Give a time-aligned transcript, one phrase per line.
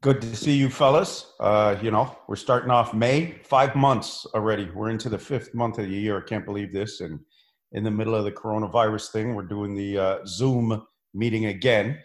[0.00, 1.32] Good to see you, fellas.
[1.40, 4.70] Uh, you know, we're starting off May, five months already.
[4.72, 6.18] We're into the fifth month of the year.
[6.18, 7.00] I can't believe this.
[7.00, 7.18] And
[7.72, 11.98] in the middle of the coronavirus thing, we're doing the uh, Zoom meeting again.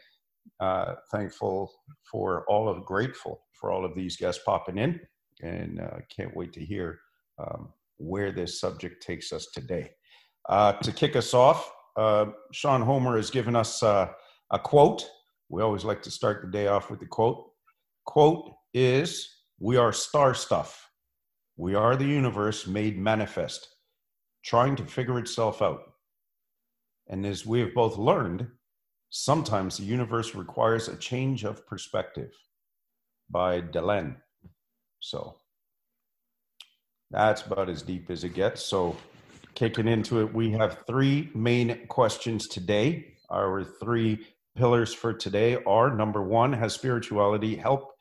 [0.60, 1.72] Uh, thankful
[2.12, 5.00] for all of, grateful for all of these guests popping in,
[5.44, 7.00] and uh, can't wait to hear
[7.38, 9.92] um, where this subject takes us today.
[10.50, 14.10] Uh, to kick us off, uh, Sean Homer has given us a
[14.64, 15.08] quote.
[15.50, 17.53] We always like to start the day off with the quote
[18.06, 19.30] quote is
[19.60, 20.90] We are star stuff.
[21.58, 23.68] We are the universe made manifest,
[24.44, 25.82] trying to figure itself out.
[27.08, 28.48] And as we have both learned,
[29.10, 32.32] sometimes the universe requires a change of perspective
[33.30, 34.16] by Delenn.
[35.00, 35.36] So
[37.12, 38.66] that's about as deep as it gets.
[38.66, 38.98] So,
[39.54, 43.14] kicking into it, we have three main questions today.
[43.30, 44.26] Our three
[44.56, 47.93] pillars for today are number one, has spirituality helped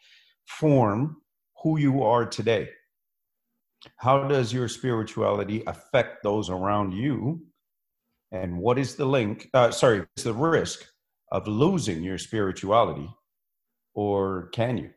[0.46, 1.16] form
[1.62, 2.68] who you are today?
[3.96, 7.42] How does your spirituality affect those around you?
[8.30, 9.48] And what is the link?
[9.52, 10.84] Uh, sorry, is the risk
[11.30, 13.08] of losing your spirituality,
[13.94, 14.90] or can you?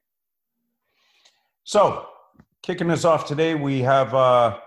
[1.63, 2.07] So,
[2.63, 4.13] kicking us off today, we have.
[4.13, 4.59] Uh,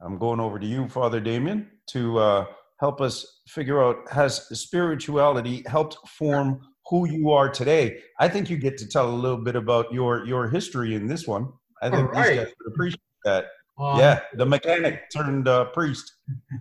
[0.00, 2.46] I'm going over to you, Father Damien, to uh,
[2.80, 7.98] help us figure out has spirituality helped form who you are today.
[8.18, 11.26] I think you get to tell a little bit about your your history in this
[11.26, 11.52] one.
[11.80, 12.28] I think right.
[12.28, 13.46] these guys would appreciate that.
[13.78, 16.12] Um, yeah, the mechanic turned uh, priest.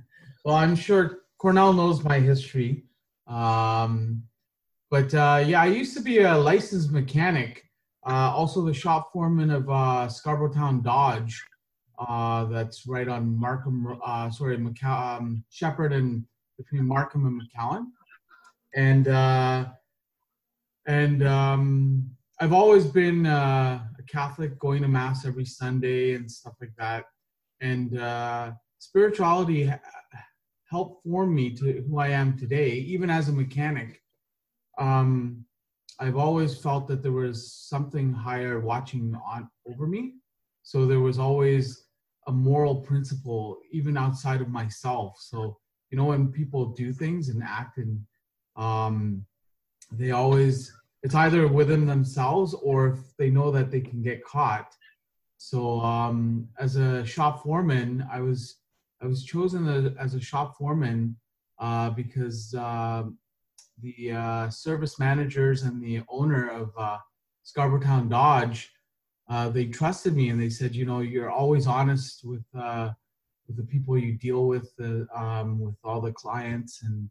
[0.44, 2.86] Well, I'm sure Cornell knows my history.
[3.28, 4.24] Um,
[4.90, 7.64] but uh, yeah, I used to be a licensed mechanic,
[8.08, 11.42] uh, also the shop foreman of uh, Scarborough Town Dodge.
[11.98, 16.26] Uh, that's right on Markham, uh, sorry, McCall- um, Sheppard and
[16.58, 17.86] between Markham and McCowan.
[18.76, 19.66] And uh,
[20.88, 26.54] and um, I've always been uh, a Catholic, going to mass every Sunday and stuff
[26.60, 27.06] like that.
[27.62, 29.72] And uh, spirituality
[30.70, 34.02] helped form me to who I am today, even as a mechanic.
[34.80, 35.46] Um,
[36.00, 40.16] I've always felt that there was something higher watching on over me.
[40.64, 41.86] So there was always
[42.28, 45.18] a moral principle, even outside of myself.
[45.20, 45.58] So
[45.92, 48.02] you know, when people do things and act and
[48.56, 49.26] um,
[49.92, 54.76] they always it's either within themselves or if they know that they can get caught.
[55.38, 58.58] So um, as a shop foreman i was
[59.02, 61.16] i was chosen as a shop foreman
[61.60, 63.04] uh, because uh,
[63.82, 66.98] the uh, service managers and the owner of uh,
[67.44, 68.72] scarborough town dodge
[69.30, 72.90] uh, they trusted me and they said you know you're always honest with uh,
[73.48, 74.72] with the people you deal with
[75.16, 77.10] um, with all the clients and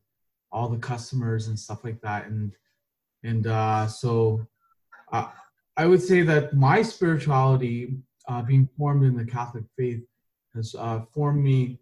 [0.53, 2.27] all the customers and stuff like that.
[2.27, 2.53] And
[3.23, 4.47] and uh, so
[5.13, 5.29] uh,
[5.77, 7.97] I would say that my spirituality,
[8.29, 10.03] uh, being formed in the Catholic faith,
[10.55, 11.81] has uh, formed me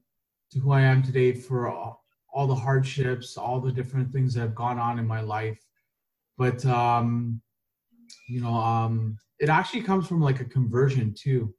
[0.53, 4.41] to who I am today for all, all, the hardships, all the different things that
[4.41, 5.59] have gone on in my life.
[6.37, 7.41] But, um,
[8.28, 11.54] you know, um, it actually comes from like a conversion too.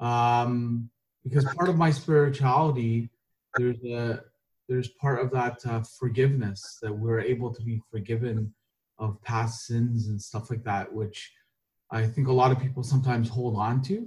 [0.00, 0.90] Um,
[1.24, 3.10] because part of my spirituality,
[3.56, 4.22] there's a,
[4.68, 8.54] there's part of that uh, forgiveness that we're able to be forgiven
[8.98, 11.32] of past sins and stuff like that, which
[11.90, 14.06] I think a lot of people sometimes hold on to.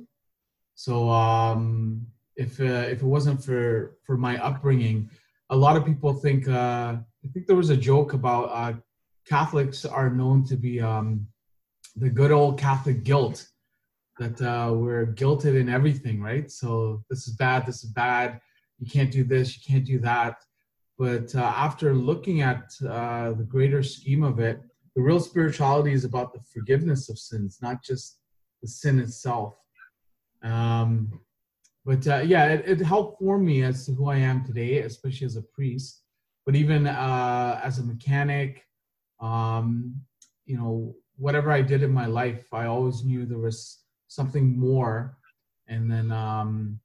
[0.75, 5.09] So um, if uh, if it wasn't for for my upbringing,
[5.49, 8.73] a lot of people think uh, I think there was a joke about uh,
[9.27, 11.27] Catholics are known to be um,
[11.95, 13.47] the good old Catholic guilt
[14.17, 16.49] that uh, we're guilted in everything, right?
[16.51, 18.39] So this is bad, this is bad.
[18.79, 20.43] You can't do this, you can't do that.
[20.97, 24.61] But uh, after looking at uh, the greater scheme of it,
[24.95, 28.19] the real spirituality is about the forgiveness of sins, not just
[28.61, 29.55] the sin itself.
[30.43, 31.19] Um,
[31.85, 35.25] but uh, yeah, it, it, helped form me as to who I am today, especially
[35.25, 36.03] as a priest.
[36.45, 38.65] But even uh, as a mechanic,
[39.19, 39.95] um,
[40.45, 45.17] you know, whatever I did in my life, I always knew there was something more,
[45.67, 46.79] and then um,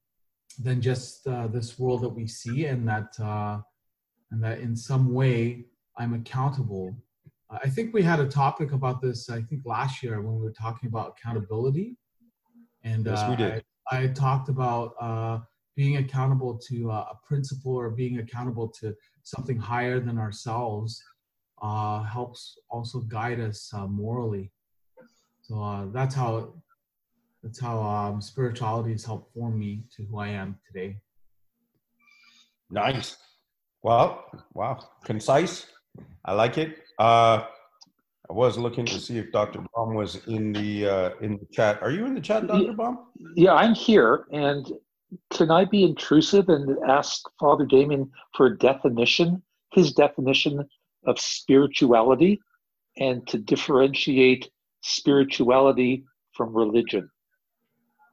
[0.63, 3.59] than just uh, this world that we see, and that uh,
[4.31, 5.65] and that in some way
[5.99, 6.97] I'm accountable
[7.51, 10.53] I think we had a topic about this, I think last year when we were
[10.53, 11.97] talking about accountability.
[12.83, 13.65] And yes, we did.
[13.91, 15.39] I, I talked about uh,
[15.77, 21.01] being accountable to uh, a principle or being accountable to something higher than ourselves
[21.63, 24.51] uh, helps also guide us uh, morally.
[25.43, 26.55] So uh, that's how
[27.43, 30.97] that's how um, spirituality has helped form me to who I am today.
[32.71, 33.17] Nice.
[33.83, 35.67] Well, wow, concise.
[36.25, 36.86] I like it.
[36.99, 37.45] Uh,
[38.29, 39.65] I was looking to see if Dr.
[39.75, 41.81] Baum was in the uh, in the chat.
[41.83, 42.73] Are you in the chat, Dr.
[42.73, 43.07] Baum?
[43.35, 44.67] Yeah, I'm here, and
[45.31, 50.69] can I be intrusive and ask Father Damien for a definition, his definition
[51.07, 52.41] of spirituality,
[52.97, 54.51] and to differentiate
[54.83, 57.09] spirituality from religion?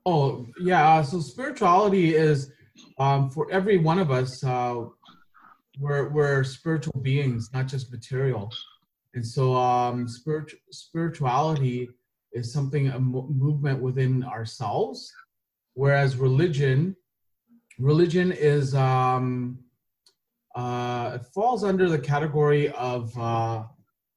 [0.06, 2.52] Oh yeah, uh, so spirituality is
[3.00, 4.44] um, for every one of us.
[4.44, 4.86] Uh,
[5.80, 8.52] we're we're spiritual beings, not just material.
[9.14, 11.90] And so, um, spirit, spirituality
[12.32, 15.14] is something a mo- movement within ourselves,
[15.76, 16.96] whereas religion,
[17.78, 19.60] religion is um,
[20.56, 23.64] uh, it falls under the category of uh,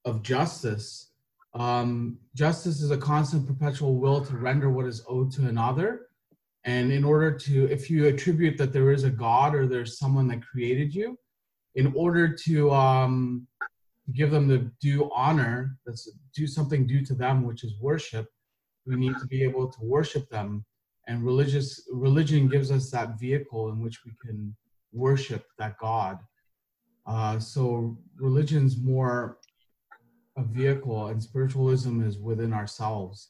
[0.04, 1.10] of justice.
[1.54, 6.08] Um, justice is a constant, perpetual will to render what is owed to another.
[6.64, 10.28] And in order to, if you attribute that there is a God or there's someone
[10.28, 11.18] that created you,
[11.76, 13.46] in order to um,
[14.14, 18.28] give them the due honor, that's do something due to them, which is worship.
[18.86, 20.64] We need to be able to worship them,
[21.08, 24.54] and religious religion gives us that vehicle in which we can
[24.92, 26.18] worship that God.
[27.06, 29.38] Uh, so religion's more
[30.36, 33.28] a vehicle, and spiritualism is within ourselves.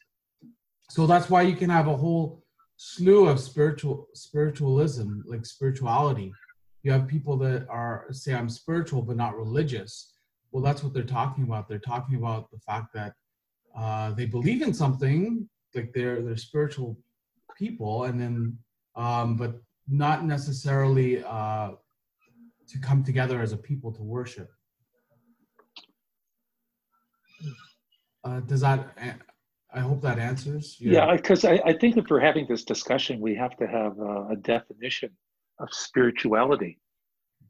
[0.90, 2.44] So that's why you can have a whole
[2.76, 6.32] slew of spiritual spiritualism, like spirituality.
[6.82, 10.15] You have people that are say I'm spiritual but not religious
[10.56, 11.68] well that's what they're talking about.
[11.68, 13.12] They're talking about the fact that
[13.76, 16.96] uh, they believe in something like they're they're spiritual
[17.58, 18.56] people and then
[18.94, 21.72] um, but not necessarily uh,
[22.70, 24.48] to come together as a people to worship.
[28.24, 28.80] Uh, does that
[29.74, 33.34] i hope that answers yeah because I, I think if we're having this discussion we
[33.36, 35.10] have to have a, a definition
[35.60, 36.80] of spirituality.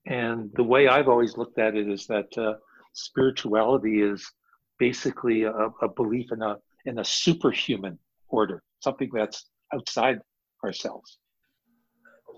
[0.07, 2.55] And the way i've always looked at it is that uh,
[2.97, 4.27] spirituality is
[4.79, 5.53] basically a,
[5.83, 7.99] a belief in a in a superhuman
[8.29, 10.21] order, something that's outside
[10.65, 11.19] ourselves.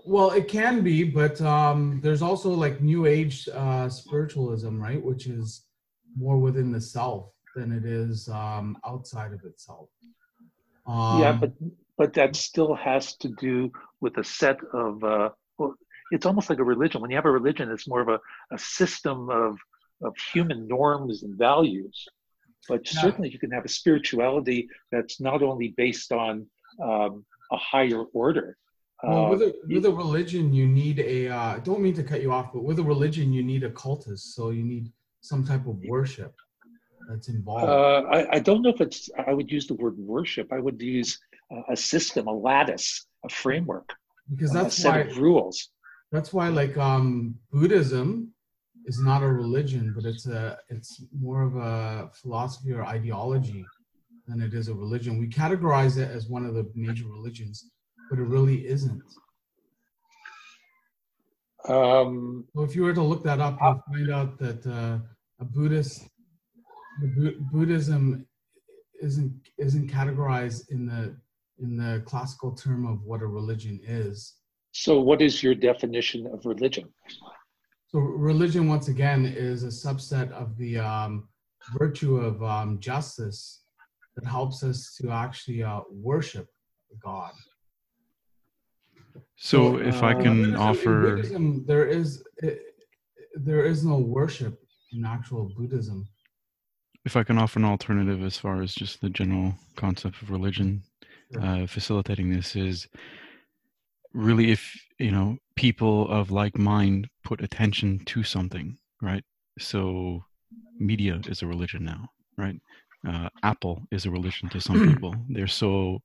[0.05, 5.03] Well, it can be, but um, there's also like New Age uh, spiritualism, right?
[5.03, 5.65] Which is
[6.17, 9.89] more within the self than it is um, outside of itself.
[10.87, 11.51] Um, yeah, but
[11.97, 13.71] but that still has to do
[14.01, 15.03] with a set of.
[15.03, 15.75] Uh, well,
[16.11, 17.01] it's almost like a religion.
[17.01, 18.19] When you have a religion, it's more of a,
[18.51, 19.57] a system of
[20.01, 22.05] of human norms and values.
[22.67, 26.45] But certainly, you can have a spirituality that's not only based on
[26.83, 28.57] um, a higher order.
[29.01, 31.29] Well, uh, with, a, with a religion, you need a.
[31.29, 33.69] Uh, I don't mean to cut you off, but with a religion, you need a
[33.71, 34.33] cultist.
[34.35, 34.91] So you need
[35.21, 36.33] some type of worship
[37.09, 37.65] that's involved.
[37.65, 39.09] Uh, I, I, don't know if it's.
[39.27, 40.51] I would use the word worship.
[40.51, 41.17] I would use
[41.69, 43.89] a system, a lattice, a framework,
[44.29, 45.69] because that's a set why, of rules.
[46.11, 48.33] That's why, like um, Buddhism,
[48.89, 53.63] is not a religion, but it's a it's more of a philosophy or ideology
[54.27, 55.19] than it is a religion.
[55.19, 57.69] We categorize it as one of the major religions,
[58.09, 59.03] but it really isn't.
[61.67, 64.97] Um, so if you were to look that up, you'll find out that uh,
[65.39, 66.07] a Buddhist,
[67.51, 68.25] Buddhism
[69.01, 71.15] isn't isn't categorized in the
[71.61, 74.33] in the classical term of what a religion is.
[74.71, 76.89] So, what is your definition of religion?
[77.91, 81.27] So religion, once again, is a subset of the um,
[81.75, 83.63] virtue of um, justice
[84.15, 86.47] that helps us to actually uh, worship
[87.03, 87.31] God.
[89.37, 92.61] So, so if uh, I can Buddhism, offer, Buddhism, there is it,
[93.33, 94.59] there is no worship
[94.91, 96.07] in actual Buddhism.
[97.05, 100.83] If I can offer an alternative as far as just the general concept of religion,
[101.33, 101.43] sure.
[101.43, 102.87] uh, facilitating this is
[104.13, 109.23] really if you know people of like mind put attention to something right?
[109.59, 110.23] So
[110.79, 112.59] media is a religion now right?
[113.07, 115.15] Uh, apple is a religion to some people.
[115.29, 116.01] They're so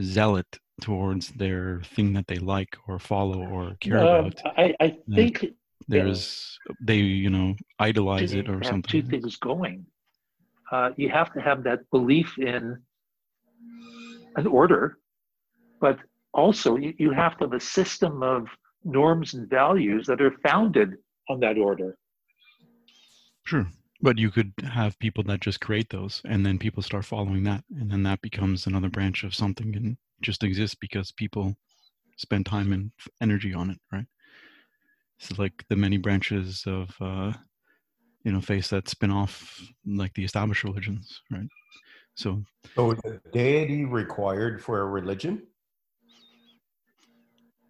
[0.00, 4.96] zealot towards their thing that they like or follow or care uh, about i, I
[5.14, 5.44] think
[5.88, 9.02] there's they you know idolize it or something.
[9.02, 9.84] two things going.
[10.70, 12.78] Uh, you have to have that belief in
[14.36, 14.98] an order
[15.80, 15.98] but
[16.34, 18.48] also you, you have to have a system of
[18.84, 20.94] norms and values that are founded
[21.28, 21.96] on that order.
[23.44, 23.66] Sure.
[24.00, 27.64] But you could have people that just create those and then people start following that.
[27.78, 31.56] And then that becomes another branch of something and just exists because people
[32.16, 34.06] spend time and energy on it, right?
[35.18, 37.32] It's like the many branches of, uh,
[38.24, 41.48] you know, face that spin off like the established religions, right?
[42.14, 42.42] So,
[42.74, 43.00] so is
[43.32, 45.42] deity required for a religion?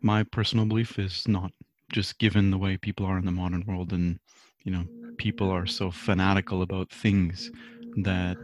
[0.03, 1.53] My personal belief is not
[1.93, 4.19] just given the way people are in the modern world and
[4.65, 4.85] you know
[5.19, 7.51] people are so fanatical about things
[7.97, 8.39] that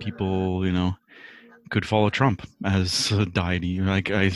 [0.00, 0.94] people, you know,
[1.70, 3.80] could follow Trump as a deity.
[3.80, 4.30] Like I,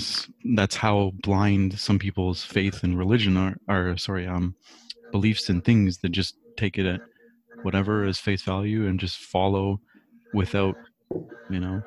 [0.54, 3.56] that's how blind some people's faith and religion are.
[3.68, 4.54] Are sorry, um,
[5.12, 7.00] beliefs and things that just take it at
[7.62, 9.80] whatever is face value and just follow
[10.32, 10.76] without,
[11.48, 11.84] you know,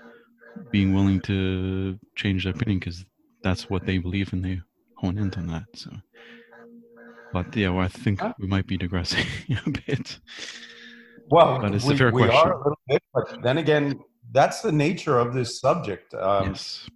[0.71, 3.05] being willing to change their opinion because
[3.43, 4.61] that's what they believe and they
[5.01, 5.65] hone in on that.
[5.73, 5.91] So,
[7.33, 9.25] but yeah, well, I think we might be digressing
[9.65, 10.19] a bit.
[11.29, 12.37] Well, but it's we, a fair we question.
[12.37, 13.99] are a little bit, but then again,
[14.31, 16.13] that's the nature of this subject.
[16.13, 16.87] Um, yes.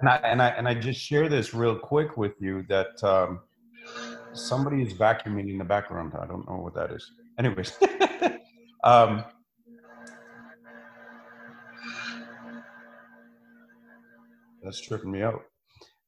[0.00, 3.40] And I, and I and I just share this real quick with you that um,
[4.32, 6.14] somebody is vacuuming in the background.
[6.20, 7.12] I don't know what that is.
[7.38, 7.78] Anyways,
[8.84, 9.24] um,
[14.62, 15.42] that's tripping me out.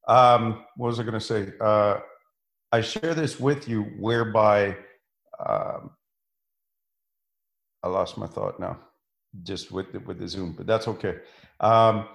[0.06, 1.52] Um, what was I going to say?
[1.60, 1.98] Uh,
[2.72, 4.76] I share this with you, whereby
[5.44, 5.90] um,
[7.82, 8.78] I lost my thought now
[9.42, 11.16] just with the, with the Zoom, but that's okay.
[11.60, 12.08] Um,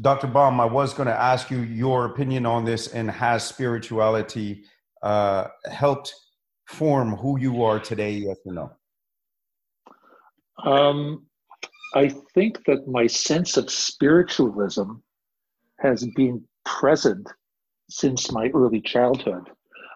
[0.00, 0.28] Dr.
[0.28, 4.64] Baum, I was going to ask you your opinion on this, and has spirituality
[5.02, 6.14] uh, helped
[6.66, 8.12] form who you are today?
[8.12, 8.72] Yes or no?
[10.64, 11.26] Um,
[11.94, 14.92] I think that my sense of spiritualism
[15.80, 17.28] has been present
[17.88, 19.50] since my early childhood.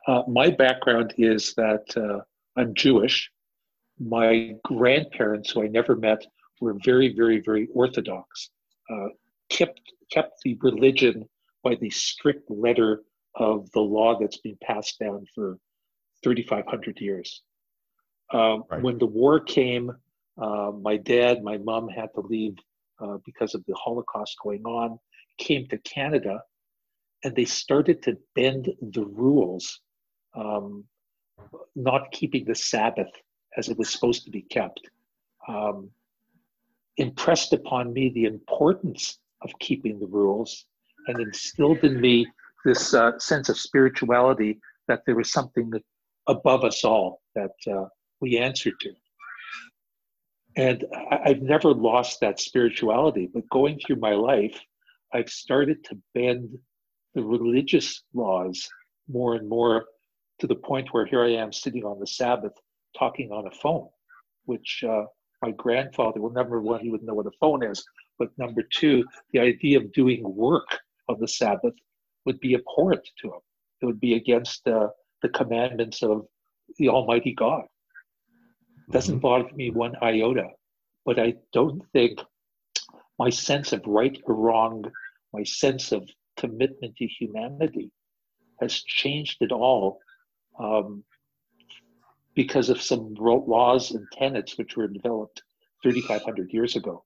[0.06, 2.20] Uh, my background is that uh,
[2.56, 3.30] I'm Jewish.
[3.98, 6.26] My grandparents, who I never met,
[6.60, 8.50] were very, very, very orthodox,
[8.90, 9.08] uh,
[9.48, 9.80] kept,
[10.10, 11.28] kept the religion
[11.62, 13.02] by the strict letter
[13.36, 15.58] of the law that's been passed down for
[16.22, 17.42] 3,500 years.
[18.32, 18.82] Um, right.
[18.82, 19.92] When the war came,
[20.40, 22.56] uh, my dad, my mom had to leave
[23.00, 24.98] uh, because of the Holocaust going on,
[25.38, 26.40] came to Canada,
[27.24, 29.80] and they started to bend the rules,
[30.34, 30.84] um,
[31.74, 33.10] not keeping the Sabbath
[33.56, 34.80] as it was supposed to be kept.
[35.48, 35.90] Um,
[36.98, 40.66] impressed upon me the importance of keeping the rules
[41.08, 42.26] and instilled in me
[42.64, 45.72] this uh, sense of spirituality that there was something
[46.28, 47.84] above us all that uh,
[48.20, 48.90] we answered to.
[50.56, 54.58] And I, have never lost that spirituality, but going through my life,
[55.12, 56.56] I've started to bend
[57.14, 58.68] the religious laws
[59.08, 59.86] more and more
[60.40, 62.52] to the point where here I am sitting on the Sabbath
[62.98, 63.88] talking on a phone,
[64.46, 65.04] which uh,
[65.42, 67.84] my grandfather, well, number one, he wouldn't know what a phone is,
[68.18, 70.78] but number two, the idea of doing work
[71.08, 71.74] on the Sabbath
[72.24, 73.40] would be abhorrent to him.
[73.82, 74.88] It would be against uh,
[75.22, 76.26] the commandments of
[76.78, 77.64] the Almighty God.
[78.88, 79.20] It doesn't mm-hmm.
[79.20, 80.48] bother me one iota,
[81.04, 82.20] but I don't think
[83.18, 84.90] my sense of right or wrong,
[85.32, 86.08] my sense of
[86.44, 87.90] commitment to humanity
[88.60, 89.98] has changed it all
[90.58, 91.04] um,
[92.34, 95.42] because of some laws and tenets which were developed
[95.82, 97.04] 3,500 years ago.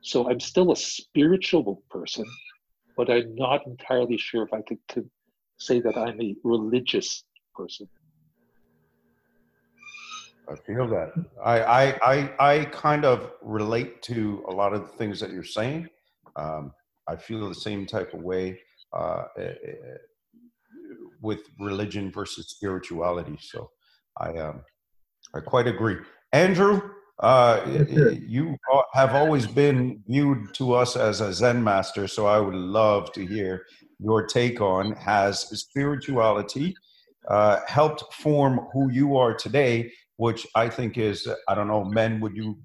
[0.00, 2.24] So I'm still a spiritual person,
[2.96, 5.08] but I'm not entirely sure if I could, could
[5.58, 7.24] say that I'm a religious
[7.54, 7.88] person.
[10.50, 11.12] I feel that.
[11.42, 15.44] I, I, I, I kind of relate to a lot of the things that you're
[15.44, 15.88] saying.
[16.34, 16.72] Um,
[17.08, 18.60] I feel the same type of way
[18.92, 19.74] uh, eh, eh,
[21.20, 23.36] with religion versus spirituality.
[23.40, 23.70] So
[24.18, 24.62] I um,
[25.34, 25.96] I quite agree.
[26.32, 26.80] Andrew,
[27.20, 27.62] uh,
[28.26, 28.56] you
[28.94, 33.26] have always been viewed to us as a Zen master, so I would love to
[33.26, 33.64] hear
[33.98, 36.74] your take on has spirituality
[37.28, 42.20] uh, helped form who you are today, which I think is, I don't know, men,
[42.20, 42.58] would you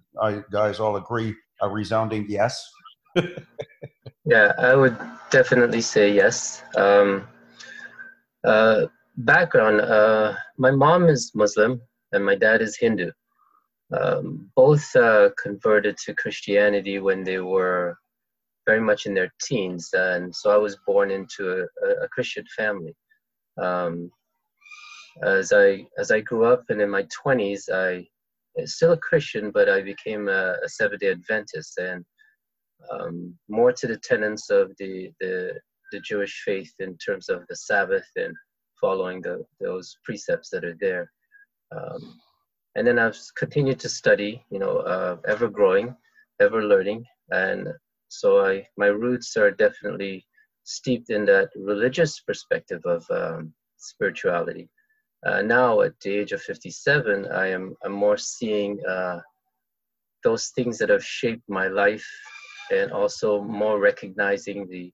[0.51, 2.67] guys all agree, a resounding yes?
[4.25, 4.97] yeah, I would
[5.29, 6.63] definitely say yes.
[6.75, 7.27] Um,
[8.43, 8.85] uh,
[9.17, 11.81] background uh, my mom is Muslim
[12.11, 13.11] and my dad is Hindu.
[13.97, 17.97] Um, both uh, converted to Christianity when they were
[18.65, 22.93] very much in their teens, and so I was born into a, a Christian family.
[23.57, 24.11] Um,
[25.23, 28.05] as I as I grew up and in my 20s, I
[28.65, 32.03] still a Christian, but I became a, a Seventh Day Adventist and
[32.91, 35.59] um, more to the tenets of the, the
[35.91, 38.35] the Jewish faith in terms of the Sabbath and
[38.79, 41.11] following the, those precepts that are there.
[41.75, 42.19] Um,
[42.75, 45.95] and then I've continued to study, you know, uh, ever growing,
[46.39, 47.05] ever learning.
[47.31, 47.69] And
[48.07, 50.25] so I, my roots are definitely
[50.63, 54.69] steeped in that religious perspective of um, spirituality.
[55.25, 59.19] Uh, now at the age of 57, I am I'm more seeing uh,
[60.23, 62.07] those things that have shaped my life
[62.71, 64.91] and also more recognizing the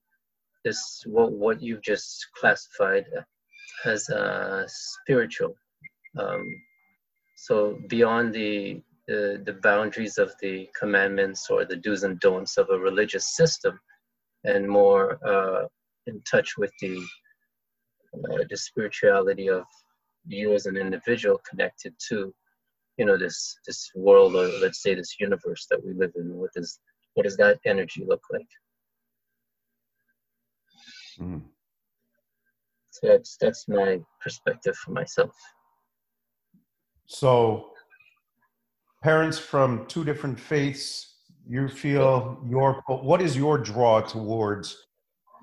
[0.64, 3.04] this what, what you've just classified
[3.84, 5.54] as uh, spiritual.
[6.18, 6.42] Um,
[7.36, 12.70] so beyond the the, the boundaries of the commandments or the do's and don'ts of
[12.70, 13.78] a religious system
[14.44, 15.66] and more uh,
[16.06, 16.96] in touch with the,
[18.14, 19.64] uh, the spirituality of
[20.26, 22.32] you as an individual connected to
[22.96, 26.52] you know this this world or let's say this universe that we live in with
[26.54, 26.78] does
[27.14, 28.46] what does that energy look like?
[31.20, 31.42] Mm.
[32.90, 35.32] so that's that's my perspective for myself.
[37.06, 37.70] So
[39.02, 41.14] parents from two different faiths
[41.46, 44.76] you feel your what is your draw towards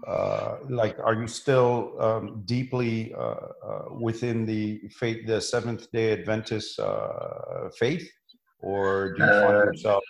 [0.08, 6.12] uh, like are you still um, deeply uh, uh, within the faith the seventh day
[6.12, 8.10] adventist uh, faith?
[8.60, 10.04] Or do you find uh, yourself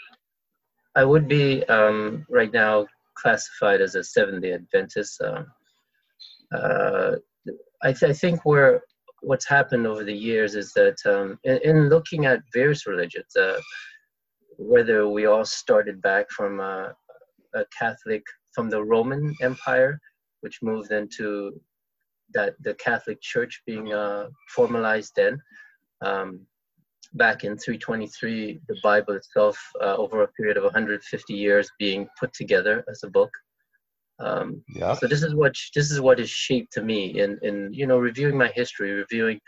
[0.96, 7.16] i would be um, right now classified as a seventh day adventist uh,
[7.84, 8.82] I, th- I, think where
[9.22, 13.36] what's happened over the years is that um, in, in, looking at various religions
[14.58, 16.94] whether we all started back from a,
[17.56, 20.00] a catholic from the Roman Empire,
[20.42, 21.60] which moved into
[22.34, 25.42] that the Catholic Church being uh, formalized then.
[26.02, 26.42] Um,
[27.14, 32.34] back in 323, the Bible itself, uh, over a period of 150 years, being put
[32.34, 33.32] together as a book.
[34.20, 34.94] Um, yeah.
[34.94, 37.98] So this is what this is what is shaped to me in in you know
[37.98, 39.40] reviewing my history, reviewing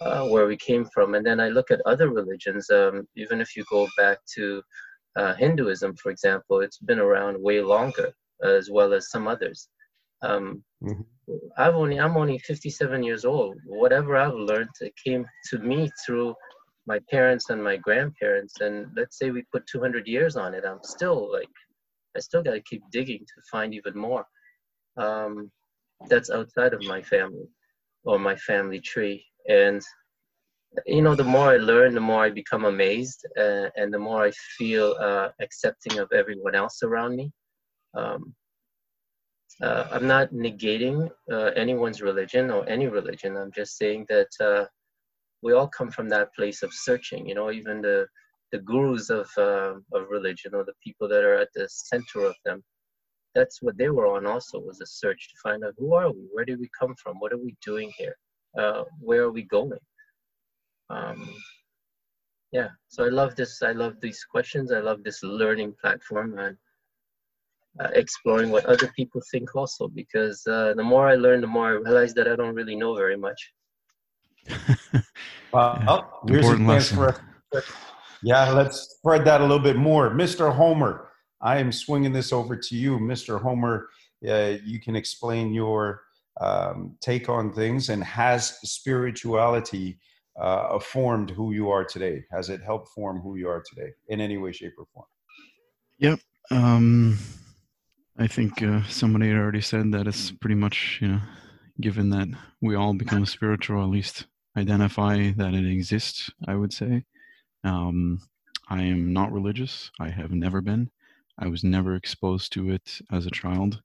[0.00, 2.70] uh, where we came from, and then I look at other religions.
[2.70, 4.62] Um, even if you go back to
[5.16, 9.68] uh, Hinduism, for example, it's been around way longer as well as some others.
[10.22, 11.02] Um, mm-hmm.
[11.58, 13.58] I've only I'm only 57 years old.
[13.66, 16.34] Whatever I've learned, it came to me through
[16.86, 18.60] my parents and my grandparents.
[18.60, 21.48] And let's say we put 200 years on it, I'm still like,
[22.16, 24.24] I still got to keep digging to find even more.
[24.96, 25.50] Um,
[26.08, 27.48] that's outside of my family
[28.04, 29.24] or my family tree.
[29.48, 29.82] And
[30.84, 34.24] you know, the more I learn, the more I become amazed, uh, and the more
[34.24, 37.32] I feel uh, accepting of everyone else around me.
[37.94, 38.34] Um,
[39.62, 43.36] uh, I'm not negating uh, anyone's religion or any religion.
[43.36, 44.66] I'm just saying that uh,
[45.42, 47.28] we all come from that place of searching.
[47.28, 48.06] You know, even the
[48.52, 52.36] the gurus of uh, of religion or the people that are at the center of
[52.44, 52.62] them.
[53.34, 54.26] That's what they were on.
[54.26, 57.18] Also, was a search to find out who are we, where did we come from,
[57.18, 58.16] what are we doing here,
[58.58, 59.78] uh, where are we going.
[60.88, 61.28] Um,
[62.52, 63.62] yeah, so I love this.
[63.62, 64.72] I love these questions.
[64.72, 66.56] I love this learning platform, and
[67.80, 71.68] uh, exploring what other people think also because uh, the more I learn, the more
[71.68, 73.52] I realize that I don't really know very much.
[75.52, 76.32] well, yeah.
[76.32, 77.64] here's a chance for us.
[78.22, 80.10] Yeah, let's spread that a little bit more.
[80.10, 80.52] Mr.
[80.52, 81.08] Homer,
[81.40, 82.98] I am swinging this over to you.
[82.98, 83.40] Mr.
[83.40, 83.88] Homer,
[84.26, 86.02] uh, you can explain your
[86.40, 89.98] um, take on things and has spirituality
[90.38, 92.24] uh, formed who you are today?
[92.30, 95.06] Has it helped form who you are today in any way, shape, or form?
[95.98, 96.20] Yep.
[96.50, 97.18] Um,
[98.18, 101.20] I think uh, somebody had already said that it's pretty much, you know,
[101.80, 102.28] given that
[102.60, 107.04] we all become spiritual, at least identify that it exists, I would say.
[107.64, 108.20] Um,
[108.68, 109.90] I am not religious.
[110.00, 110.90] I have never been.
[111.38, 113.82] I was never exposed to it as a child.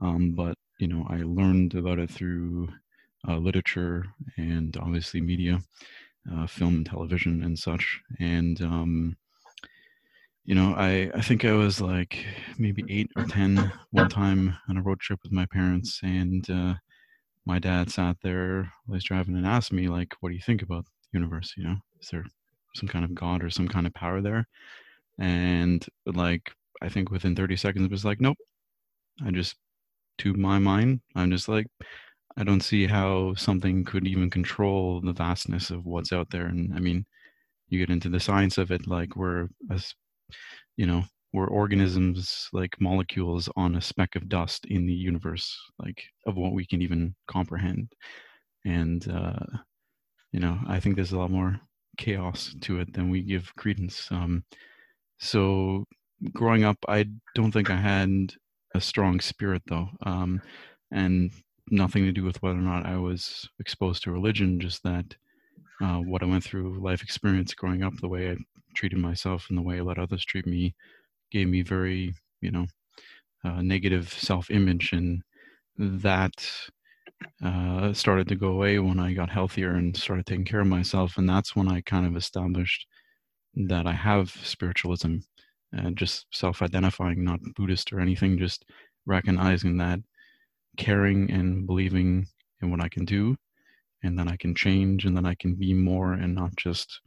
[0.00, 2.68] Um, but, you know, I learned about it through
[3.28, 4.04] uh, literature
[4.36, 5.60] and obviously media,
[6.32, 8.00] uh, film and television and such.
[8.20, 9.16] And, um,
[10.44, 12.24] you know, I, I think I was like
[12.56, 16.00] maybe eight or 10 one time on a road trip with my parents.
[16.04, 16.74] And uh,
[17.46, 20.62] my dad sat there while he's driving and asked me, like, what do you think
[20.62, 21.54] about the universe?
[21.56, 22.24] You know, is there
[22.74, 24.46] some kind of God or some kind of power there?
[25.18, 28.36] And like, I think within 30 seconds, it was like, nope.
[29.26, 29.56] I just,
[30.18, 31.66] to my mind, I'm just like,
[32.36, 36.46] I don't see how something could even control the vastness of what's out there.
[36.46, 37.06] And I mean,
[37.68, 39.94] you get into the science of it, like we're as
[40.76, 41.04] you know
[41.36, 46.52] we're organisms like molecules on a speck of dust in the universe like of what
[46.52, 47.92] we can even comprehend.
[48.64, 49.46] And uh
[50.32, 51.60] you know i think there's a lot more
[51.98, 54.44] chaos to it than we give credence um
[55.18, 55.84] so
[56.32, 58.10] growing up i don't think i had
[58.74, 60.40] a strong spirit though um
[60.92, 61.32] and
[61.70, 65.06] nothing to do with whether or not i was exposed to religion just that
[65.82, 68.36] uh, what I went through, life experience growing up, the way I
[68.74, 70.74] treated myself and the way I let others treat me,
[71.30, 72.66] gave me very, you know,
[73.44, 75.22] uh, negative self-image, and
[75.78, 76.32] that
[77.44, 81.18] uh, started to go away when I got healthier and started taking care of myself,
[81.18, 82.86] and that's when I kind of established
[83.54, 85.16] that I have spiritualism,
[85.72, 88.64] and just self-identifying, not Buddhist or anything, just
[89.06, 90.00] recognizing that
[90.76, 92.26] caring and believing
[92.60, 93.36] in what I can do
[94.02, 97.00] and then I can change and then I can be more and not just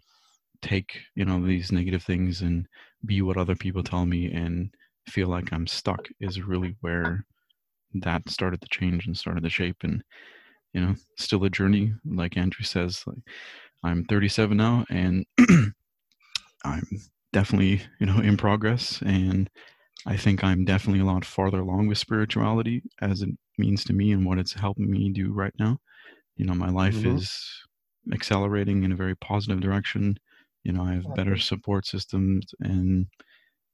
[0.62, 2.67] take you know these negative things and
[3.05, 4.73] be what other people tell me and
[5.07, 7.25] feel like I'm stuck is really where
[7.95, 10.03] that started to change and started to shape and
[10.73, 13.17] you know still a journey like Andrew says like
[13.83, 15.25] I'm 37 now and
[16.63, 16.83] I'm
[17.33, 19.49] definitely you know in progress and
[20.05, 24.12] I think I'm definitely a lot farther along with spirituality as it means to me
[24.12, 25.77] and what it's helping me do right now.
[26.38, 27.17] You know, my life mm-hmm.
[27.17, 27.45] is
[28.13, 30.17] accelerating in a very positive direction.
[30.63, 33.08] You know, I have better support systems and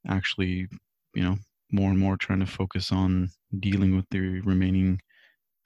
[0.07, 0.67] actually,
[1.13, 1.37] you know,
[1.71, 4.99] more and more trying to focus on dealing with the remaining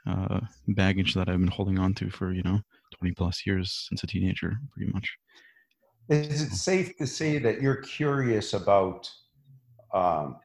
[0.08, 2.60] uh, baggage that I've been holding on to for, you know,
[3.00, 5.18] 20 plus years since a teenager, pretty much.
[6.10, 9.10] Is it safe to say that you're curious about
[9.94, 10.38] um,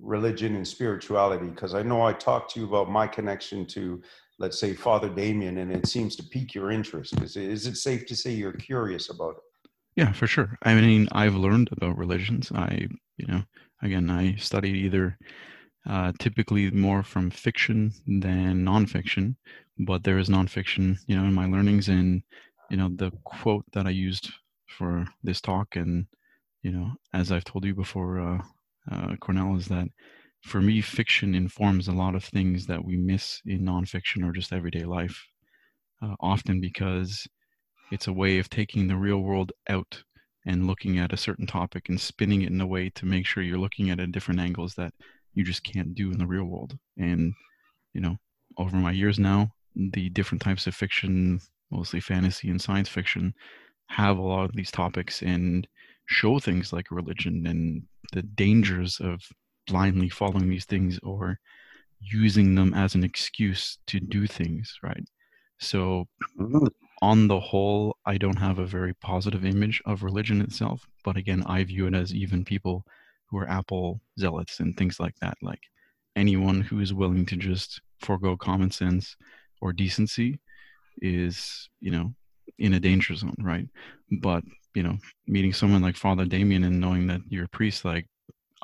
[0.00, 1.48] religion and spirituality?
[1.48, 4.00] Because I know I talked to you about my connection to,
[4.38, 7.20] let's say, Father Damien, and it seems to pique your interest.
[7.20, 9.42] Is it, is it safe to say you're curious about it?
[9.96, 10.58] Yeah, for sure.
[10.62, 12.50] I mean, I've learned about religions.
[12.52, 13.42] I, you know,
[13.82, 15.18] again, I studied either
[15.88, 19.36] uh, typically more from fiction than nonfiction,
[19.78, 21.88] but there is nonfiction, you know, in my learnings.
[21.88, 22.22] And,
[22.70, 24.30] you know, the quote that I used
[24.68, 26.06] for this talk, and,
[26.62, 28.42] you know, as I've told you before, uh,
[28.90, 29.88] uh, Cornell, is that
[30.42, 34.52] for me, fiction informs a lot of things that we miss in nonfiction or just
[34.52, 35.26] everyday life,
[36.02, 37.26] uh, often because
[37.90, 40.02] it's a way of taking the real world out
[40.46, 43.42] and looking at a certain topic and spinning it in a way to make sure
[43.42, 44.92] you're looking at it different angles that
[45.32, 46.76] you just can't do in the real world.
[46.98, 47.34] And,
[47.92, 48.16] you know,
[48.58, 53.34] over my years now, the different types of fiction, mostly fantasy and science fiction,
[53.88, 55.66] have a lot of these topics and
[56.06, 59.20] show things like religion and the dangers of
[59.66, 61.38] blindly following these things or
[62.00, 65.04] using them as an excuse to do things, right?
[65.58, 66.04] So,
[66.38, 66.66] mm-hmm.
[67.04, 70.86] On the whole, I don't have a very positive image of religion itself.
[71.04, 72.82] But again, I view it as even people
[73.26, 75.36] who are Apple zealots and things like that.
[75.42, 75.60] Like
[76.16, 79.16] anyone who is willing to just forego common sense
[79.60, 80.40] or decency
[81.02, 82.14] is, you know,
[82.58, 83.68] in a danger zone, right?
[84.22, 84.42] But
[84.74, 88.06] you know, meeting someone like Father Damien and knowing that you're a priest, like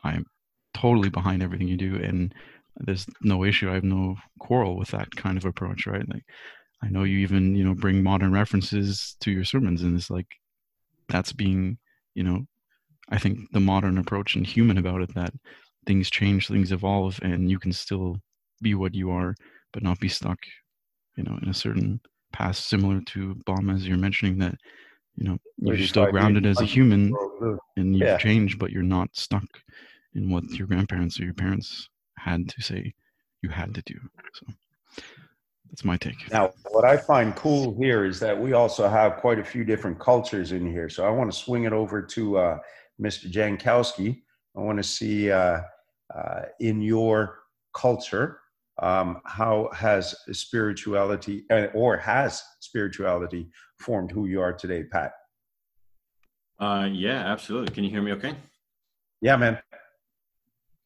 [0.03, 0.25] I'm
[0.73, 2.35] totally behind everything you do, and
[2.77, 3.71] there's no issue.
[3.71, 6.09] I have no quarrel with that kind of approach, right?
[6.09, 6.25] Like
[6.83, 10.27] I know you even you know bring modern references to your sermons, and it's like
[11.09, 11.79] that's being
[12.15, 12.47] you know
[13.11, 15.33] I think the modern approach and human about it that
[15.87, 18.17] things change, things evolve, and you can still
[18.63, 19.35] be what you are,
[19.73, 20.39] but not be stuck,
[21.17, 22.01] you know, in a certain
[22.33, 22.69] past.
[22.69, 24.55] Similar to Baum, as you're mentioning that
[25.17, 27.15] you know you're still grounded as a human
[27.77, 28.17] and you've yeah.
[28.17, 29.45] changed but you're not stuck
[30.15, 32.93] in what your grandparents or your parents had to say
[33.43, 33.99] you had to do
[34.33, 34.47] so
[35.71, 39.39] that's my take now what i find cool here is that we also have quite
[39.39, 42.59] a few different cultures in here so i want to swing it over to uh,
[43.01, 44.23] mr jankowski
[44.57, 45.61] i want to see uh,
[46.15, 47.39] uh, in your
[47.73, 48.41] culture
[48.81, 55.13] um, how has spirituality uh, or has spirituality formed who you are today, Pat?
[56.59, 57.75] Uh, yeah, absolutely.
[57.75, 58.35] Can you hear me okay?
[59.21, 59.59] Yeah, man.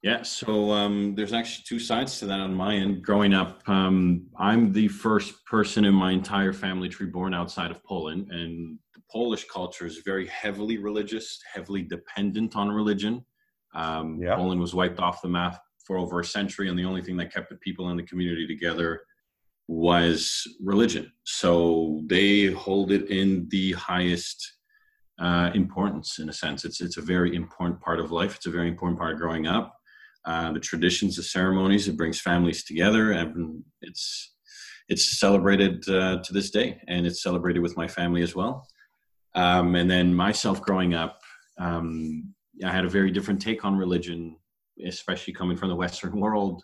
[0.04, 3.02] Yeah, so um, there's actually two sides to that on my end.
[3.02, 7.82] Growing up, um, I'm the first person in my entire family tree born outside of
[7.84, 13.24] Poland, and the Polish culture is very heavily religious, heavily dependent on religion.
[13.74, 14.36] Um, yeah.
[14.36, 17.32] Poland was wiped off the map for over a century, and the only thing that
[17.32, 19.00] kept the people in the community together
[19.68, 21.10] was religion.
[21.22, 24.52] So they hold it in the highest
[25.18, 26.66] uh, importance, in a sense.
[26.66, 28.36] It's it's a very important part of life.
[28.36, 29.73] It's a very important part of growing up.
[30.26, 34.32] Uh, the traditions, the ceremonies, it brings families together, and it's
[34.88, 38.66] it's celebrated uh, to this day, and it's celebrated with my family as well.
[39.34, 41.20] Um, and then myself growing up,
[41.58, 42.34] um,
[42.64, 44.36] I had a very different take on religion
[44.86, 46.62] especially coming from the Western world,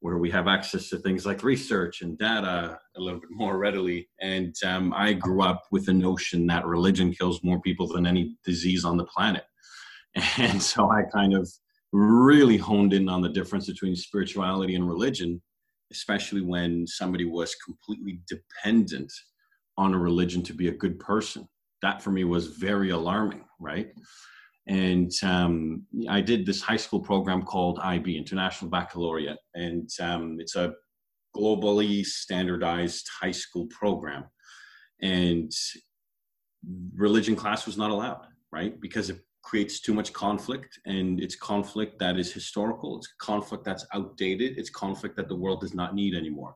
[0.00, 4.08] where we have access to things like research and data a little bit more readily.
[4.20, 8.36] And um, I grew up with the notion that religion kills more people than any
[8.44, 9.44] disease on the planet.
[10.38, 11.50] And so I kind of
[11.92, 15.42] really honed in on the difference between spirituality and religion,
[15.90, 19.12] especially when somebody was completely dependent
[19.76, 21.46] on a religion to be a good person.
[21.82, 23.92] That for me was very alarming, right?
[24.66, 30.54] and um, I did this high school program called IB, International Baccalaureate, and um, it's
[30.54, 30.72] a
[31.36, 34.24] globally standardized high school program.
[35.00, 35.50] And
[36.94, 38.80] religion class was not allowed, right?
[38.80, 43.86] Because it creates too much conflict, and it's conflict that is historical, it's conflict that's
[43.92, 46.54] outdated, it's conflict that the world does not need anymore.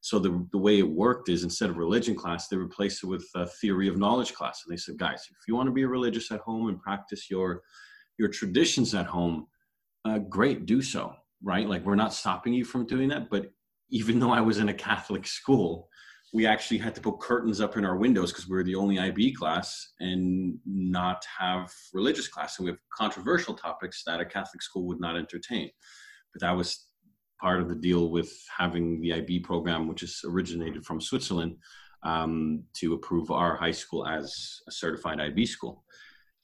[0.00, 3.28] So the, the way it worked is instead of religion class, they replaced it with
[3.34, 4.62] a theory of knowledge class.
[4.64, 7.62] And they said, guys, if you want to be religious at home and practice your
[8.16, 9.46] your traditions at home,
[10.04, 11.14] uh, great, do so.
[11.42, 11.68] Right?
[11.68, 13.30] Like we're not stopping you from doing that.
[13.30, 13.50] But
[13.90, 15.88] even though I was in a Catholic school,
[16.32, 18.98] we actually had to put curtains up in our windows because we were the only
[18.98, 22.58] IB class and not have religious class.
[22.58, 25.70] And we have controversial topics that a Catholic school would not entertain.
[26.32, 26.86] But that was
[27.40, 31.56] part of the deal with having the IB program, which is originated from Switzerland,
[32.02, 35.84] um, to approve our high school as a certified IB school.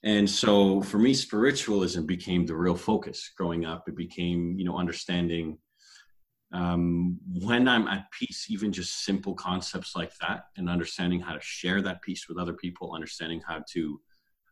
[0.03, 3.87] And so for me, spiritualism became the real focus growing up.
[3.87, 5.57] It became, you know, understanding
[6.55, 11.41] um, when I'm at peace, even just simple concepts like that, and understanding how to
[11.41, 14.01] share that peace with other people, understanding how to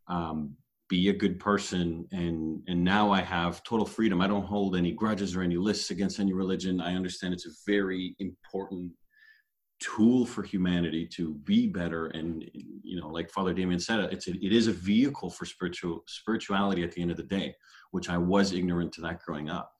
[0.09, 0.53] um,
[0.89, 4.19] be a good person, and and now I have total freedom.
[4.19, 6.81] I don't hold any grudges or any lists against any religion.
[6.81, 8.91] I understand it's a very important
[9.79, 14.31] tool for humanity to be better and you know like father damien said it's a,
[14.31, 17.53] it is a vehicle for spiritual spirituality at the end of the day
[17.91, 19.73] which i was ignorant to that growing up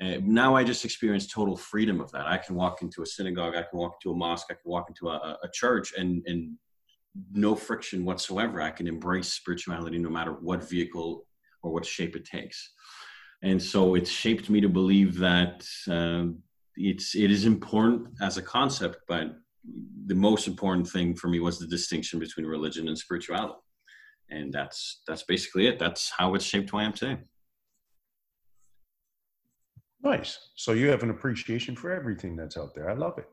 [0.00, 2.26] uh, now I just experience total freedom of that.
[2.26, 4.88] I can walk into a synagogue, I can walk into a mosque, I can walk
[4.88, 6.56] into a, a church, and and
[7.32, 8.60] no friction whatsoever.
[8.60, 11.26] I can embrace spirituality no matter what vehicle
[11.62, 12.72] or what shape it takes.
[13.42, 16.32] And so it's shaped me to believe that uh,
[16.76, 19.36] it's it is important as a concept, but
[20.06, 23.54] the most important thing for me was the distinction between religion and spirituality.
[24.30, 25.78] And that's that's basically it.
[25.78, 27.18] That's how it's shaped who I am today.
[30.06, 30.50] Nice.
[30.54, 32.88] So you have an appreciation for everything that's out there.
[32.88, 33.28] I love it.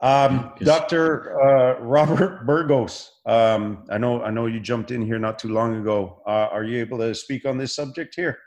[0.00, 1.38] Um, Dr.
[1.38, 5.76] Uh, Robert Burgos, um, I know I know you jumped in here not too long
[5.76, 6.22] ago.
[6.26, 8.38] Uh, are you able to speak on this subject here?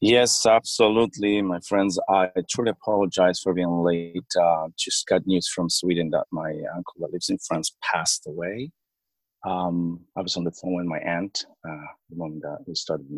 [0.00, 1.96] Yes, absolutely, my friends.
[2.08, 4.30] I truly apologize for being late.
[4.36, 8.72] Uh, just got news from Sweden that my uncle that lives in France passed away.
[9.46, 13.06] Um, I was on the phone with my aunt uh, the moment that we started
[13.08, 13.14] the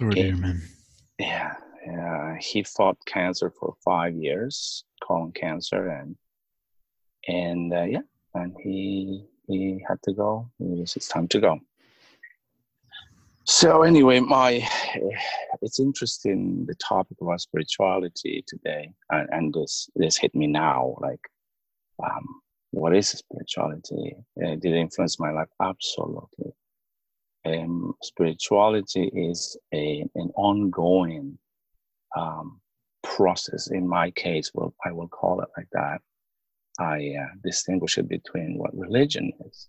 [0.00, 0.12] meeting.
[0.12, 0.62] Sorry, dear man.
[1.18, 1.54] Yeah,
[1.86, 2.36] yeah.
[2.40, 6.16] He fought cancer for five years, colon cancer, and
[7.28, 8.00] and uh, yeah,
[8.34, 10.50] and he he had to go.
[10.58, 11.60] Was it's time to go.
[13.44, 14.68] So anyway, my
[15.62, 20.96] it's interesting the topic about spirituality today, and, and this this hit me now.
[21.00, 21.20] Like,
[22.02, 22.40] um,
[22.72, 24.16] what is spirituality?
[24.42, 25.48] Uh, did it influence my life?
[25.62, 26.52] Absolutely
[27.46, 31.38] um, spirituality is a, an ongoing
[32.16, 32.60] um,
[33.02, 33.68] process.
[33.70, 36.00] In my case, well, I will call it like that.
[36.78, 39.68] I uh, distinguish it between what religion is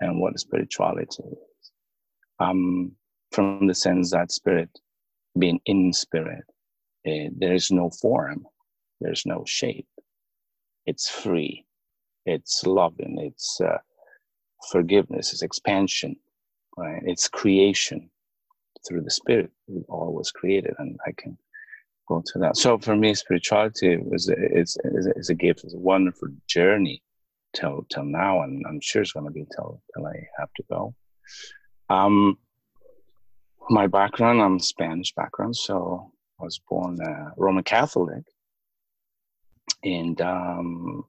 [0.00, 1.72] and what spirituality is.
[2.38, 2.92] Um,
[3.32, 4.70] from the sense that spirit,
[5.38, 6.44] being in spirit,
[7.06, 8.46] uh, there is no form,
[9.00, 9.88] there's no shape.
[10.86, 11.64] It's free,
[12.24, 13.78] it's loving, it's uh,
[14.70, 16.16] forgiveness, it's expansion
[16.76, 17.02] right?
[17.04, 18.10] It's creation
[18.86, 19.50] through the spirit.
[19.68, 21.36] It all was created, and I can
[22.08, 22.56] go to that.
[22.56, 25.64] So for me, spirituality is is is a gift.
[25.64, 27.02] It's a wonderful journey
[27.54, 30.62] till till now, and I'm sure it's going to be till till I have to
[30.70, 30.94] go.
[31.88, 32.38] Um,
[33.68, 38.24] my background, I'm Spanish background, so I was born uh, Roman Catholic,
[39.82, 41.04] and um,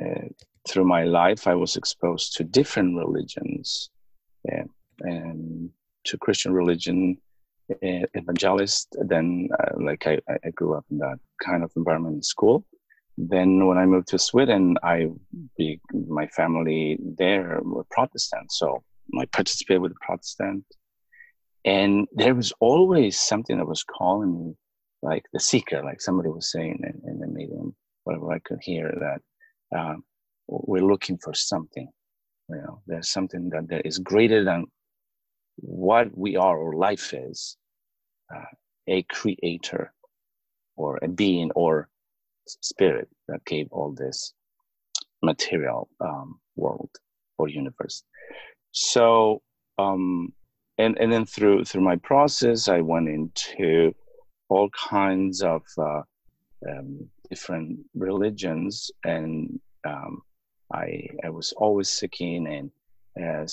[0.00, 0.28] uh,
[0.68, 3.90] through my life, I was exposed to different religions.
[4.44, 4.64] Yeah,
[5.00, 5.70] and
[6.04, 7.18] to Christian religion,
[7.80, 8.96] evangelist.
[9.00, 12.64] Then, uh, like I, I grew up in that kind of environment in school.
[13.16, 15.08] Then, when I moved to Sweden, I
[15.56, 18.82] be, my family there were Protestant, so
[19.18, 20.64] I participated with the Protestant,
[21.64, 24.54] and there was always something that was calling me,
[25.02, 28.94] like the seeker, like somebody was saying in, in the meeting, whatever I could hear
[29.00, 29.96] that uh,
[30.46, 31.88] we're looking for something.
[32.48, 34.66] You know, there's something that there is greater than
[35.60, 37.56] what we are or life is
[38.34, 38.44] uh,
[38.86, 39.92] a creator
[40.76, 41.88] or a being or
[42.46, 44.32] spirit that gave all this
[45.22, 46.90] material um, world
[47.36, 48.02] or universe.
[48.72, 49.42] So
[49.78, 50.32] um,
[50.78, 53.94] and and then through through my process i went into
[54.48, 56.02] all kinds of uh,
[56.70, 60.22] um, different religions and um,
[60.72, 62.70] i i was always seeking and
[63.22, 63.46] uh,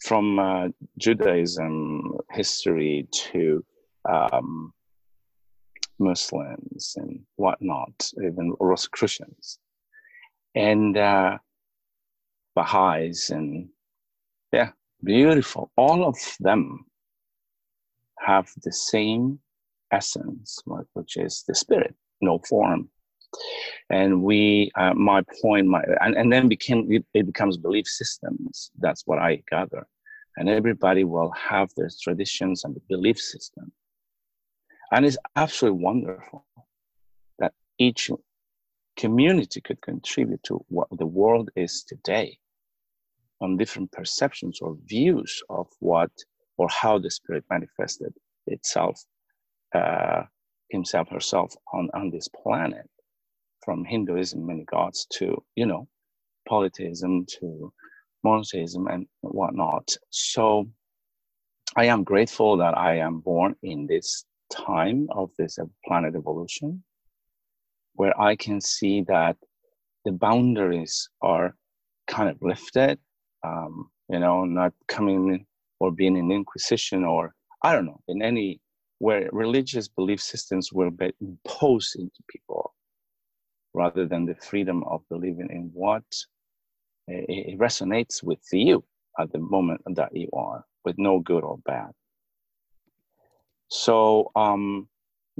[0.00, 3.64] from uh, Judaism history to
[4.08, 4.72] um,
[5.98, 9.58] Muslims and whatnot, even Rosicrucians,
[10.54, 11.38] and uh,
[12.54, 13.68] Baha'is, and
[14.52, 14.70] yeah,
[15.02, 15.70] beautiful.
[15.76, 16.84] All of them
[18.18, 19.38] have the same
[19.92, 20.62] essence,
[20.94, 22.88] which is the spirit, no form.
[23.90, 28.70] And we, uh, my point, my and, and then became it, it becomes belief systems.
[28.78, 29.86] That's what I gather,
[30.36, 33.72] and everybody will have their traditions and the belief system,
[34.92, 36.46] and it's absolutely wonderful
[37.38, 38.10] that each
[38.96, 42.38] community could contribute to what the world is today
[43.40, 46.10] on different perceptions or views of what
[46.56, 48.12] or how the spirit manifested
[48.46, 49.04] itself
[49.74, 50.22] uh,
[50.70, 52.88] himself herself on, on this planet
[53.66, 55.86] from hinduism many gods to you know
[56.48, 57.72] polytheism to
[58.22, 59.94] monotheism and whatnot.
[60.10, 60.68] So
[61.76, 66.82] i am grateful that i am born in this time of this planet evolution
[67.94, 69.36] where i can see that
[70.04, 71.56] the boundaries are
[72.06, 72.98] kind of lifted
[73.44, 75.44] um, you know not coming
[75.80, 78.60] or being in inquisition or i don't know in any
[78.98, 82.75] where religious belief systems were imposed into people
[83.76, 86.04] rather than the freedom of believing in what
[87.08, 88.82] it resonates with you
[89.20, 91.90] at the moment that you are with no good or bad
[93.68, 94.88] so um,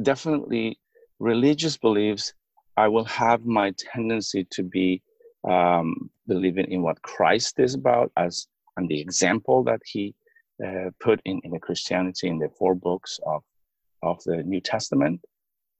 [0.02, 0.78] definitely
[1.18, 2.34] religious beliefs
[2.76, 5.02] i will have my tendency to be
[5.48, 8.46] um, believing in what christ is about as
[8.76, 10.14] and the example that he
[10.64, 13.42] uh, put in, in the Christianity in the four books of,
[14.02, 15.20] of the New Testament.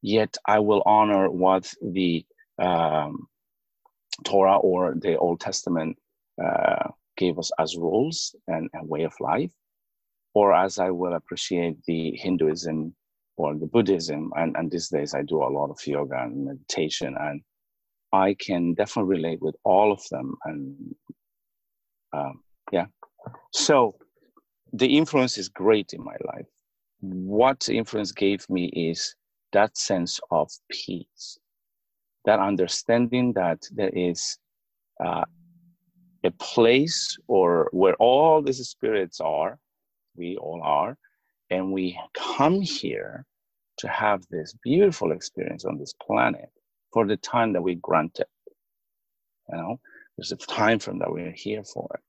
[0.03, 2.25] Yet I will honor what the
[2.59, 3.29] um,
[4.25, 5.99] Torah or the Old Testament
[6.43, 9.53] uh, gave us as rules and, and way of life,
[10.35, 12.95] or as I will appreciate the Hinduism
[13.37, 14.33] or the Buddhism.
[14.37, 17.43] And, and these days I do a lot of yoga and meditation, and
[18.13, 20.37] I can definitely relate with all of them.
[20.45, 20.95] And
[22.13, 22.43] um,
[22.73, 22.87] yeah,
[23.53, 23.97] so
[24.73, 26.47] the influence is great in my life.
[27.01, 29.15] What influence gave me is
[29.53, 31.39] that sense of peace,
[32.27, 34.39] that understanding that there is
[35.05, 35.25] uh,
[36.25, 39.59] a place or where all these spirits are,
[40.17, 40.97] we all are,
[41.51, 43.25] and we come here
[43.79, 46.51] to have this beautiful experience on this planet
[46.93, 48.27] for the time that we granted.
[49.51, 49.81] You know,
[50.17, 52.01] there's a time frame that we're here for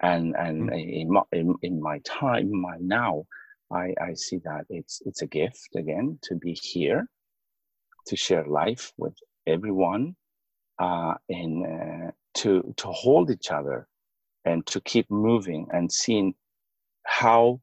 [0.00, 1.00] and and mm.
[1.00, 3.24] in, my, in, in my time my now
[3.72, 7.08] I, I see that it's it's a gift again to be here
[8.06, 9.14] to share life with
[9.46, 10.14] everyone
[10.78, 13.86] uh, and uh, to to hold each other
[14.44, 16.34] and to keep moving and seeing
[17.04, 17.60] how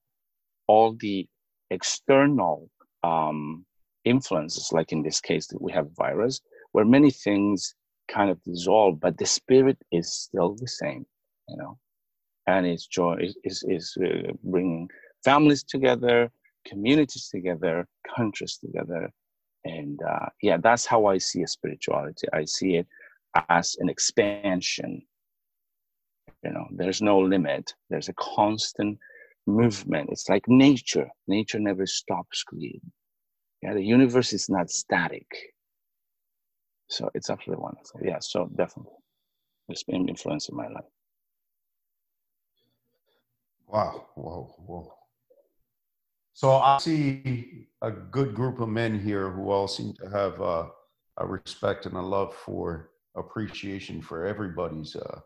[0.67, 1.27] all the
[1.69, 2.69] external
[3.03, 3.65] um,
[4.05, 6.41] influences like in this case that we have virus
[6.71, 7.75] where many things
[8.07, 11.05] kind of dissolve but the spirit is still the same
[11.47, 11.77] you know
[12.47, 14.89] and its joy is, is, uh, bringing
[15.23, 16.29] families together,
[16.65, 19.09] communities together, countries together.
[19.65, 22.27] And uh, yeah, that's how I see a spirituality.
[22.33, 22.87] I see it
[23.49, 25.03] as an expansion.
[26.43, 27.73] You know, there's no limit.
[27.89, 28.99] There's a constant
[29.45, 30.09] movement.
[30.11, 31.09] It's like nature.
[31.27, 32.91] Nature never stops creating.
[33.61, 35.27] Yeah, the universe is not static.
[36.89, 38.01] So it's absolutely wonderful.
[38.03, 38.93] Yeah, so definitely,
[39.69, 40.83] it's been influencing my life.
[43.67, 44.07] Wow.
[44.15, 44.55] Whoa.
[44.65, 45.02] Whoa.
[46.33, 50.65] So I see a good group of men here who all seem to have uh,
[51.17, 55.19] a respect and a love for appreciation for everybody's uh,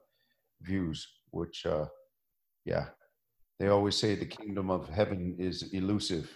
[0.61, 1.85] views, which, uh,
[2.65, 2.87] yeah,
[3.57, 6.29] they always say the kingdom of heaven is elusive.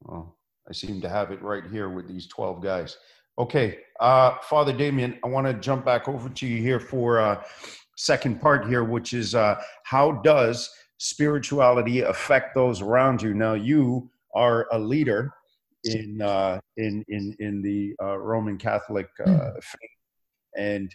[0.00, 2.96] Well, I seem to have it right here with these 12 guys.
[3.38, 7.42] Okay, uh, Father Damien, I want to jump back over to you here for uh,
[7.96, 13.34] second part here, which is uh, how does spirituality affect those around you.
[13.34, 15.32] Now, you are a leader
[15.84, 19.58] in uh, in in in the uh, Roman Catholic uh, hmm.
[19.60, 19.90] faith,
[20.56, 20.94] and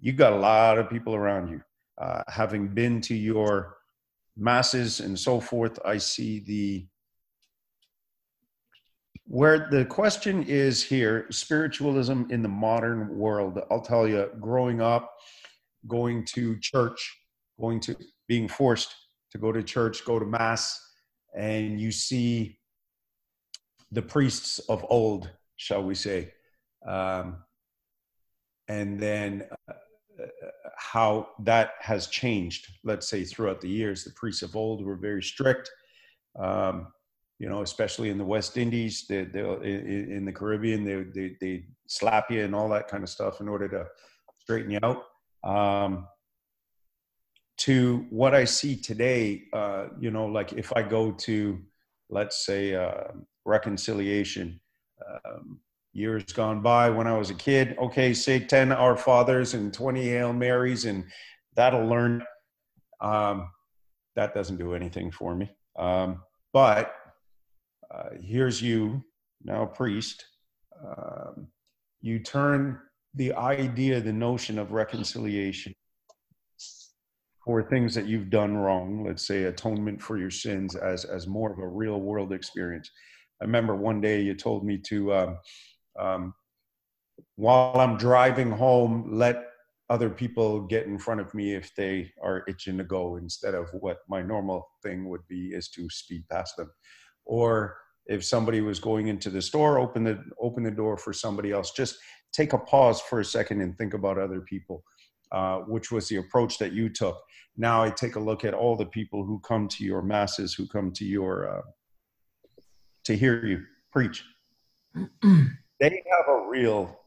[0.00, 1.60] you got a lot of people around you.
[1.98, 3.76] Uh, having been to your
[4.36, 6.86] masses and so forth, I see the
[9.28, 15.12] where the question is here spiritualism in the modern world i'll tell you growing up
[15.88, 17.18] going to church
[17.58, 17.96] going to
[18.28, 18.94] being forced
[19.32, 20.80] to go to church, go to mass,
[21.36, 22.58] and you see
[23.92, 26.32] the priests of old, shall we say,
[26.86, 27.38] um,
[28.68, 29.74] and then uh,
[30.76, 32.66] how that has changed.
[32.84, 35.70] Let's say throughout the years, the priests of old were very strict.
[36.38, 36.88] Um,
[37.38, 41.64] you know, especially in the West Indies, they, they, in the Caribbean, they, they, they
[41.86, 43.86] slap you and all that kind of stuff in order to
[44.38, 45.04] straighten you out.
[45.44, 46.08] Um,
[47.58, 51.58] to what I see today, uh, you know, like if I go to,
[52.10, 53.12] let's say, uh,
[53.46, 54.60] reconciliation,
[55.24, 55.60] Um,
[55.92, 60.04] years gone by when I was a kid, okay, say 10 Our Fathers and 20
[60.04, 61.04] Hail Marys, and
[61.54, 62.22] that'll learn.
[63.00, 63.50] Um,
[64.14, 65.50] that doesn't do anything for me.
[65.78, 66.22] Um,
[66.52, 66.94] but
[67.90, 69.04] uh, here's you,
[69.42, 70.24] now a priest.
[70.84, 71.48] Um,
[72.00, 72.78] you turn
[73.14, 75.74] the idea, the notion of reconciliation
[77.44, 81.52] for things that you've done wrong, let's say atonement for your sins, as as more
[81.52, 82.90] of a real world experience.
[83.40, 85.38] I remember one day you told me to, um,
[85.98, 86.34] um,
[87.36, 89.44] while I'm driving home, let
[89.88, 93.68] other people get in front of me if they are itching to go, instead of
[93.72, 96.70] what my normal thing would be is to speed past them,
[97.24, 97.76] or
[98.06, 101.72] if somebody was going into the store, open the open the door for somebody else.
[101.72, 101.96] Just
[102.32, 104.84] take a pause for a second and think about other people
[105.32, 107.20] uh, which was the approach that you took.
[107.56, 110.66] Now I take a look at all the people who come to your masses, who
[110.66, 111.62] come to your uh,
[113.06, 114.24] to hear you preach.
[115.22, 117.00] they have a real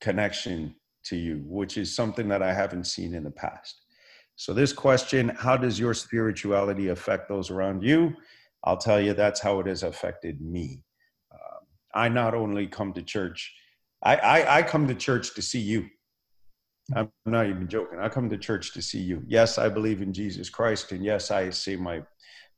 [0.00, 0.74] connection
[1.04, 3.82] to you, which is something that I haven't seen in the past.
[4.36, 8.14] So this question, how does your spirituality affect those around you?
[8.64, 10.82] I'll tell you that's how it has affected me.
[11.32, 13.54] Um, I not only come to church,
[14.02, 15.86] I, I, I come to church to see you.
[16.94, 17.98] I'm not even joking.
[18.00, 19.22] I come to church to see you.
[19.26, 22.02] Yes, I believe in Jesus Christ, and yes, I say my,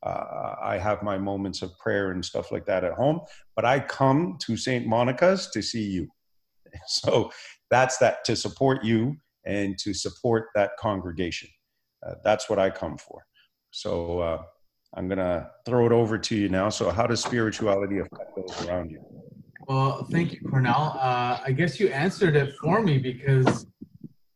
[0.03, 3.21] uh, I have my moments of prayer and stuff like that at home.
[3.55, 4.87] But I come to St.
[4.87, 6.09] Monica's to see you.
[6.87, 7.31] So
[7.71, 11.51] that's that to support you and to support that congregation.
[12.07, 13.27] Uh, that's what I come for.
[13.73, 14.43] So uh,
[14.95, 16.71] I'm gonna throw it over to you now.
[16.71, 19.05] So how does spirituality affect those around you?
[19.69, 20.97] Well, thank you, Cornell.
[20.99, 23.67] Uh, I guess you answered it for me because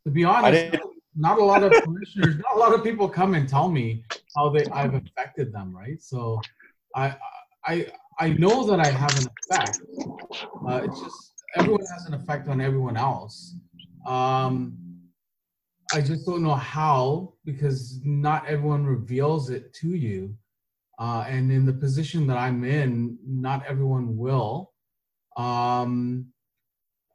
[0.05, 0.77] to be honest,
[1.17, 4.05] not a lot of commissioners, not a lot of people come and tell me
[4.37, 6.01] how they I've affected them, right?
[6.03, 6.41] So
[6.95, 7.16] I
[7.64, 7.87] I
[8.18, 9.78] I know that I have an effect.
[10.68, 13.55] Uh, it's just everyone has an effect on everyone else.
[14.07, 14.76] Um,
[15.93, 20.37] I just don't know how because not everyone reveals it to you.
[20.99, 24.72] Uh, and in the position that I'm in, not everyone will.
[25.37, 26.26] Um,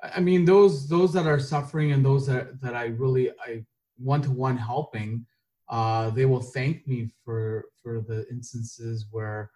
[0.04, 3.64] I mean, those those that are suffering and those that that I really I
[3.98, 5.26] one to one helping,
[5.72, 9.50] uh, they will thank me for for the instances where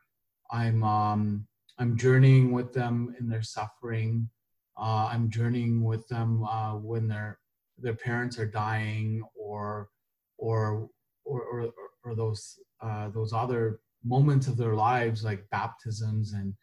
[0.51, 1.45] I'm um,
[1.77, 4.29] I'm journeying with them in their suffering.
[4.77, 7.39] Uh, I'm journeying with them uh, when their
[7.77, 9.89] their parents are dying or
[10.37, 10.89] or
[11.25, 11.73] or or,
[12.05, 16.53] or those uh, those other moments of their lives like baptisms and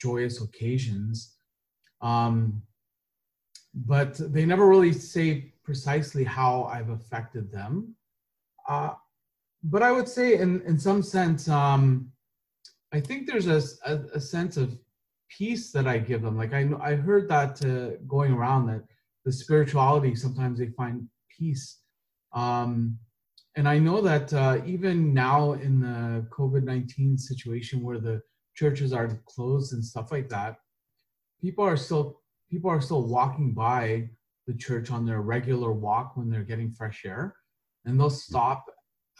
[0.00, 1.36] joyous occasions.
[2.00, 2.62] Um,
[3.74, 7.94] but they never really say precisely how I've affected them.
[8.68, 8.94] Uh,
[9.62, 12.10] but I would say, in in some sense, um,
[12.92, 14.76] I think there's a, a, a sense of
[15.28, 16.36] peace that I give them.
[16.36, 18.82] Like I I heard that uh, going around that
[19.24, 21.78] the spirituality sometimes they find peace.
[22.32, 22.98] Um,
[23.56, 28.20] and I know that uh, even now in the COVID 19 situation where the
[28.54, 30.56] churches are closed and stuff like that,
[31.40, 34.08] people are still people are still walking by
[34.46, 37.36] the church on their regular walk when they're getting fresh air
[37.84, 38.64] and they'll stop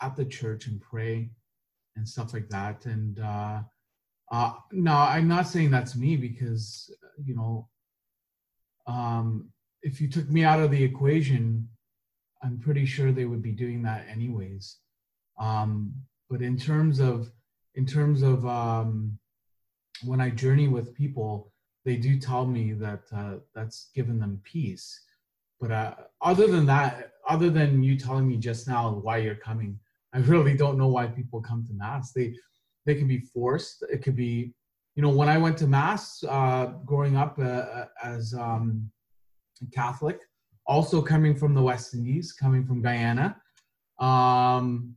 [0.01, 1.31] at the church and pray
[1.97, 3.61] and stuff like that and uh,
[4.31, 6.91] uh, no i'm not saying that's me because
[7.25, 7.69] you know
[8.87, 9.49] um,
[9.83, 11.69] if you took me out of the equation
[12.43, 14.79] i'm pretty sure they would be doing that anyways
[15.39, 15.93] um,
[16.31, 17.31] but in terms of
[17.75, 19.19] in terms of um,
[20.05, 21.53] when i journey with people
[21.85, 25.01] they do tell me that uh, that's given them peace.
[25.61, 29.79] But uh, other than that, other than you telling me just now why you're coming,
[30.13, 32.13] I really don't know why people come to mass.
[32.13, 32.35] They
[32.85, 33.85] they can be forced.
[33.91, 34.53] It could be,
[34.97, 38.91] you know, when I went to mass uh, growing up uh, uh, as um,
[39.73, 40.19] Catholic,
[40.67, 43.37] also coming from the West Indies, coming from Guyana,
[44.01, 44.97] um,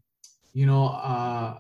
[0.54, 1.60] you know, uh,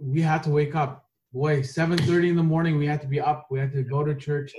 [0.00, 3.46] we had to wake up boy, 7:30 in the morning, we had to be up.
[3.50, 4.52] We had to go to church.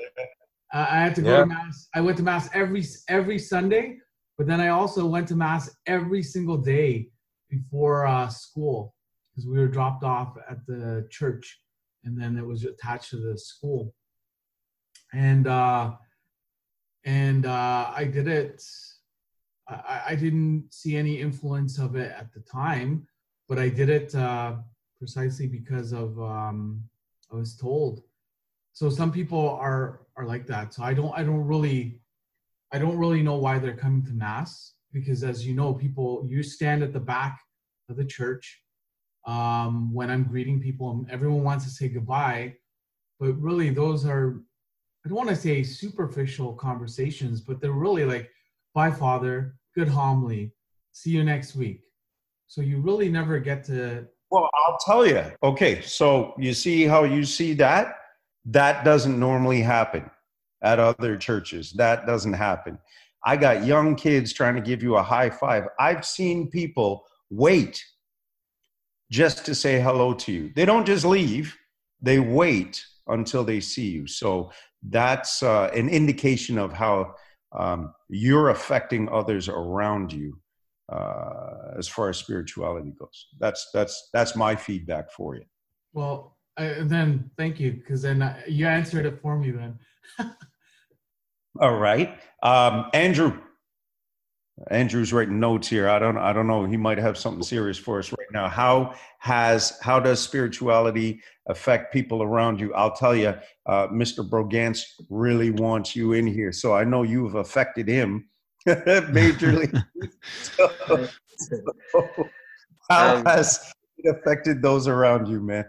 [0.73, 1.39] Uh, I had to go yeah.
[1.41, 1.87] to mass.
[1.93, 3.97] I went to mass every every Sunday,
[4.41, 7.09] but then I also went to mass every single day
[7.47, 8.95] before uh, school
[9.29, 11.61] because we were dropped off at the church,
[12.05, 13.93] and then it was attached to the school.
[15.13, 15.91] And uh,
[17.05, 18.63] and uh, I did it.
[19.69, 23.05] I, I didn't see any influence of it at the time,
[23.47, 24.55] but I did it uh,
[24.97, 26.83] precisely because of um,
[27.31, 28.01] I was told.
[28.73, 30.73] So some people are are like that.
[30.73, 32.00] So I don't I don't really
[32.73, 36.43] I don't really know why they're coming to mass because as you know, people you
[36.43, 37.39] stand at the back
[37.89, 38.61] of the church
[39.27, 40.91] um, when I'm greeting people.
[40.91, 42.55] And everyone wants to say goodbye,
[43.19, 44.41] but really those are
[45.05, 48.29] I don't want to say superficial conversations, but they're really like,
[48.75, 50.53] bye, Father, good homily,
[50.91, 51.81] see you next week.
[52.47, 54.05] So you really never get to.
[54.29, 55.23] Well, I'll tell you.
[55.41, 57.95] Okay, so you see how you see that?
[58.45, 60.09] That doesn't normally happen
[60.61, 61.71] at other churches.
[61.73, 62.77] That doesn't happen.
[63.23, 65.65] I got young kids trying to give you a high five.
[65.79, 67.83] I've seen people wait
[69.11, 70.51] just to say hello to you.
[70.55, 71.55] They don't just leave,
[72.01, 74.07] they wait until they see you.
[74.07, 74.51] So
[74.81, 77.15] that's uh, an indication of how
[77.51, 80.39] um, you're affecting others around you
[80.91, 83.27] uh, as far as spirituality goes.
[83.39, 85.45] That's that's that's my feedback for you.
[85.93, 89.51] Well, I, then thank you because then I, you answered it for me.
[89.51, 89.79] Then.
[91.59, 93.39] All right, um, Andrew.
[94.69, 95.89] Andrew's writing notes here.
[95.89, 96.17] I don't.
[96.17, 96.65] I don't know.
[96.65, 98.47] He might have something serious for us right now.
[98.47, 102.73] How has how does spirituality affect people around you?
[102.73, 103.33] I'll tell you,
[103.65, 104.27] uh, Mr.
[104.27, 108.29] Brogance really wants you in here, so I know you've affected him
[108.67, 109.83] majorly.
[110.21, 110.71] so,
[111.37, 112.29] so
[112.89, 115.65] how um, has it affected those around you, man?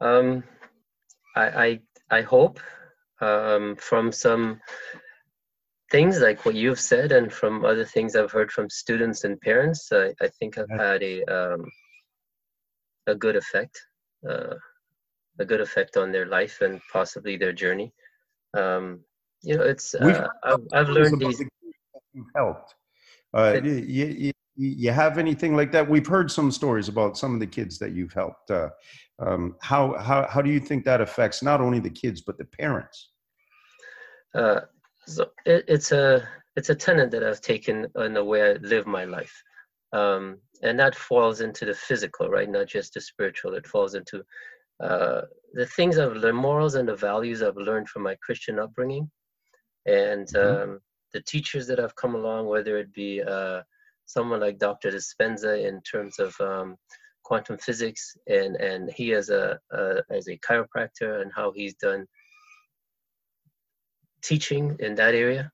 [0.00, 0.44] Um,
[1.36, 1.80] I I,
[2.10, 2.58] I hope
[3.20, 4.60] um, from some
[5.90, 9.90] things like what you've said and from other things I've heard from students and parents,
[9.92, 11.64] I, I think I've had a um,
[13.06, 13.78] a good effect,
[14.28, 14.54] uh,
[15.38, 17.92] a good effect on their life and possibly their journey.
[18.56, 19.00] Um,
[19.42, 21.42] you know, it's uh, I've, I've learned these.
[22.34, 22.74] Helped.
[23.36, 25.88] Uh, you, you, have anything like that?
[25.88, 28.50] We've heard some stories about some of the kids that you've helped.
[28.50, 28.70] Uh,
[29.20, 32.44] um, how how how do you think that affects not only the kids but the
[32.44, 33.10] parents?
[34.34, 34.60] Uh,
[35.06, 36.26] so it, it's a
[36.56, 39.34] it's a tenet that I've taken in the way I live my life,
[39.92, 42.48] um, and that falls into the physical, right?
[42.48, 43.54] Not just the spiritual.
[43.54, 44.24] It falls into
[44.82, 49.10] uh, the things I've learned, morals and the values I've learned from my Christian upbringing,
[49.86, 50.72] and mm-hmm.
[50.72, 50.80] um,
[51.12, 53.62] the teachers that I've come along, whether it be uh,
[54.06, 54.90] someone like Dr.
[54.90, 56.76] Dispenza in terms of um,
[57.24, 62.06] quantum physics, and and he as a, a as a chiropractor and how he's done
[64.22, 65.50] teaching in that area.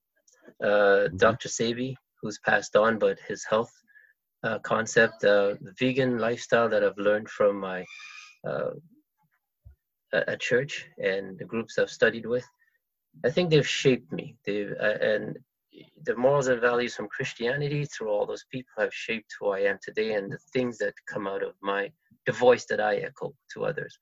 [0.63, 1.17] Uh, mm-hmm.
[1.17, 1.49] Dr.
[1.49, 3.73] Sebi, who's passed on, but his health
[4.43, 7.85] uh, concept, uh, the vegan lifestyle that I've learned from my
[8.47, 8.71] uh,
[10.13, 12.45] a church and the groups I've studied with,
[13.25, 14.37] I think they've shaped me.
[14.45, 15.39] They uh, and
[16.05, 19.79] the morals and values from Christianity through all those people have shaped who I am
[19.83, 21.91] today and the things that come out of my
[22.27, 23.99] the voice that I echo to others.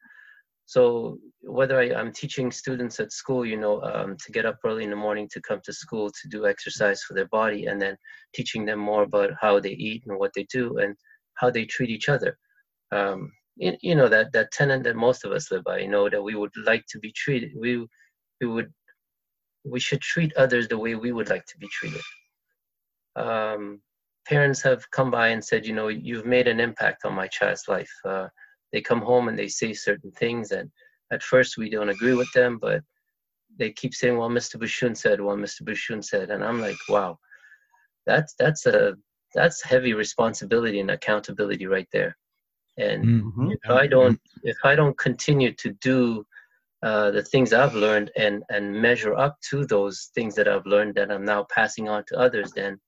[0.67, 4.85] So whether I, am teaching students at school, you know, um, to get up early
[4.85, 7.97] in the morning to come to school to do exercise for their body, and then
[8.35, 10.95] teaching them more about how they eat and what they do and
[11.37, 12.37] how they treat each other.
[12.93, 15.79] Um, you, you know that that tenet that most of us live by.
[15.79, 17.53] You know that we would like to be treated.
[17.57, 17.87] We
[18.43, 18.71] we would
[19.69, 22.03] we should treat others the way we would like to be treated.
[23.17, 23.81] Um,
[24.27, 27.69] parents have come by and said, you know, you've made an impact on my child's
[27.69, 27.93] life.
[28.05, 28.29] Uh,
[28.73, 30.71] they come home and they say certain things and
[31.13, 32.83] at first we don't agree with them but
[33.59, 37.19] they keep saying well mr bushun said well mr bushun said and i'm like wow
[38.07, 38.95] that's that's a
[39.35, 42.17] that's heavy responsibility and accountability right there
[42.79, 43.51] and mm-hmm.
[43.51, 46.25] if i don't if i don't continue to do
[46.83, 50.95] uh, the things i've learned and and measure up to those things that i've learned
[50.95, 52.79] that i'm now passing on to others then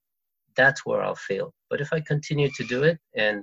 [0.56, 1.54] that's where i'll fail.
[1.68, 3.42] But if i continue to do it and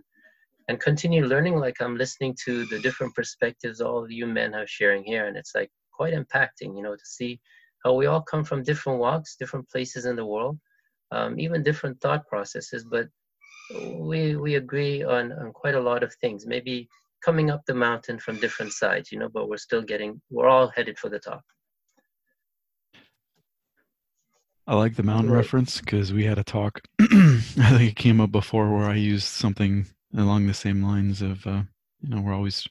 [0.67, 4.67] and continue learning like i'm listening to the different perspectives all of you men are
[4.67, 7.39] sharing here and it's like quite impacting you know to see
[7.83, 10.57] how we all come from different walks different places in the world
[11.11, 13.07] um, even different thought processes but
[13.69, 16.45] we we agree on, on quite a lot of things.
[16.45, 16.87] Maybe
[17.23, 20.67] coming up the mountain from different sides you know but we're still getting we're all
[20.69, 21.41] headed for the top
[24.69, 25.37] I like the mountain right.
[25.37, 26.81] reference because we had a talk.
[26.99, 27.39] I
[27.77, 31.63] think it came up before where I used something along the same lines of uh,
[32.01, 32.67] you know we're always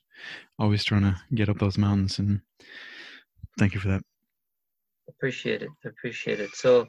[0.58, 2.40] always trying to get up those mountains and
[3.58, 4.02] thank you for that
[5.08, 6.86] appreciate it appreciate it so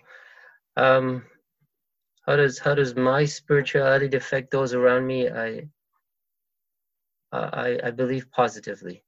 [0.78, 1.24] um
[2.26, 5.68] how does how does my spirituality affect those around me i
[7.32, 9.03] i i believe positively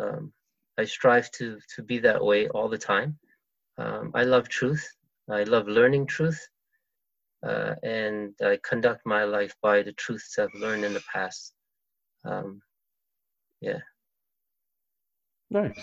[0.00, 0.32] um
[0.78, 3.18] i strive to to be that way all the time
[3.78, 4.86] um, i love truth
[5.30, 6.40] i love learning truth
[7.46, 11.52] uh, and I conduct my life by the truths I've learned in the past.
[12.24, 12.60] Um,
[13.60, 13.80] yeah.
[15.50, 15.78] Nice.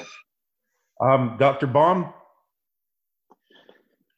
[1.00, 1.68] Um, Dr.
[1.68, 2.14] Baum?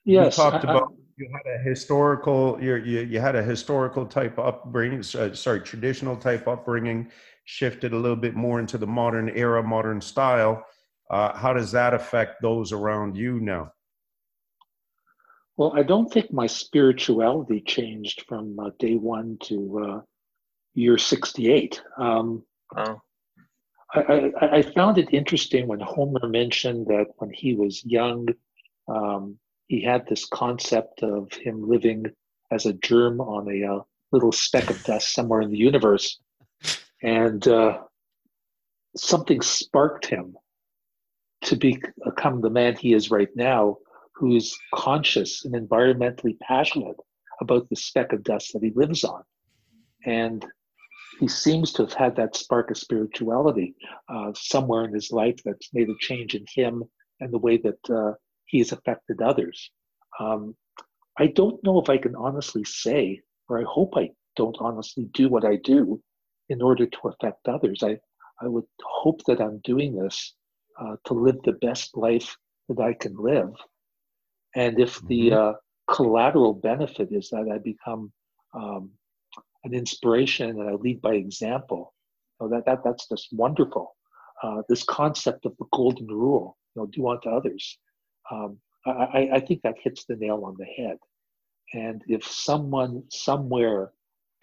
[0.05, 0.37] Yes.
[0.37, 4.99] You talked I, about you had a historical you you had a historical type upbringing
[5.15, 7.11] uh, sorry traditional type upbringing
[7.45, 10.63] shifted a little bit more into the modern era modern style
[11.09, 13.71] Uh, how does that affect those around you now?
[15.57, 20.01] Well, I don't think my spirituality changed from uh, day one to uh,
[20.73, 21.81] year 68.
[21.97, 22.43] Um,
[22.75, 22.95] I,
[23.93, 28.27] I, I, found it interesting when Homer mentioned that when he was young,
[28.87, 29.37] um,
[29.67, 32.05] he had this concept of him living
[32.51, 33.79] as a germ on a uh,
[34.11, 36.19] little speck of dust somewhere in the universe.
[37.03, 37.79] And uh,
[38.95, 40.37] something sparked him
[41.43, 43.77] to become the man he is right now,
[44.15, 46.95] who's conscious and environmentally passionate
[47.41, 49.21] about the speck of dust that he lives on.
[50.05, 50.45] And
[51.19, 53.75] he seems to have had that spark of spirituality
[54.07, 56.83] uh, somewhere in his life that's made a change in him
[57.19, 58.13] and the way that uh,
[58.45, 59.71] he has affected others.
[60.19, 60.55] Um,
[61.17, 65.27] I don't know if I can honestly say, or I hope I don't honestly do
[65.29, 66.01] what I do
[66.49, 67.81] in order to affect others.
[67.83, 67.97] I,
[68.41, 70.33] I would hope that I'm doing this
[70.79, 72.35] uh, to live the best life
[72.69, 73.53] that I can live.
[74.55, 75.49] And if the mm-hmm.
[75.49, 75.53] uh,
[75.93, 78.11] collateral benefit is that I become
[78.53, 78.91] um,
[79.63, 81.93] an inspiration and I lead by example,
[82.39, 83.95] you know, that, that, that's just wonderful.
[84.41, 87.77] Uh, this concept of the golden rule, you know, do unto others.
[88.29, 90.97] Um, I, I think that hits the nail on the head.
[91.73, 93.91] And if someone somewhere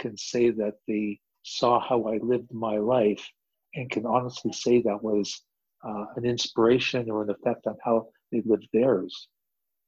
[0.01, 3.27] can say that they saw how I lived my life
[3.75, 5.43] and can honestly say that was
[5.87, 9.29] uh, an inspiration or an effect on how they lived theirs,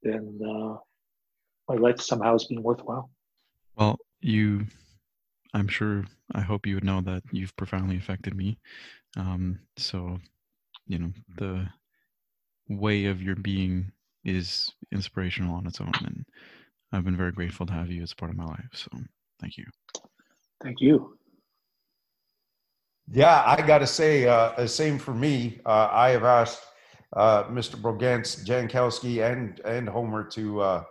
[0.03, 0.77] then uh,
[1.69, 3.11] my life somehow has been worthwhile.
[3.77, 4.67] Well, you,
[5.55, 8.59] I'm sure, I hope you would know that you've profoundly affected me.
[9.17, 10.19] Um, so,
[10.87, 11.69] you know, the
[12.69, 13.93] way of your being
[14.25, 15.93] is inspirational on its own.
[16.05, 16.25] And
[16.93, 18.69] I've been very grateful to have you as part of my life.
[18.73, 18.89] So
[19.41, 19.65] thank you.
[20.63, 21.19] Thank you.
[23.11, 25.61] Yeah, I got to say, uh, the same for me.
[25.67, 26.63] Uh, I have asked
[27.15, 27.77] uh, Mr.
[27.77, 30.85] Brogance, Jankowski, and and Homer to uh,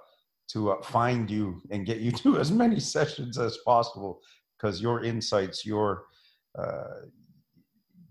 [0.49, 4.19] to uh, find you and get you to as many sessions as possible
[4.57, 6.03] because your insights, your
[6.57, 7.05] uh,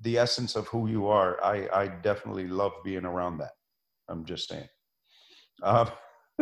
[0.03, 3.53] the essence of who you are, I I definitely love being around that.
[4.09, 4.69] I'm just saying.
[5.63, 5.89] Um,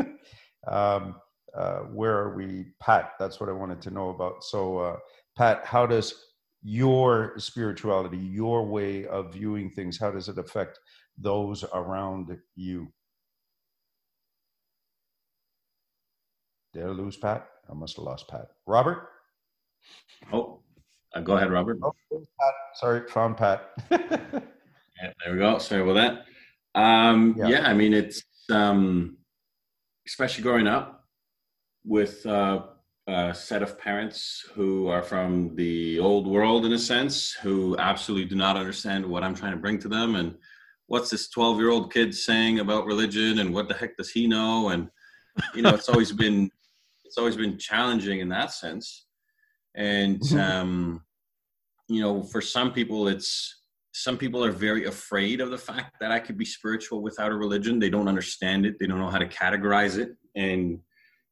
[0.69, 1.17] um,
[1.57, 3.13] uh, where are we, Pat?
[3.19, 4.45] That's what I wanted to know about.
[4.45, 4.97] So, uh,
[5.37, 6.15] Pat, how does
[6.63, 10.79] your spirituality, your way of viewing things, how does it affect
[11.17, 12.89] those around you?
[16.75, 17.47] Did I lose Pat?
[17.71, 18.49] I must have lost Pat.
[18.67, 19.09] Robert?
[20.33, 20.61] Oh,
[21.15, 21.79] uh, go ahead, Robert.
[21.83, 22.55] Oh, Pat.
[22.75, 23.71] Sorry, found Pat.
[23.91, 23.99] yeah,
[25.01, 25.59] there we go.
[25.59, 26.81] Sorry about that.
[26.81, 27.49] Um, yeah.
[27.49, 29.17] yeah, I mean, it's um,
[30.07, 31.05] especially growing up
[31.85, 32.63] with uh,
[33.09, 38.29] a set of parents who are from the old world in a sense, who absolutely
[38.29, 40.35] do not understand what I'm trying to bring to them, and
[40.87, 44.27] what's this 12 year old kid saying about religion, and what the heck does he
[44.27, 44.69] know?
[44.69, 44.89] And
[45.55, 46.51] you know, it's always been
[47.05, 49.07] it's always been challenging in that sense,
[49.75, 50.39] and mm-hmm.
[50.39, 51.03] um,
[51.89, 56.13] you know, for some people, it's some people are very afraid of the fact that
[56.13, 57.79] I could be spiritual without a religion.
[57.79, 58.79] They don't understand it.
[58.79, 60.11] They don't know how to categorize it.
[60.37, 60.81] And,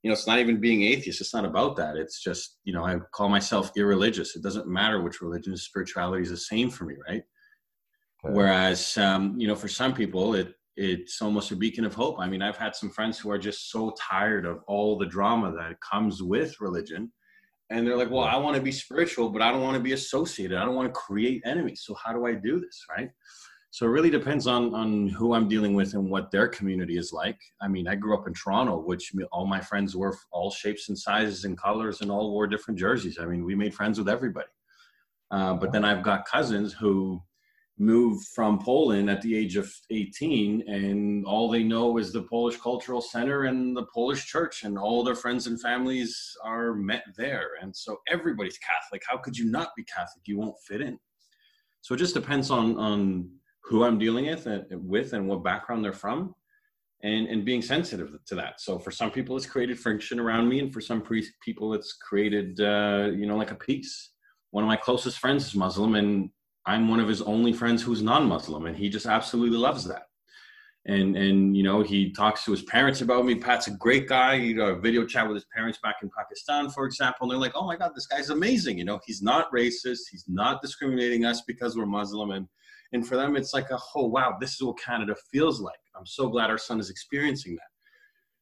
[0.06, 1.20] you know, it's not even being atheist.
[1.20, 1.96] It's not about that.
[1.96, 4.36] It's just, you know, I call myself irreligious.
[4.36, 5.56] It doesn't matter which religion.
[5.56, 7.24] Spirituality is the same for me, right?
[8.24, 8.32] Okay.
[8.32, 12.20] Whereas, um, you know, for some people, it it's almost a beacon of hope.
[12.20, 15.50] I mean, I've had some friends who are just so tired of all the drama
[15.58, 17.10] that comes with religion
[17.70, 19.92] and they're like well i want to be spiritual but i don't want to be
[19.92, 23.10] associated i don't want to create enemies so how do i do this right
[23.76, 27.12] so it really depends on on who i'm dealing with and what their community is
[27.12, 30.88] like i mean i grew up in toronto which all my friends were all shapes
[30.88, 34.08] and sizes and colors and all wore different jerseys i mean we made friends with
[34.08, 34.48] everybody
[35.30, 37.20] uh, but then i've got cousins who
[37.78, 42.56] moved from Poland at the age of 18, and all they know is the Polish
[42.56, 47.50] Cultural Center and the Polish church, and all their friends and families are met there.
[47.60, 49.02] And so everybody's Catholic.
[49.06, 50.22] How could you not be Catholic?
[50.24, 50.98] You won't fit in.
[51.82, 53.28] So it just depends on on
[53.66, 56.34] who I'm dealing with and, with and what background they're from,
[57.02, 58.60] and and being sensitive to that.
[58.60, 61.92] So for some people, it's created friction around me, and for some pre- people, it's
[61.94, 64.12] created uh, you know like a peace.
[64.50, 66.30] One of my closest friends is Muslim, and
[66.64, 70.04] I'm one of his only friends who's non-Muslim, and he just absolutely loves that.
[70.86, 73.34] And and you know he talks to his parents about me.
[73.34, 74.38] Pat's a great guy.
[74.38, 77.24] He know, a video chat with his parents back in Pakistan, for example.
[77.24, 80.02] And they're like, "Oh my God, this guy's amazing." You know, he's not racist.
[80.12, 82.30] He's not discriminating us because we're Muslim.
[82.30, 82.46] And
[82.92, 86.06] and for them, it's like, a, "Oh wow, this is what Canada feels like." I'm
[86.06, 87.68] so glad our son is experiencing that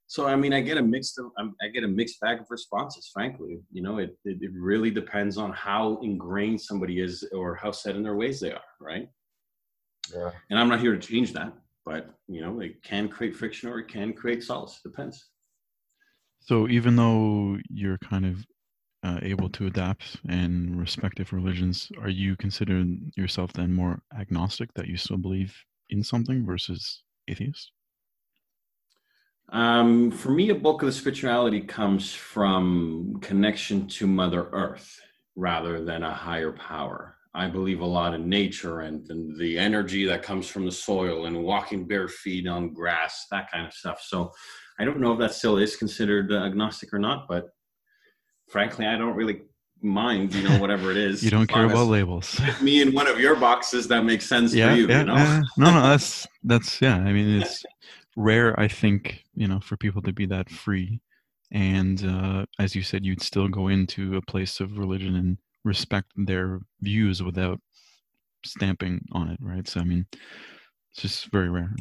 [0.07, 3.11] so i mean i get a mixed um, i get a mixed bag of responses
[3.11, 7.71] frankly you know it, it, it really depends on how ingrained somebody is or how
[7.71, 9.09] set in their ways they are right
[10.13, 10.31] Yeah.
[10.51, 11.53] And I'm not here to change that,
[11.85, 14.81] but you know, it can create friction or it can create solace.
[14.85, 15.31] It Depends.
[16.41, 18.45] So even though you're kind of
[19.05, 24.89] uh, able to adapt and respective religions, are you considering yourself then more agnostic that
[24.89, 25.55] you still believe
[25.91, 27.71] in something versus atheist?
[29.51, 34.99] Um, for me, a bulk of the spirituality comes from connection to Mother Earth
[35.37, 37.17] rather than a higher power.
[37.35, 41.27] I believe a lot in nature and, and the energy that comes from the soil
[41.27, 44.01] and walking bare feet on grass, that kind of stuff.
[44.01, 44.33] So
[44.79, 47.51] I don't know if that still is considered agnostic or not, but
[48.49, 49.43] frankly, I don't really
[49.83, 51.23] mind, you know, whatever it is.
[51.25, 52.41] you don't care about labels.
[52.63, 54.89] me in one of your boxes that makes sense yeah, for you.
[54.89, 55.15] Yeah, you know?
[55.15, 55.43] yeah.
[55.57, 56.97] No, no, that's that's yeah.
[56.97, 57.65] I mean, it's
[58.17, 61.01] rare, I think, you know, for people to be that free.
[61.53, 66.11] And uh, as you said, you'd still go into a place of religion and respect
[66.17, 67.61] their views without
[68.45, 69.67] stamping on it, right?
[69.69, 70.07] So I mean,
[70.93, 71.75] it's just very rare.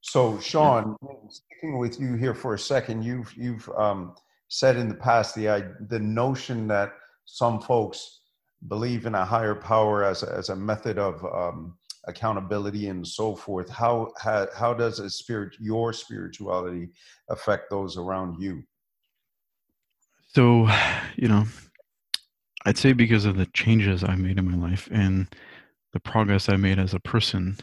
[0.00, 0.96] So, Sean,
[1.28, 4.14] sticking with you here for a second, you've you've um,
[4.48, 6.92] said in the past the the notion that
[7.24, 8.20] some folks
[8.68, 11.76] believe in a higher power as a, as a method of um,
[12.06, 13.68] accountability and so forth.
[13.68, 16.90] How how, how does a spirit your spirituality
[17.28, 18.62] affect those around you?
[20.28, 20.68] So,
[21.16, 21.44] you know,
[22.64, 25.28] I'd say because of the changes I made in my life and
[25.92, 27.56] the progress I made as a person,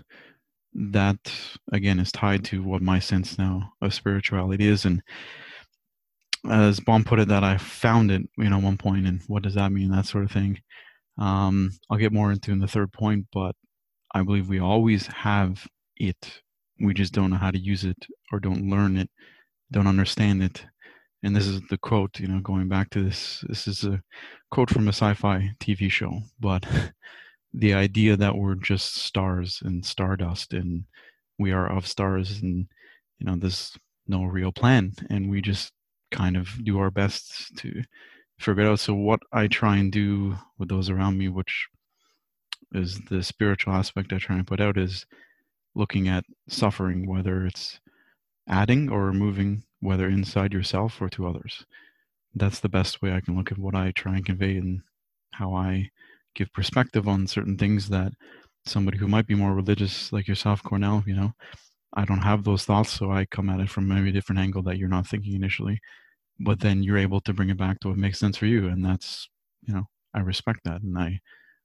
[0.74, 1.32] that
[1.72, 4.86] again is tied to what my sense now of spirituality is.
[4.86, 5.04] And
[6.50, 9.56] as Baum put it, that I found it, you know, one point, and what does
[9.56, 10.60] that mean, that sort of thing.
[11.18, 13.56] Um, I'll get more into in the third point, but
[14.14, 15.66] I believe we always have
[15.98, 16.42] it.
[16.80, 19.10] We just don't know how to use it or don't learn it,
[19.72, 20.66] don't understand it,
[21.24, 24.02] and this is the quote you know going back to this this is a
[24.52, 26.66] quote from a sci-fi tv show but
[27.54, 30.84] the idea that we're just stars and stardust and
[31.40, 32.68] we are of stars and
[33.20, 33.76] you know there's
[34.08, 35.72] no real plan and we just
[36.14, 37.84] kind of do our best to
[38.40, 41.68] figure it out so what i try and do with those around me which
[42.74, 45.06] is the spiritual aspect i try and put out is
[45.76, 47.80] looking at suffering whether it's
[48.48, 51.66] adding or removing whether inside yourself or to others.
[52.36, 54.82] That's the best way I can look at what I try and convey and
[55.34, 55.90] how I
[56.36, 58.14] give perspective on certain things that
[58.66, 61.34] somebody who might be more religious like yourself, Cornell, you know,
[61.94, 64.64] I don't have those thoughts, so I come at it from maybe a different angle
[64.64, 65.80] that you're not thinking initially.
[66.40, 68.68] But then you're able to bring it back to what makes sense for you.
[68.68, 69.30] And that's,
[69.62, 70.82] you know, I respect that.
[70.82, 71.20] And I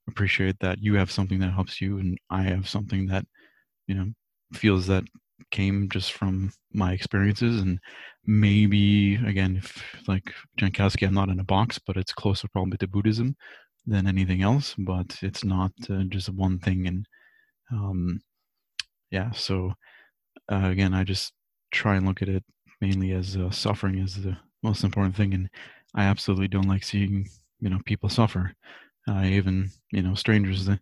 [0.09, 3.25] appreciate that you have something that helps you and I have something that,
[3.87, 4.07] you know,
[4.53, 5.05] feels that
[5.51, 7.79] came just from my experiences and
[8.27, 12.89] maybe again if like jankowski i'm not in a box but it's closer probably to
[12.89, 13.35] buddhism
[13.87, 17.07] than anything else but it's not uh, just one thing and
[17.73, 18.21] um
[19.11, 19.73] yeah so
[20.53, 21.33] uh, again i just
[21.71, 22.45] try and look at it
[22.81, 25.49] mainly as uh, suffering is the most important thing and
[25.95, 27.29] i absolutely don't like seeing
[27.61, 28.53] you know people suffer.
[29.09, 30.79] Uh, even you know strangers the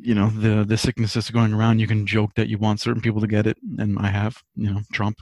[0.00, 3.02] you know the the sickness that's going around you can joke that you want certain
[3.02, 5.16] people to get it and i have you know trump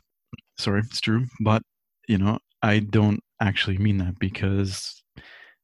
[0.58, 1.62] sorry it's true but
[2.08, 5.02] you know i don't actually mean that because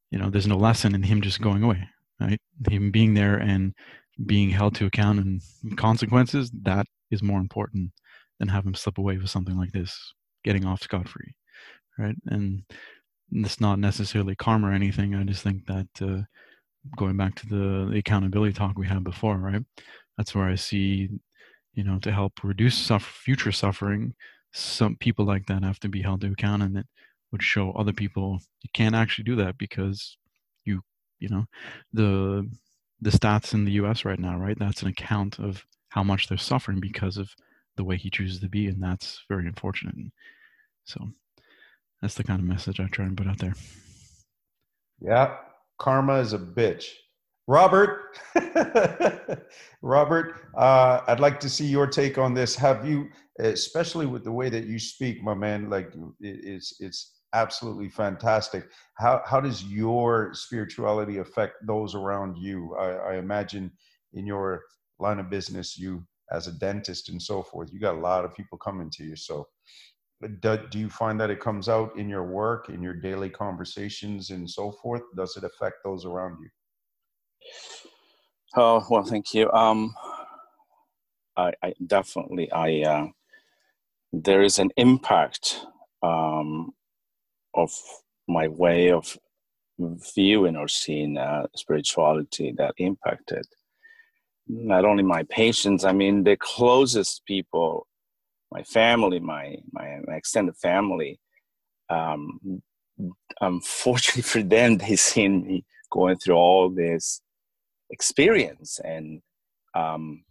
[0.09, 1.87] you know there's no lesson in him just going away
[2.19, 2.39] right?
[2.69, 3.73] Him being there and
[4.25, 5.41] being held to account and
[5.77, 7.91] consequences that is more important
[8.39, 11.33] than have him slip away with something like this getting off scot-free
[11.99, 12.63] right and
[13.31, 16.23] it's not necessarily karma or anything i just think that uh,
[16.97, 19.63] going back to the, the accountability talk we had before, right?
[20.17, 21.09] That's where I see,
[21.73, 24.13] you know, to help reduce suffer, future suffering,
[24.51, 26.87] some people like that have to be held to account, and it
[27.31, 30.17] would show other people you can't actually do that because
[30.65, 30.81] you,
[31.19, 31.45] you know,
[31.93, 32.49] the
[33.01, 34.03] the stats in the U.S.
[34.03, 34.57] right now, right?
[34.59, 37.29] That's an account of how much they're suffering because of
[37.77, 39.95] the way he chooses to be, and that's very unfortunate.
[40.85, 41.07] So
[42.01, 43.53] that's the kind of message I try and put out there.
[45.01, 45.37] Yeah,
[45.79, 46.85] karma is a bitch.
[47.47, 48.15] Robert,
[49.81, 52.55] Robert, uh, I'd like to see your take on this.
[52.55, 57.89] Have you, especially with the way that you speak, my man, like it's it's absolutely
[57.89, 58.69] fantastic.
[58.99, 62.75] How how does your spirituality affect those around you?
[62.79, 63.71] I, I imagine
[64.13, 64.61] in your
[64.99, 68.35] line of business, you as a dentist and so forth, you got a lot of
[68.35, 69.15] people coming to you.
[69.15, 69.47] So
[70.39, 74.31] do, do you find that it comes out in your work in your daily conversations
[74.31, 75.01] and so forth?
[75.15, 76.49] Does it affect those around you?
[78.55, 79.51] Oh well thank you.
[79.51, 79.93] Um
[81.37, 83.07] i, I definitely i uh,
[84.11, 85.65] there is an impact
[86.03, 86.71] um
[87.53, 87.71] of
[88.27, 89.17] my way of
[90.15, 93.45] viewing or seeing uh, spirituality that impacted
[94.49, 97.87] not only my patients, I mean the closest people,
[98.51, 101.19] my family, my my, my extended family.
[101.89, 102.61] Um,
[103.41, 107.21] unfortunately for them, they seen me going through all this
[107.89, 109.21] experience, and
[109.75, 110.23] um,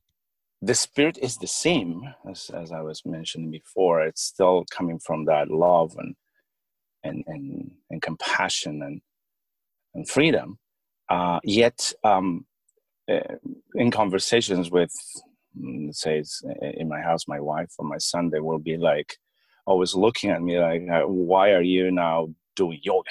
[0.62, 4.02] the spirit is the same as, as I was mentioning before.
[4.02, 6.14] It's still coming from that love and
[7.04, 9.00] and and, and compassion and
[9.94, 10.58] and freedom.
[11.08, 12.46] Uh, yet, um,
[13.10, 13.20] uh,
[13.74, 14.92] in conversations with,
[15.58, 16.42] mm, let's
[16.80, 19.16] in my house, my wife or my son, they will be like,
[19.66, 23.10] always looking at me like, uh, "Why are you now doing yoga?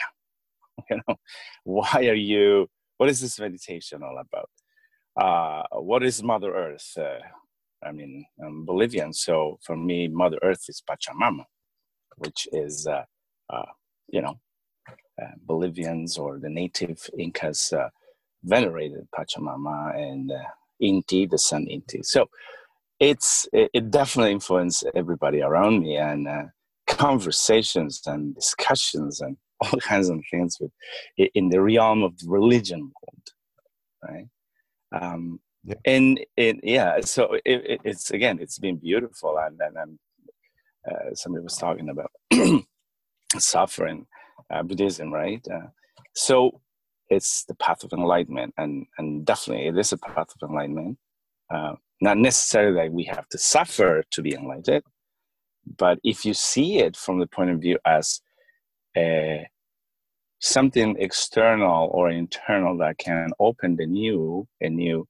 [0.90, 1.16] You know,
[1.64, 2.68] why are you?
[2.98, 4.50] What is this meditation all about?
[5.20, 6.90] Uh, what is Mother Earth?
[6.98, 7.20] Uh,
[7.84, 11.46] I mean, I'm Bolivian, so for me, Mother Earth is Pachamama,
[12.18, 13.06] which is, uh,
[13.52, 13.72] uh,
[14.08, 14.36] you know,
[15.22, 17.74] uh, Bolivians or the native Incas
[18.44, 20.32] venerated Pachamama and
[20.82, 22.06] Inti, the sun Inti.
[22.06, 22.28] So
[23.00, 26.44] it's it, it, definitely influenced everybody around me and uh,
[26.88, 30.72] conversations and discussions and all kinds of things with
[31.34, 33.28] in the realm of the religion world,
[34.04, 34.28] right?
[35.02, 35.76] Um, yeah.
[35.86, 40.00] And it, yeah, so it, it, it's again, it's been beautiful, and then
[40.90, 42.12] uh, somebody was talking about
[43.38, 44.06] suffering,
[44.54, 45.46] uh, Buddhism, right?
[45.52, 45.68] Uh,
[46.14, 46.62] so
[47.10, 50.98] it's the path of enlightenment, and and definitely it is a path of enlightenment.
[51.54, 54.84] Uh, not necessarily that we have to suffer to be enlightened,
[55.78, 58.22] but if you see it from the point of view as
[58.96, 59.44] a, uh,
[60.40, 65.08] something external or internal that can open the new, a new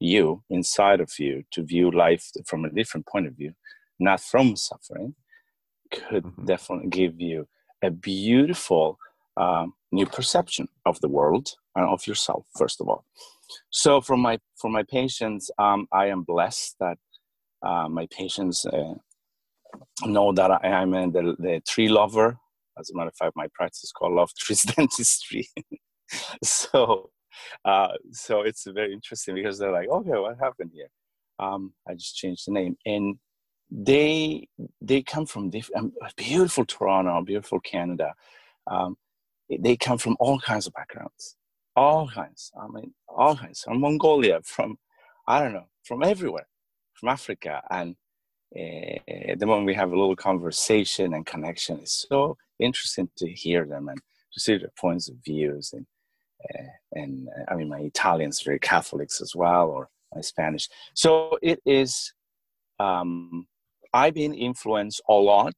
[0.00, 3.52] you inside of you to view life from a different point of view,
[3.98, 5.14] not from suffering,
[5.90, 6.44] could mm-hmm.
[6.44, 7.48] definitely give you
[7.82, 8.98] a beautiful
[9.38, 13.04] um, new perception of the world and of yourself first of all.
[13.70, 16.98] So for my for my patients um, i am blessed that
[17.62, 18.94] uh, my patients uh,
[20.06, 22.38] know that i am the, the tree lover.
[22.78, 25.48] As a matter of fact my practice is called love trees dentistry.
[26.42, 27.10] So
[27.64, 30.90] uh, so it's very interesting because they're like okay what happened here?
[31.38, 32.76] Um, i just changed the name.
[32.84, 33.18] And
[33.70, 34.48] they
[34.80, 38.14] they come from um, beautiful Toronto, beautiful Canada.
[38.66, 38.96] Um,
[39.50, 41.36] they come from all kinds of backgrounds,
[41.76, 42.52] all kinds.
[42.60, 44.78] I mean, all kinds from Mongolia, from
[45.26, 46.48] I don't know, from everywhere,
[46.94, 47.96] from Africa, and
[48.56, 53.66] uh, the moment we have a little conversation and connection, it's so interesting to hear
[53.66, 54.00] them and
[54.32, 55.86] to see their points of views and.
[56.54, 60.68] Uh, and I mean, my Italian's very Catholics as well, or my Spanish.
[60.94, 62.12] So it is
[62.78, 63.46] um,
[63.92, 65.54] I've been influenced a lot,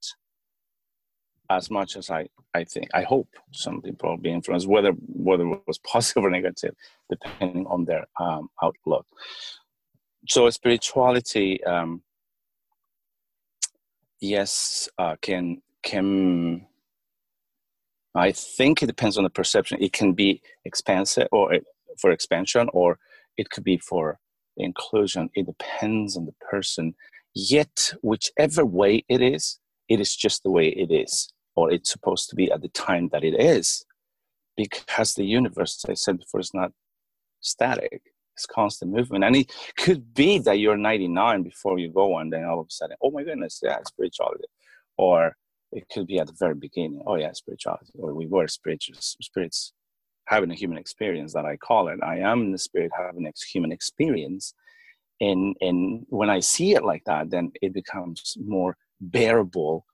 [1.50, 5.44] as much as I, I think, I hope some people will be influenced, whether whether
[5.44, 6.74] it was positive or negative,
[7.10, 9.06] depending on their um, outlook.
[10.28, 12.02] So spirituality, um,
[14.20, 16.66] yes, uh, can can
[18.14, 19.78] I think it depends on the perception.
[19.80, 21.54] It can be expansive or
[22.00, 22.98] for expansion, or
[23.36, 24.18] it could be for
[24.56, 25.30] inclusion.
[25.34, 26.94] It depends on the person
[27.34, 32.28] Yet, whichever way it is, it is just the way it is, or it's supposed
[32.30, 33.84] to be at the time that it is.
[34.56, 36.72] Because the universe, as I said before, is not
[37.40, 38.02] static,
[38.34, 39.24] it's constant movement.
[39.24, 42.70] And it could be that you're 99 before you go, and then all of a
[42.70, 44.44] sudden, oh my goodness, yeah, spirituality.
[44.98, 45.36] Or
[45.72, 49.72] it could be at the very beginning, oh yeah, spirituality, or we were spiritual spirits
[50.26, 51.98] having a human experience that I call it.
[52.02, 54.54] I am in the spirit having a human experience
[55.20, 59.84] and and when i see it like that then it becomes more bearable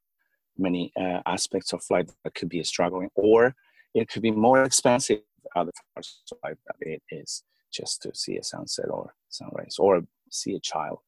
[0.58, 3.54] many uh, aspects of life that could be struggling or
[3.94, 5.20] it could be more expensive
[5.54, 7.42] other parts of life that it is
[7.72, 10.98] just to see a sunset or sunrise or see a child.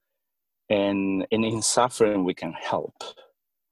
[0.70, 2.94] And, and in suffering we can help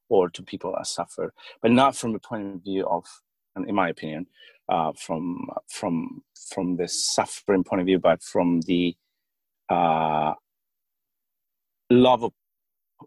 [0.08, 3.04] or to people that suffer but not from the point of view of
[3.66, 4.26] in my opinion
[4.68, 6.22] uh, from from
[6.52, 8.94] from the suffering point of view but from the
[9.68, 10.32] uh,
[11.90, 12.30] love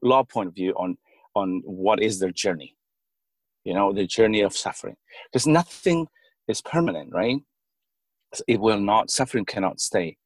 [0.02, 0.98] law point of view on
[1.36, 2.76] on what is their journey
[3.64, 4.96] you know the journey of suffering.
[5.32, 6.08] Because nothing
[6.48, 7.38] is permanent right?
[8.48, 10.18] It will not suffering cannot stay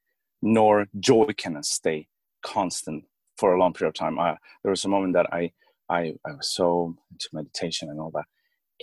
[0.41, 2.07] nor joy cannot stay
[2.45, 3.05] constant
[3.37, 4.19] for a long period of time.
[4.19, 5.51] Uh, there was a moment that I,
[5.89, 8.25] I i was so into meditation and all that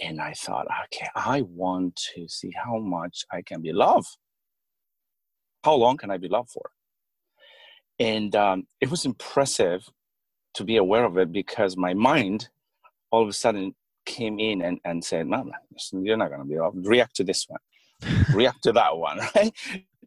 [0.03, 4.17] and i thought okay i want to see how much i can be loved.
[5.65, 6.71] How long can i be loved for?
[7.99, 9.89] And um, it was impressive
[10.55, 12.49] to be aware of it because my mind
[13.11, 13.75] all of a sudden
[14.07, 16.73] came in and, and said, no, no, you're not going to be off.
[16.77, 17.61] React to this one.
[18.35, 19.53] React to that one, right?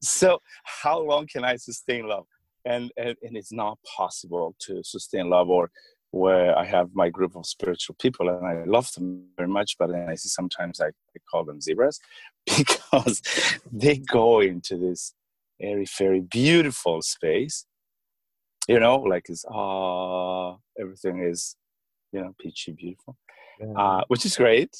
[0.02, 2.26] So how long can I sustain love?
[2.66, 5.70] and, and and it's not possible to sustain love or
[6.12, 9.90] where I have my group of spiritual people and I love them very much, but
[9.90, 12.00] then I see sometimes I, I call them zebras
[12.46, 13.22] because
[13.72, 15.16] they go into this
[15.60, 17.66] very, very beautiful space.
[18.68, 21.56] You know, like it's ah, everything is,
[22.12, 23.18] you know, peachy beautiful,
[23.60, 23.74] yeah.
[23.74, 24.72] uh, which is great.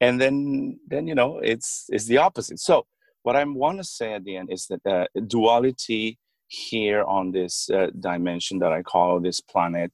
[0.00, 2.60] And then, then you know, it's it's the opposite.
[2.60, 2.86] So
[3.22, 6.18] what I want to say at the end is that uh, duality
[6.48, 9.92] here on this uh, dimension that I call this planet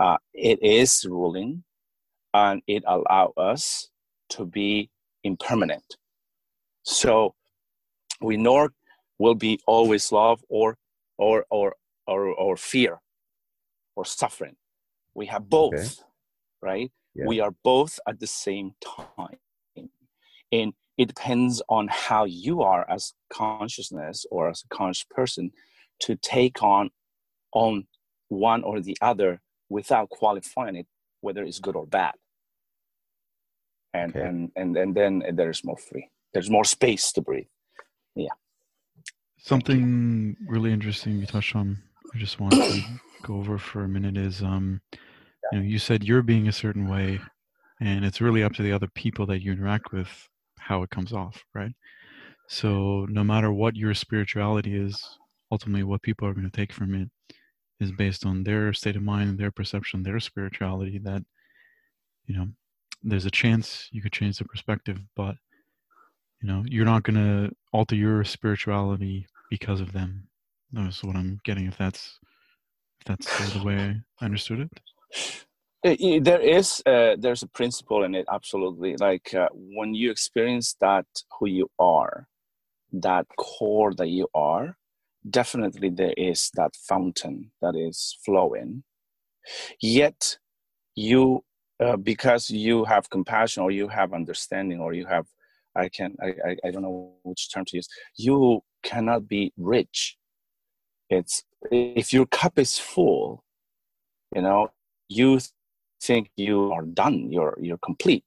[0.00, 1.62] uh, it is ruling
[2.32, 3.88] and it allows us
[4.30, 4.88] to be
[5.24, 5.96] impermanent.
[6.82, 7.34] So
[8.20, 8.72] we nor
[9.18, 10.76] will be always love or
[11.18, 11.74] or or
[12.10, 13.00] or, or fear
[13.96, 14.56] or suffering.
[15.14, 15.94] We have both, okay.
[16.62, 16.92] right?
[17.14, 17.26] Yeah.
[17.26, 19.38] We are both at the same time.
[20.52, 25.52] And it depends on how you are as consciousness or as a conscious person
[26.00, 26.90] to take on
[27.52, 27.86] on
[28.28, 30.86] one or the other without qualifying it
[31.20, 32.14] whether it's good or bad
[33.92, 34.26] and okay.
[34.26, 37.46] and, and and then there's more free there's more space to breathe
[38.14, 38.28] yeah
[39.38, 41.78] something really interesting you touched on
[42.14, 42.82] i just want to
[43.22, 44.80] go over for a minute is um
[45.52, 47.20] you know you said you're being a certain way
[47.80, 50.08] and it's really up to the other people that you interact with
[50.58, 51.72] how it comes off right
[52.48, 55.18] so no matter what your spirituality is
[55.52, 57.08] ultimately what people are going to take from it
[57.80, 60.98] is based on their state of mind, their perception, their spirituality.
[60.98, 61.22] That
[62.26, 62.48] you know,
[63.02, 65.34] there's a chance you could change the perspective, but
[66.42, 70.28] you know, you're not going to alter your spirituality because of them.
[70.72, 71.66] That's what I'm getting.
[71.66, 72.18] If that's
[73.00, 74.68] if that's the way I understood
[75.82, 76.24] it.
[76.24, 81.06] there is uh, there's a principle in it absolutely like uh, when you experience that
[81.38, 82.28] who you are
[82.92, 84.76] that core that you are
[85.28, 88.82] definitely there is that fountain that is flowing.
[89.80, 90.38] Yet,
[90.94, 91.44] you,
[91.82, 95.26] uh, because you have compassion or you have understanding or you have,
[95.76, 100.16] I can, I, I, I don't know which term to use, you cannot be rich.
[101.10, 103.44] It's, if your cup is full,
[104.34, 104.70] you know,
[105.08, 105.40] you
[106.00, 108.24] think you are done, you're, you're complete.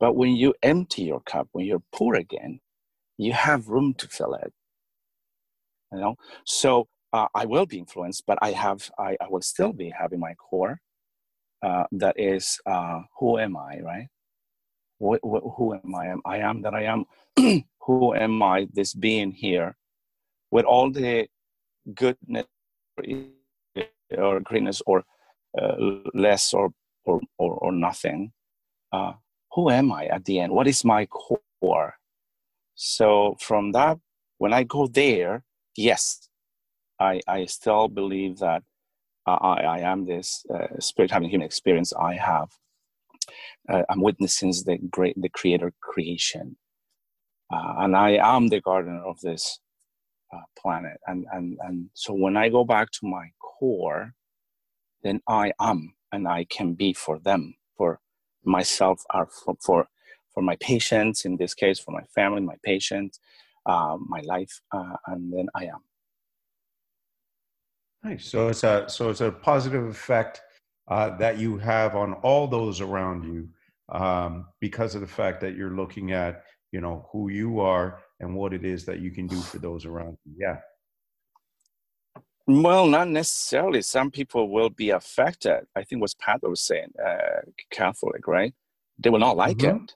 [0.00, 2.60] But when you empty your cup, when you're poor again,
[3.18, 4.52] you have room to fill it
[5.94, 6.16] you know?
[6.44, 10.18] So uh, i will be influenced but i have i, I will still be having
[10.18, 10.80] my core
[11.62, 14.08] uh, that is uh, who am i right?
[14.98, 16.14] What, what, who am i?
[16.24, 17.04] I am that i am.
[17.86, 19.76] Who am i this being here
[20.50, 21.26] with all the
[21.94, 22.46] goodness
[24.16, 25.04] or greatness or
[25.60, 25.74] uh,
[26.14, 26.70] less or,
[27.04, 28.32] or or, or nothing
[28.92, 29.12] uh,
[29.52, 31.94] who am i at the end what is my core
[32.74, 33.98] so from that
[34.38, 35.44] when i go there
[35.76, 36.28] yes,
[37.00, 38.62] I, I still believe that
[39.26, 41.92] I, I am this uh, spirit having human experience.
[41.94, 42.50] I have,
[43.72, 46.56] uh, I'm witnessing the great, the creator creation.
[47.52, 49.60] Uh, and I am the gardener of this
[50.34, 50.98] uh, planet.
[51.06, 54.14] And, and, and so when I go back to my core,
[55.02, 58.00] then I am and I can be for them, for
[58.44, 59.88] myself, or for, for,
[60.32, 63.20] for my patients, in this case, for my family, my patients,
[63.66, 65.82] uh, my life, uh, and then I am.
[68.02, 68.26] Nice.
[68.26, 70.42] So it's a so it's a positive effect
[70.88, 73.48] uh, that you have on all those around you
[73.88, 76.44] um, because of the fact that you're looking at
[76.74, 77.86] you know who you are
[78.20, 80.34] and what it is that you can do for those around you.
[80.44, 80.58] Yeah.
[82.46, 83.80] Well, not necessarily.
[83.80, 85.60] Some people will be affected.
[85.74, 88.52] I think what Pat was saying, uh, Catholic, right?
[88.98, 89.84] They will not like mm-hmm.
[89.84, 89.94] it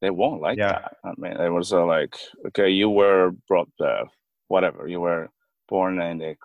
[0.00, 0.80] they won't like yeah.
[0.80, 0.96] that.
[1.04, 2.16] I mean, it was uh, like,
[2.48, 4.04] okay, you were brought, uh,
[4.48, 5.28] whatever, you were
[5.68, 6.36] born and they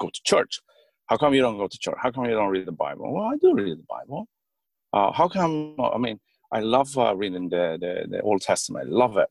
[0.00, 0.60] go to church.
[1.06, 1.96] How come you don't go to church?
[2.00, 3.12] How come you don't read the Bible?
[3.12, 4.28] Well, I do read the Bible.
[4.92, 5.76] Uh, how come?
[5.80, 6.18] I mean,
[6.50, 8.88] I love uh, reading the, the, the Old Testament.
[8.88, 9.28] I love it.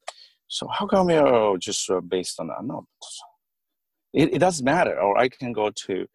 [0.48, 2.64] So how come you're just uh, based on that?
[2.64, 2.88] No,
[4.14, 5.00] it, it doesn't matter.
[5.00, 6.06] Or I can go to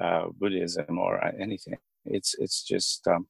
[0.00, 1.78] uh, Buddhism or anything.
[2.04, 3.26] It's it's just um,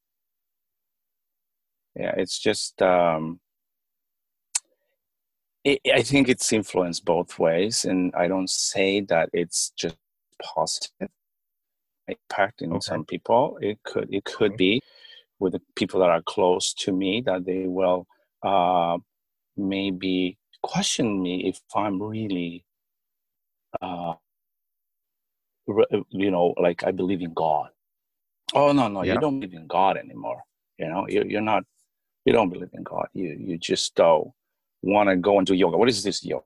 [1.97, 3.41] yeah it's just um,
[5.65, 9.97] it, i think it's influenced both ways and i don't say that it's just
[10.43, 11.09] positive
[12.09, 12.81] impact in okay.
[12.81, 14.57] some people it could it could okay.
[14.57, 14.83] be
[15.39, 18.07] with the people that are close to me that they will
[18.43, 18.97] uh,
[19.57, 22.65] maybe question me if i'm really
[23.81, 24.15] uh,
[26.11, 27.69] you know like i believe in god
[28.55, 29.15] oh no no yeah.
[29.15, 30.43] you don't believe in god anymore
[30.79, 31.63] you know you're, you're not
[32.27, 33.07] you don't believe in God.
[33.15, 34.33] You you just don't
[34.83, 35.79] want to go and do yoga.
[35.79, 36.45] What is this yoga?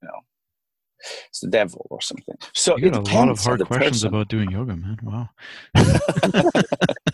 [0.00, 0.20] You know,
[1.28, 2.36] it's the devil or something.
[2.54, 4.08] So you got a lot of hard questions person.
[4.08, 4.98] about doing yoga, man.
[5.02, 5.28] Wow.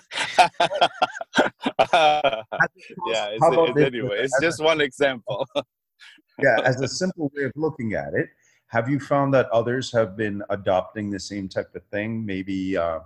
[1.92, 5.46] yeah, it's, it's, anyway, it's just one example.
[6.42, 8.28] yeah, as a simple way of looking at it,
[8.68, 12.24] have you found that others have been adopting the same type of thing?
[12.24, 13.00] Maybe uh,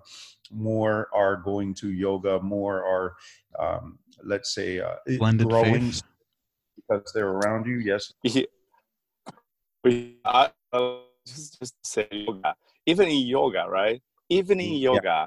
[0.52, 3.16] more are going to yoga, more are,
[3.58, 6.02] um, let's say, uh, Blended growing faith.
[6.76, 7.78] because they're around you.
[7.78, 8.12] Yes.
[8.22, 8.44] Yeah.
[10.24, 10.50] I,
[11.26, 12.54] just, just say yoga.
[12.86, 14.00] Even in yoga, right?
[14.28, 15.26] Even in yoga, yeah.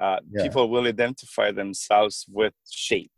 [0.00, 0.42] Uh, yeah.
[0.42, 3.10] people will identify themselves with shape.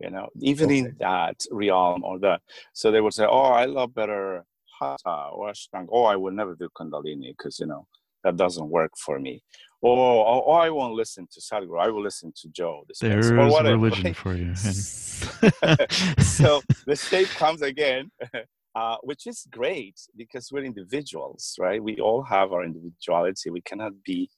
[0.00, 0.78] You know, even okay.
[0.78, 2.38] in that realm or the,
[2.72, 4.44] so they will say, "Oh, I love better
[4.78, 5.88] hatha or ashtanga.
[5.90, 7.86] Oh, I will never do kundalini because you know
[8.24, 9.42] that doesn't work for me.
[9.82, 11.80] Oh, oh, oh, I won't listen to Sadhguru.
[11.80, 12.84] I will listen to Joe.
[12.88, 14.54] this There is religion for you.
[14.56, 18.10] so the shape comes again,
[18.74, 21.82] uh, which is great because we're individuals, right?
[21.82, 23.50] We all have our individuality.
[23.50, 24.28] We cannot be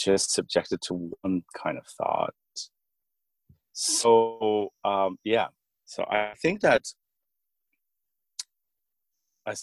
[0.00, 2.34] just subjected to one kind of thought.
[3.72, 5.48] So um, yeah,
[5.84, 6.82] so I think that
[9.46, 9.54] I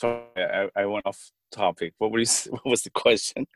[0.00, 1.94] sorry, I, I went off topic.
[1.98, 3.46] What was what was the question?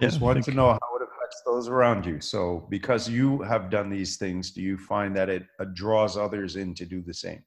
[0.00, 2.22] Just wanted to know how it affects those around you.
[2.22, 6.74] So, because you have done these things, do you find that it draws others in
[6.76, 7.42] to do the same?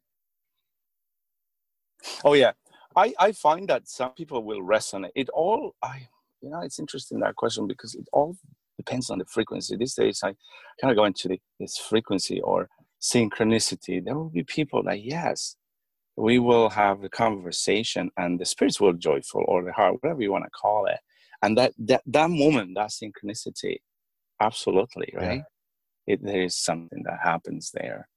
[2.23, 2.51] Oh yeah,
[2.95, 5.11] I I find that some people will resonate.
[5.15, 6.07] It all I
[6.43, 8.35] you know it's interesting that question because it all
[8.77, 9.75] depends on the frequency.
[9.75, 10.33] These days I
[10.81, 12.69] kind of go into the, this frequency or
[13.01, 14.03] synchronicity.
[14.03, 15.55] There will be people that yes,
[16.15, 20.31] we will have the conversation and the spirits will joyful or the heart, whatever you
[20.31, 20.99] want to call it.
[21.41, 23.77] And that that that moment, that synchronicity,
[24.39, 25.43] absolutely, right?
[26.07, 26.13] Yeah.
[26.13, 28.09] It, there is something that happens there.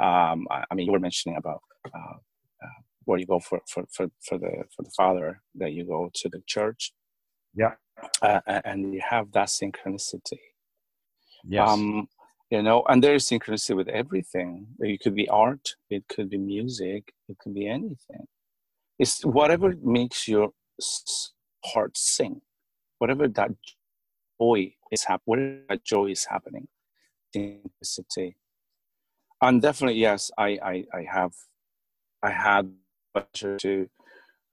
[0.00, 3.84] Um, I, I, mean, you were mentioning about uh, uh, where you go for, for,
[3.92, 6.92] for, for the for the father that you go to the church.
[7.58, 7.74] Yeah,
[8.22, 10.38] uh, and you have that synchronicity.
[11.44, 11.68] Yes.
[11.68, 12.08] Um,
[12.50, 14.66] you know and there is synchronicity with everything.
[14.78, 18.24] It could be art it could be music it could be anything.
[18.98, 20.50] It's whatever makes your
[21.64, 22.40] heart sing
[22.98, 23.50] whatever that
[24.40, 26.68] joy is happening whatever that joy is happening.
[27.34, 28.34] Synchronicity.
[29.42, 31.32] And definitely yes i i, I have
[32.22, 32.70] i had
[33.12, 33.88] pleasure to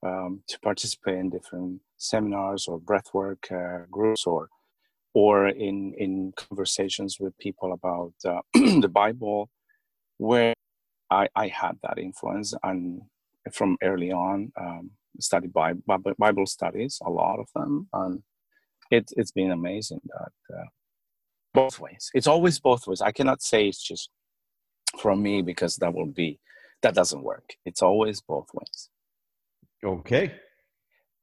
[0.05, 4.49] um, to participate in different seminars or breathwork uh, groups or
[5.13, 9.49] or in in conversations with people about uh, the Bible,
[10.17, 10.53] where
[11.09, 13.01] I, I had that influence and
[13.51, 15.81] from early on um, studied Bible,
[16.17, 18.23] Bible studies, a lot of them, and
[18.91, 20.65] it, it's been amazing that uh,
[21.53, 22.11] both ways.
[22.13, 23.01] It's always both ways.
[23.01, 24.09] I cannot say it's just
[24.99, 26.39] from me because that will be
[26.81, 27.55] that doesn't work.
[27.65, 28.89] It's always both ways.
[29.83, 30.33] Okay,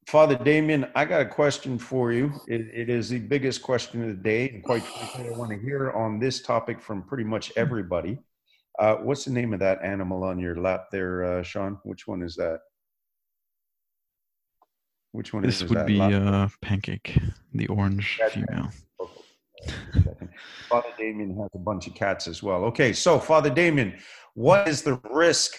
[0.06, 2.32] Father Damien, I got a question for you.
[2.48, 5.58] It, it is the biggest question of the day, and quite frankly, I want to
[5.58, 8.18] hear on this topic from pretty much everybody.
[8.78, 11.78] Uh, what's the name of that animal on your lap there, uh, Sean?
[11.84, 12.60] Which one is that?
[15.12, 17.18] Which one this is, would be uh, Pancake,
[17.54, 18.70] the orange That's female.
[20.68, 22.64] Father Damien has a bunch of cats as well.
[22.64, 23.94] Okay, so Father Damien,
[24.34, 25.54] what is the risk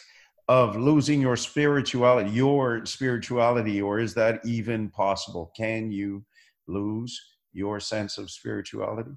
[0.48, 5.52] of losing your spirituality, your spirituality, or is that even possible?
[5.56, 6.26] Can you
[6.68, 7.20] lose
[7.54, 9.12] your sense of spirituality?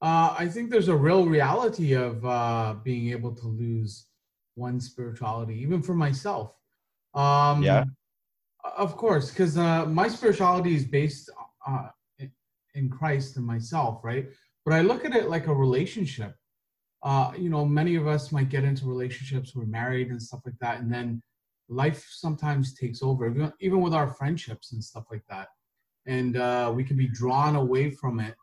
[0.00, 4.06] Uh, I think there's a real reality of uh, being able to lose
[4.56, 6.54] one's spirituality, even for myself.
[7.14, 7.84] Um, yeah.
[8.76, 11.30] Of course, because uh, my spirituality is based
[11.66, 11.88] uh,
[12.74, 14.28] in Christ and myself, right?
[14.64, 16.36] But I look at it like a relationship
[17.02, 20.58] uh, you know, many of us might get into relationships, we're married and stuff like
[20.60, 21.22] that, and then
[21.68, 25.48] life sometimes takes over, even with our friendships and stuff like that.
[26.06, 28.34] And uh, we can be drawn away from it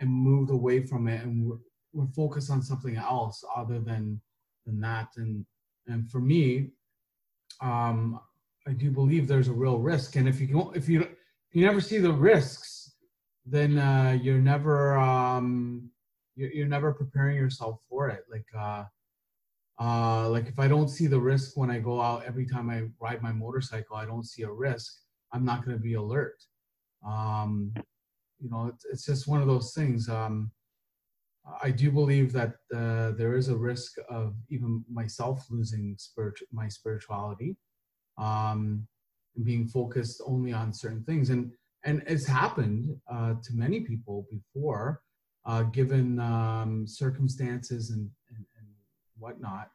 [0.00, 1.58] and moved away from it, and we're,
[1.92, 4.20] we're focused on something else other than
[4.66, 5.08] than that.
[5.16, 5.44] And
[5.86, 6.70] and for me,
[7.60, 8.20] um,
[8.66, 10.16] I do believe there's a real risk.
[10.16, 11.08] And if you don't, if you
[11.52, 12.92] you never see the risks,
[13.44, 15.90] then uh, you're never um,
[16.36, 18.24] you're, you're never preparing yourself for it.
[18.30, 18.84] Like uh
[19.78, 22.80] uh like if i don't see the risk when i go out every time i
[22.98, 25.00] ride my motorcycle i don't see a risk
[25.34, 26.42] i'm not going to be alert.
[27.06, 27.74] Um
[28.40, 30.50] you know it's, it's just one of those things um
[31.62, 36.68] i do believe that uh, there is a risk of even myself losing spirit my
[36.68, 37.56] spirituality
[38.18, 38.86] um
[39.36, 41.30] and being focused only on certain things.
[41.30, 41.52] And
[41.84, 45.02] and it's happened uh, to many people before
[45.46, 48.66] uh, given um, circumstances and, and, and
[49.18, 49.70] whatnot.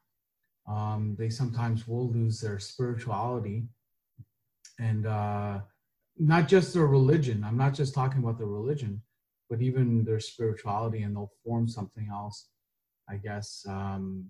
[0.67, 3.63] Um, they sometimes will lose their spirituality
[4.79, 5.59] and uh,
[6.17, 7.43] not just their religion.
[7.43, 9.01] I'm not just talking about their religion,
[9.49, 12.47] but even their spirituality, and they'll form something else.
[13.09, 14.25] I guess, um,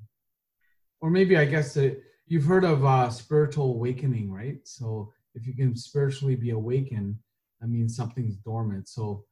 [1.02, 4.58] or maybe I guess that you've heard of uh, spiritual awakening, right?
[4.64, 7.18] So if you can spiritually be awakened,
[7.60, 8.88] that means something's dormant.
[8.88, 9.26] So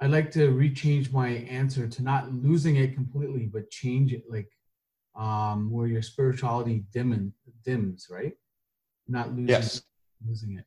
[0.00, 4.50] I'd like to rechange my answer to not losing it completely, but change it like
[5.14, 7.32] um, where your spirituality dim
[7.64, 8.32] dims, right?
[9.08, 9.82] Not losing, yes.
[10.26, 10.64] losing it.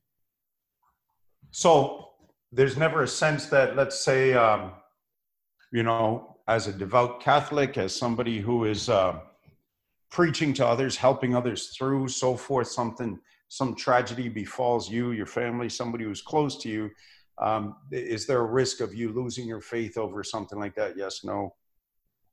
[1.49, 2.09] So
[2.51, 4.73] there's never a sense that, let's say, um,
[5.71, 9.19] you know, as a devout Catholic, as somebody who is uh,
[10.11, 15.69] preaching to others, helping others through, so forth, something, some tragedy befalls you, your family,
[15.69, 16.91] somebody who's close to you.
[17.39, 20.97] Um, is there a risk of you losing your faith over something like that?
[20.97, 21.55] Yes, no.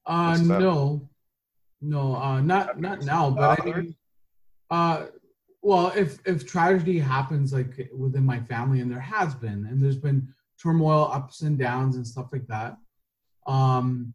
[0.07, 1.09] Uh, no,
[1.81, 3.31] no, uh, not not now.
[3.31, 3.97] But I mean,
[4.71, 5.07] uh,
[5.63, 9.97] well, if if tragedy happens like within my family, and there has been, and there's
[9.97, 10.29] been
[10.63, 12.77] turmoil, ups and downs, and stuff like that.
[13.47, 14.15] Um,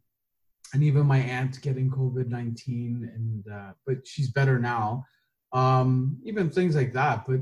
[0.74, 5.06] and even my aunt getting COVID nineteen, and uh, but she's better now.
[5.53, 7.40] Um, even things like that, but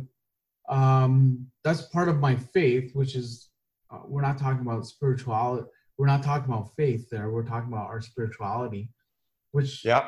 [0.69, 3.49] um, that's part of my faith, which is
[3.91, 5.67] uh, we're not talking about spirituality.
[5.97, 7.29] We're not talking about faith there.
[7.29, 8.89] We're talking about our spirituality,
[9.51, 10.07] which yeah,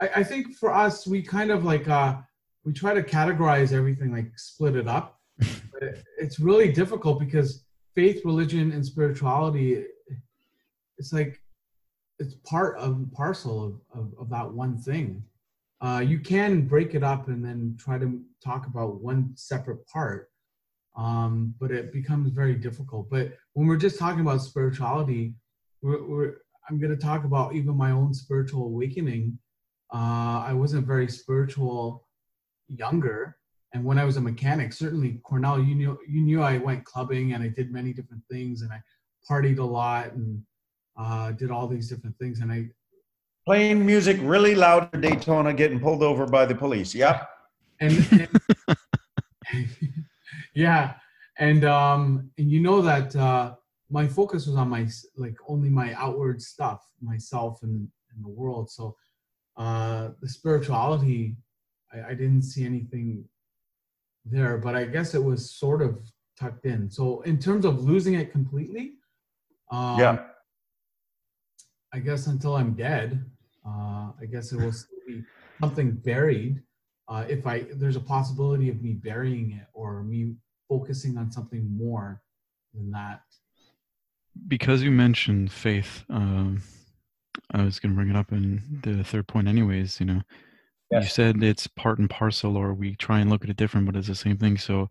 [0.00, 2.16] I, I think for us we kind of like uh,
[2.64, 5.20] we try to categorize everything like split it up.
[5.38, 7.64] but it, it's really difficult because
[7.94, 9.84] faith, religion, and spirituality,
[10.98, 11.40] it's like
[12.18, 15.22] it's part of parcel of, of, of that one thing.
[15.80, 20.30] Uh, you can break it up and then try to talk about one separate part,
[20.96, 23.10] um, but it becomes very difficult.
[23.10, 25.34] But when we're just talking about spirituality,
[25.82, 26.34] we're, we're
[26.68, 29.38] I'm going to talk about even my own spiritual awakening.
[29.94, 32.06] Uh, I wasn't very spiritual
[32.68, 33.36] younger,
[33.72, 37.34] and when I was a mechanic, certainly Cornell, you knew you knew I went clubbing
[37.34, 38.80] and I did many different things and I
[39.30, 40.42] partied a lot and
[40.98, 42.68] uh, did all these different things and I
[43.46, 46.94] playing music really loud at Daytona, getting pulled over by the police.
[46.94, 47.28] Yep.
[47.80, 48.76] And, and
[50.54, 50.94] yeah,
[51.38, 53.54] and um, and you know that uh,
[53.88, 58.70] my focus was on my like only my outward stuff, myself and, and the world.
[58.70, 58.96] So
[59.56, 61.36] uh, the spirituality,
[61.92, 63.24] I, I didn't see anything
[64.24, 66.00] there, but I guess it was sort of
[66.38, 66.90] tucked in.
[66.90, 68.94] So in terms of losing it completely,
[69.70, 70.24] um, yeah.
[71.92, 73.24] I guess until I'm dead,
[73.66, 75.22] uh, I guess it will still be
[75.60, 76.62] something buried.
[77.08, 80.34] Uh, if I there's a possibility of me burying it or me
[80.68, 82.22] focusing on something more
[82.74, 83.22] than that.
[84.48, 86.62] Because you mentioned faith, um,
[87.52, 89.98] I was going to bring it up in the third point, anyways.
[90.00, 90.22] You know,
[90.90, 91.04] yes.
[91.04, 93.96] you said it's part and parcel, or we try and look at it different, but
[93.96, 94.58] it's the same thing.
[94.58, 94.88] So,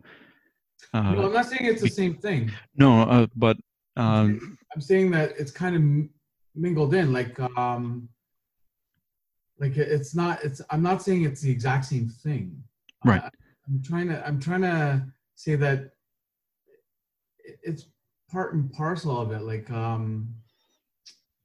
[0.92, 2.50] uh, no, I'm not saying it's the same thing.
[2.76, 3.56] No, uh, but
[3.96, 6.08] um, I'm saying that it's kind of
[6.54, 8.08] mingled in, like um,
[9.58, 12.62] like it's not it's i'm not saying it's the exact same thing.
[13.04, 13.22] Right.
[13.22, 13.30] Uh,
[13.68, 15.92] i'm trying to i'm trying to say that
[17.62, 17.86] it's
[18.30, 19.42] part and parcel of it.
[19.42, 20.28] Like um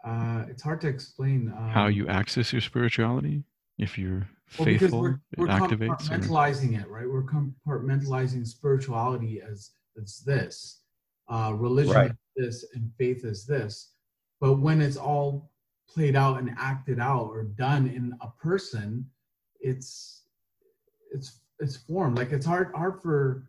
[0.03, 3.43] uh it's hard to explain um, how you access your spirituality
[3.77, 4.27] if you're
[4.57, 6.81] well, faithful we're, we're it activates compartmentalizing or...
[6.81, 7.09] it right?
[7.09, 9.71] We're compartmentalizing spirituality as
[10.01, 10.81] as this
[11.29, 12.11] uh religion right.
[12.35, 13.91] is this and faith is this.
[14.39, 15.50] But when it's all
[15.93, 19.05] played out and acted out or done in a person
[19.59, 20.23] it's
[21.13, 22.17] it's it's formed.
[22.17, 23.47] Like it's hard hard for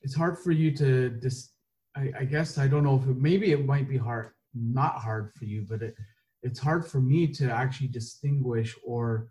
[0.00, 1.50] it's hard for you to dis
[1.94, 5.32] I, I guess i don't know if it maybe it might be hard not hard
[5.34, 5.94] for you but it
[6.42, 9.28] it's hard for me to actually distinguish or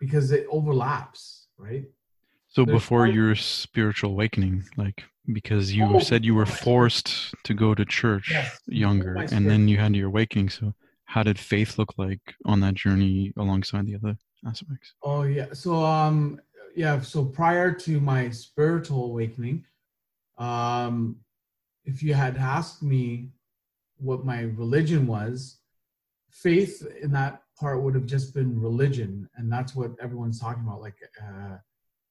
[0.00, 1.84] because it overlaps right?
[2.48, 7.34] So There's before hard, your spiritual awakening like because you oh, said you were forced
[7.44, 10.72] to go to church yes, younger and then you had your awakening so
[11.08, 14.16] how did faith look like on that journey alongside the other
[14.46, 14.92] aspects?
[15.02, 16.38] Oh yeah, so um
[16.76, 19.64] yeah, so prior to my spiritual awakening,
[20.36, 21.16] um,
[21.84, 23.30] if you had asked me
[23.96, 25.58] what my religion was,
[26.30, 30.82] faith in that part would have just been religion, and that's what everyone's talking about.
[30.82, 31.56] Like uh,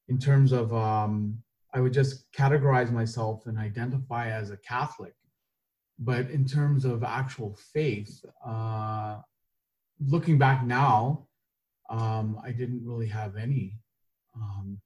[0.07, 1.37] in terms of, um,
[1.71, 5.13] I would just categorize myself and identify as a Catholic
[5.99, 9.17] but in terms of actual faith, uh,
[10.05, 11.27] looking back now,
[11.89, 13.79] um, I didn't really have any.
[14.35, 14.79] Um,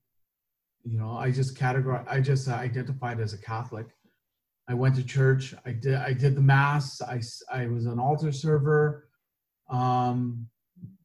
[0.83, 2.07] you know, I just categorize.
[2.07, 3.88] I just uh, identified as a Catholic.
[4.69, 5.53] I went to church.
[5.65, 5.95] I did.
[5.95, 7.01] I did the mass.
[7.01, 7.21] I
[7.51, 9.09] I was an altar server,
[9.69, 10.47] um,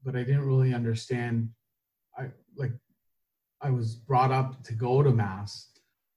[0.04, 1.50] but I didn't really understand.
[2.16, 2.26] I
[2.56, 2.72] like.
[3.60, 5.70] I was brought up to go to mass,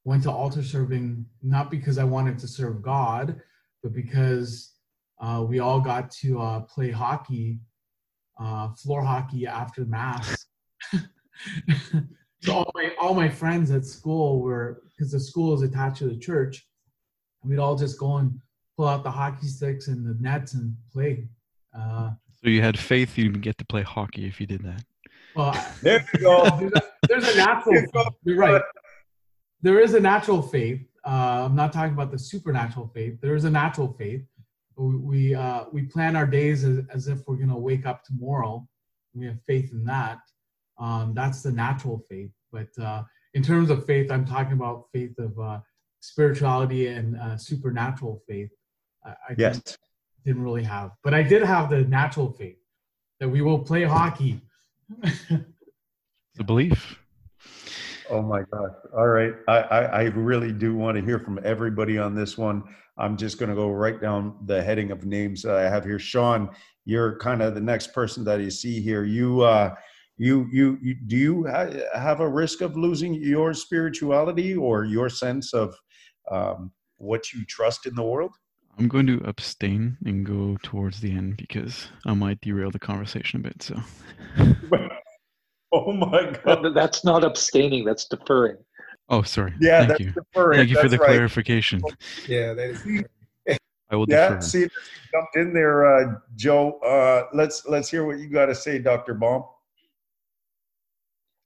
[0.03, 3.41] went to altar serving not because I wanted to serve God,
[3.83, 4.73] but because
[5.21, 7.59] uh, we all got to uh, play hockey,
[8.39, 10.45] uh, floor hockey after mass.
[12.41, 16.07] so all my all my friends at school were because the school is attached to
[16.07, 16.65] the church.
[17.43, 18.39] We'd all just go and
[18.77, 21.27] pull out the hockey sticks and the nets and play.
[21.77, 22.11] Uh,
[22.41, 24.83] so you had faith you'd get to play hockey if you did that.
[25.35, 26.49] Well, there you go.
[26.59, 28.15] there's, a, there's a natural.
[28.23, 28.61] You're right.
[29.61, 30.81] There is a natural faith.
[31.09, 33.19] Uh, I'm not talking about the supernatural faith.
[33.19, 34.21] There is a natural faith.
[34.75, 38.03] We we, uh, we plan our days as, as if we're going to wake up
[38.03, 38.67] tomorrow.
[39.15, 40.19] We have faith in that.
[40.77, 42.29] Um, that's the natural faith.
[42.51, 43.03] But uh,
[43.33, 45.59] in terms of faith, I'm talking about faith of uh,
[45.99, 48.51] spirituality and uh, supernatural faith.
[49.03, 49.55] I, I yes.
[49.55, 49.77] didn't,
[50.25, 52.59] didn't really have, but I did have the natural faith
[53.19, 54.41] that we will play hockey.
[54.99, 56.99] the belief.
[58.09, 58.71] Oh my God.
[58.95, 59.33] All right.
[59.47, 62.63] I, I, I, really do want to hear from everybody on this one.
[62.97, 65.99] I'm just going to go right down the heading of names that I have here.
[65.99, 66.49] Sean,
[66.85, 69.03] you're kind of the next person that you see here.
[69.03, 69.75] You, uh,
[70.17, 75.09] you, you, you do you ha- have a risk of losing your spirituality or your
[75.09, 75.75] sense of
[76.31, 78.31] um, what you trust in the world?
[78.77, 83.41] I'm going to abstain and go towards the end because I might derail the conversation
[83.41, 83.61] a bit.
[83.61, 83.79] So.
[85.71, 86.73] oh my god!
[86.73, 87.85] That's not abstaining.
[87.85, 88.57] That's deferring.
[89.09, 89.53] Oh, sorry.
[89.59, 90.11] Yeah, thank you.
[90.11, 90.57] Deferring.
[90.57, 91.09] Thank you that's for the right.
[91.09, 91.81] clarification.
[92.27, 93.03] Yeah, that is.
[93.91, 94.41] I will yeah, defer.
[94.41, 94.67] see,
[95.11, 96.79] jumped in there, uh, Joe.
[96.79, 99.43] Uh, let's let's hear what you got to say, Doctor Baum.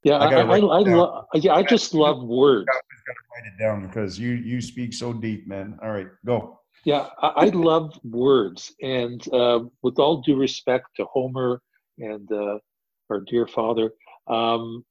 [0.03, 1.23] Yeah, I I, gotta I, write I, it down.
[1.35, 2.65] yeah, I just love words.
[2.65, 5.79] Got to write it down because you you speak so deep, man.
[5.81, 6.59] All right, go.
[6.83, 11.61] Yeah, I, I love words, and uh, with all due respect to Homer
[11.97, 12.57] and uh,
[13.09, 13.93] our dear father,
[14.27, 14.85] um,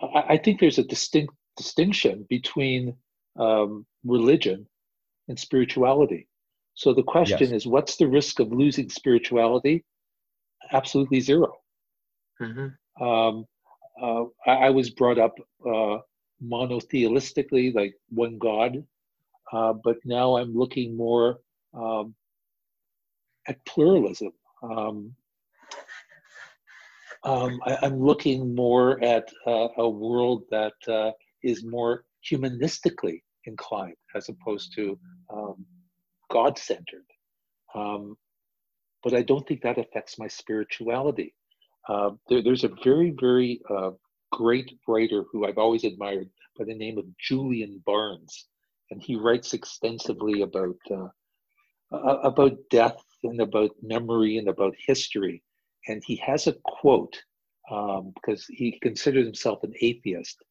[0.00, 2.96] I, I think there's a distinct distinction between
[3.38, 4.66] um, religion
[5.28, 6.28] and spirituality.
[6.74, 7.52] So the question Yes.
[7.52, 9.84] is, what's the risk of losing spirituality?
[10.72, 11.52] Absolutely zero.
[12.40, 12.76] Mhm.
[13.00, 13.46] Um,
[14.00, 15.98] uh, I, I was brought up uh,
[16.42, 18.84] monotheistically, like one God,
[19.52, 21.38] uh, but now I'm looking more
[21.72, 22.14] um,
[23.46, 24.32] at pluralism.
[24.62, 25.14] Um,
[27.24, 33.96] um, I, I'm looking more at uh, a world that uh, is more humanistically inclined
[34.14, 34.98] as opposed to
[35.32, 35.64] um,
[36.30, 37.06] God centered.
[37.74, 38.16] Um,
[39.02, 41.34] but I don't think that affects my spirituality.
[41.88, 43.90] Uh, there, there's a very, very uh,
[44.32, 46.28] great writer who I've always admired
[46.58, 48.46] by the name of Julian Barnes,
[48.90, 51.08] and he writes extensively about uh,
[52.24, 55.43] about death and about memory and about history.
[55.88, 57.22] And he has a quote
[57.70, 60.42] um, because he considers himself an atheist,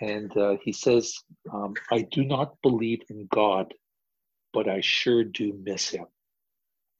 [0.00, 1.14] and uh, he says,
[1.52, 3.72] um, "I do not believe in God,
[4.52, 6.06] but I sure do miss him."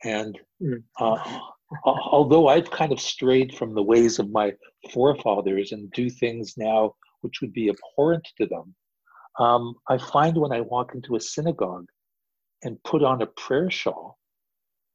[0.03, 0.39] And
[0.99, 1.41] uh,
[1.85, 4.53] although I've kind of strayed from the ways of my
[4.93, 8.75] forefathers and do things now which would be abhorrent to them,
[9.39, 11.87] um, I find when I walk into a synagogue
[12.63, 14.19] and put on a prayer shawl,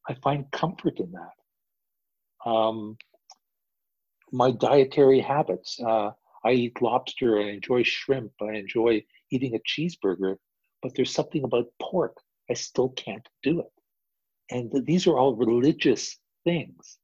[0.08, 1.39] I find comfort in that.
[2.46, 2.98] Um,
[4.32, 6.12] my dietary habits, uh,
[6.44, 10.38] I eat lobster, I enjoy shrimp, I enjoy eating a cheeseburger,
[10.82, 12.18] but there's something about pork,
[12.50, 13.72] I still can't do it.
[14.52, 16.98] And th- these are all religious things,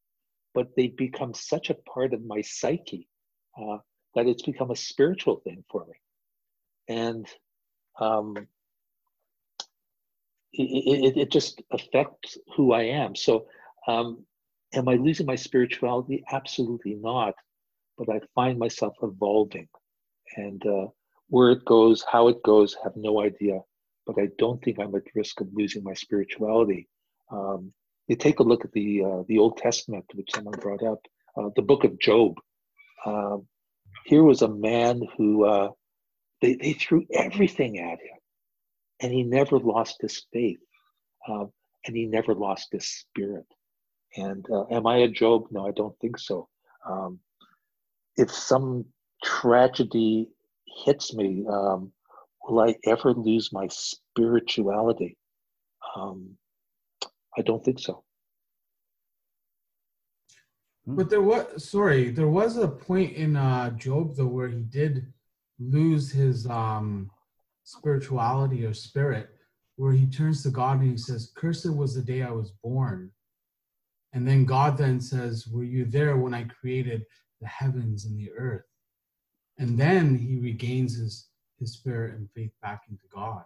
[0.53, 3.07] but they become such a part of my psyche
[3.59, 3.77] uh,
[4.15, 5.95] that it's become a spiritual thing for me.
[6.87, 7.27] And
[7.99, 8.35] um,
[10.53, 13.15] it, it, it just affects who I am.
[13.15, 13.47] So,
[13.87, 14.25] um,
[14.73, 16.23] am I losing my spirituality?
[16.31, 17.35] Absolutely not.
[17.97, 19.67] But I find myself evolving.
[20.35, 20.87] And uh,
[21.29, 23.61] where it goes, how it goes, have no idea.
[24.05, 26.87] But I don't think I'm at risk of losing my spirituality.
[27.31, 27.73] Um,
[28.07, 30.99] you take a look at the uh, the Old Testament, which someone brought up,
[31.37, 32.35] uh, the book of Job.
[33.05, 33.47] Um,
[34.05, 35.69] here was a man who uh,
[36.41, 38.19] they, they threw everything at him,
[39.01, 40.59] and he never lost his faith,
[41.27, 41.51] um,
[41.85, 43.45] and he never lost his spirit.
[44.17, 45.47] And uh, am I a Job?
[45.51, 46.47] No, I don't think so.
[46.89, 47.19] Um,
[48.17, 48.85] if some
[49.23, 50.29] tragedy
[50.85, 51.91] hits me, um,
[52.43, 55.17] will I ever lose my spirituality?
[55.95, 56.37] Um,
[57.37, 58.03] I don't think so.
[60.87, 65.11] But there was sorry, there was a point in uh Job though where he did
[65.59, 67.09] lose his um
[67.63, 69.29] spirituality or spirit,
[69.77, 73.11] where he turns to God and he says, Cursed was the day I was born.
[74.15, 77.03] And then God then says, Were you there when I created
[77.41, 78.63] the heavens and the earth?
[79.59, 81.27] And then he regains his
[81.59, 83.43] his spirit and faith back into God.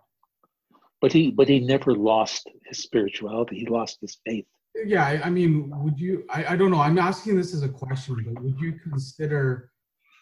[1.01, 3.59] But he but he never lost his spirituality.
[3.59, 4.45] He lost his faith.
[4.85, 6.23] Yeah, I, I mean, would you?
[6.29, 6.79] I, I don't know.
[6.79, 9.71] I'm asking this as a question, but would you consider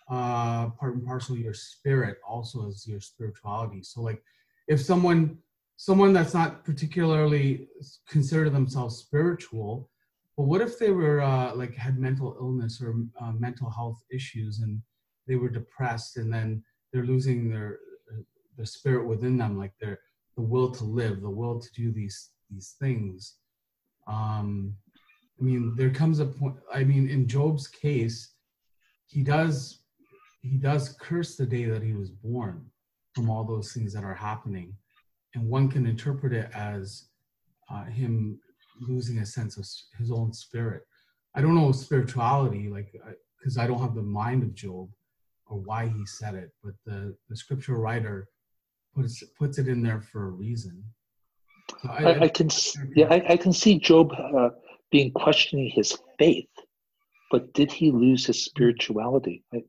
[0.09, 3.83] uh, part and parcel your spirit also as your spirituality?
[3.83, 4.23] So, like,
[4.69, 5.39] if someone
[5.75, 7.67] someone that's not particularly
[8.07, 9.89] consider themselves spiritual,
[10.37, 14.59] but what if they were uh, like had mental illness or uh, mental health issues
[14.59, 14.81] and
[15.27, 17.79] they were depressed and then they're losing their
[18.57, 19.99] their spirit within them, like their
[20.35, 23.35] the will to live, the will to do these these things.
[24.07, 24.75] Um,
[25.39, 26.55] I mean, there comes a point.
[26.73, 28.33] I mean, in Job's case,
[29.05, 29.81] he does
[30.41, 32.65] he does curse the day that he was born
[33.13, 34.75] from all those things that are happening,
[35.35, 37.05] and one can interpret it as
[37.71, 38.39] uh, him
[38.81, 39.65] losing a sense of
[39.97, 40.83] his own spirit.
[41.35, 42.93] I don't know spirituality, like
[43.39, 44.89] because I, I don't have the mind of Job
[45.45, 48.27] or why he said it, but the the scripture writer
[48.95, 50.83] puts puts it in there for a reason.
[51.81, 52.49] So I, I, I, can
[52.95, 54.49] yeah I, I can see Job uh,
[54.91, 56.49] being questioning his faith,
[57.29, 59.43] but did he lose his spirituality?
[59.53, 59.63] I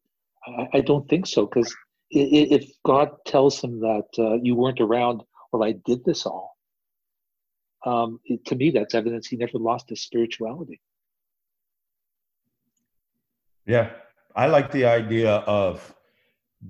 [0.46, 1.74] I, I don't think so because
[2.10, 6.56] if God tells him that uh, you weren't around while I did this all,
[7.86, 10.80] um, it, to me that's evidence he never lost his spirituality.
[13.66, 13.90] Yeah,
[14.34, 15.94] I like the idea of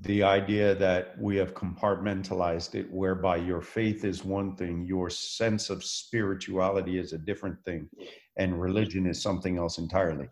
[0.01, 5.71] the idea that we have compartmentalized it whereby your faith is one thing your sense
[5.71, 7.89] of spirituality is a different thing
[8.37, 10.29] and religion is something else entirely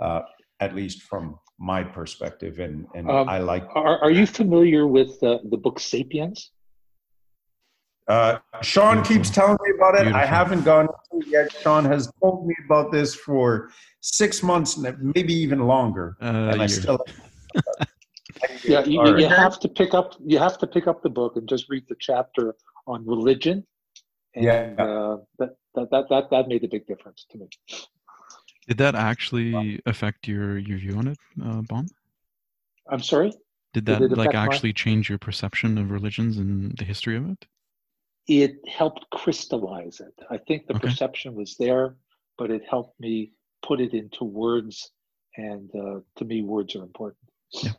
[0.00, 0.20] uh,
[0.60, 5.22] at least from my perspective and, and um, i like are, are you familiar with
[5.22, 6.50] uh, the book sapiens
[8.12, 10.20] uh, sean keeps telling me about it Beautiful.
[10.20, 13.70] i haven't gone to yet sean has told me about this for
[14.00, 14.70] six months
[15.16, 16.98] maybe even longer uh, and i still
[18.64, 21.36] yeah, you, you, you have to pick up you have to pick up the book
[21.36, 22.54] and just read the chapter
[22.86, 23.64] on religion.
[24.34, 27.48] And, yeah, uh, that, that that that that made a big difference to me.
[28.68, 31.86] Did that actually affect your your view on it, uh, Baum?
[32.90, 33.32] I'm sorry.
[33.74, 34.74] Did that Did like actually my...
[34.74, 37.46] change your perception of religions and the history of it?
[38.28, 40.14] It helped crystallize it.
[40.30, 40.88] I think the okay.
[40.88, 41.96] perception was there,
[42.38, 43.32] but it helped me
[43.66, 44.92] put it into words.
[45.36, 47.18] And uh, to me, words are important.
[47.52, 47.72] Yeah.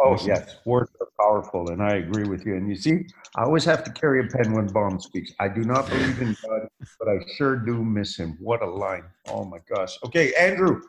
[0.00, 0.56] Oh, yes.
[0.64, 2.54] Words are powerful, and I agree with you.
[2.54, 5.32] And you see, I always have to carry a pen when Baum speaks.
[5.40, 6.68] I do not believe in God,
[7.00, 8.36] but I sure do miss him.
[8.40, 9.04] What a line.
[9.28, 9.98] Oh, my gosh.
[10.04, 10.82] Okay, Andrew,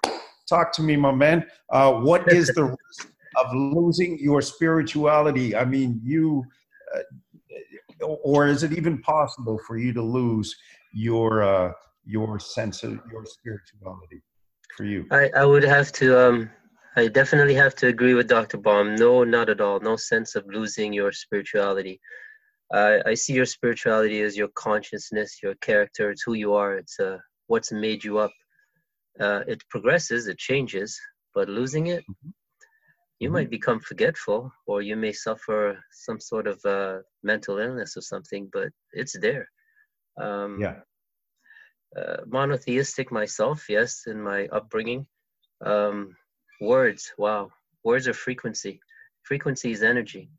[0.48, 1.46] talk to me, my man.
[1.72, 5.56] Uh, what is the risk of losing your spirituality?
[5.56, 6.46] I mean, you,
[6.96, 7.00] uh,
[8.02, 10.56] or is it even possible for you to lose
[10.94, 11.72] your, uh,
[12.06, 14.22] your sense of your spirituality
[14.76, 15.06] for you?
[15.12, 16.20] I, I would have to.
[16.20, 16.50] Um
[16.96, 18.58] I definitely have to agree with Dr.
[18.58, 18.96] Baum.
[18.96, 19.80] No, not at all.
[19.80, 22.02] No sense of losing your spirituality.
[22.74, 26.12] Uh, I see your spirituality as your consciousness, your character.
[26.12, 26.78] It's who you are.
[26.78, 27.18] It's uh,
[27.48, 28.32] what's made you up.
[29.20, 31.00] Uh, it progresses, it changes,
[31.34, 32.30] but losing it, mm-hmm.
[33.20, 33.34] You mm-hmm.
[33.34, 38.50] might become forgetful, or you may suffer some sort of uh, mental illness or something.
[38.52, 39.48] But it's there.
[40.20, 40.80] Um, yeah.
[41.98, 45.08] Uh, monotheistic myself, yes, in my upbringing.
[45.66, 46.16] Um,
[46.62, 47.52] Words, wow.
[47.86, 48.82] Words are frequency.
[49.24, 50.30] Frequency is energy.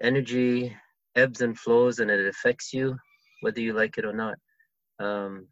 [0.00, 0.76] Energy
[1.16, 2.96] ebbs and flows and it affects you
[3.40, 4.38] whether you like it or not.
[5.00, 5.48] Um,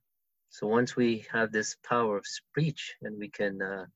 [0.49, 3.87] so once we have this power of speech and we can uh,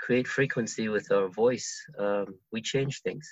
[0.00, 3.28] create frequency with our voice, um, we change things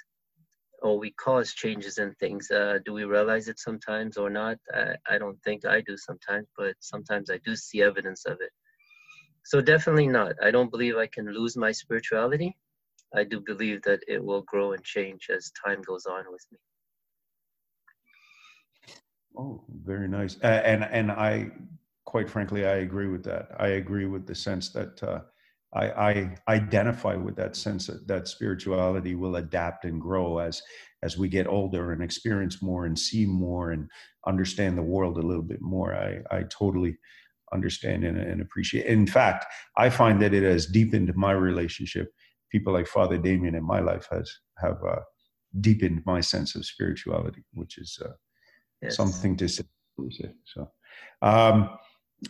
[0.83, 2.51] or we cause changes in things.
[2.51, 4.59] Uh, do we realize it sometimes or not?
[4.75, 8.51] I, I don't think I do sometimes, but sometimes I do see evidence of it.
[9.45, 10.35] So definitely not.
[10.43, 12.57] I don't believe I can lose my spirituality.
[13.15, 16.59] I do believe that it will grow and change as time goes on with me.
[19.39, 20.37] Oh, very nice.
[20.43, 21.51] Uh, and and I,
[22.05, 23.49] quite frankly, I agree with that.
[23.59, 25.21] I agree with the sense that uh,
[25.77, 30.62] I, I identify with that sense that, that spirituality will adapt and grow as
[31.03, 33.89] as we get older and experience more and see more and
[34.27, 35.94] understand the world a little bit more.
[35.94, 36.97] I I totally
[37.53, 38.86] understand and, and appreciate.
[38.86, 39.47] In fact,
[39.77, 42.11] I find that it has deepened my relationship.
[42.51, 45.01] People like Father Damien in my life has have uh,
[45.61, 48.12] deepened my sense of spirituality, which is uh,
[48.82, 48.97] yes.
[48.97, 49.65] something to say.
[50.44, 50.70] So,
[51.23, 51.70] um,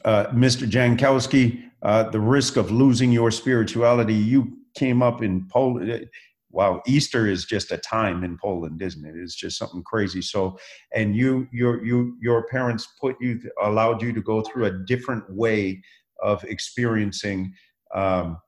[0.04, 0.68] uh, Mr.
[0.68, 4.14] Jankowski, uh, the risk of losing your spirituality.
[4.14, 6.08] You came up in Poland
[6.56, 9.14] wow, Easter is just a time in Poland, isn't it?
[9.14, 10.22] It's just something crazy.
[10.22, 10.58] So,
[10.94, 15.24] and you, your, you, your parents put you, allowed you to go through a different
[15.28, 15.82] way
[16.22, 17.52] of experiencing
[17.94, 18.38] um,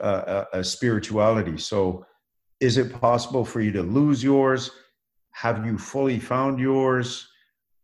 [0.00, 1.58] a, a spirituality.
[1.58, 2.06] So,
[2.60, 4.70] is it possible for you to lose yours?
[5.32, 7.28] Have you fully found yours?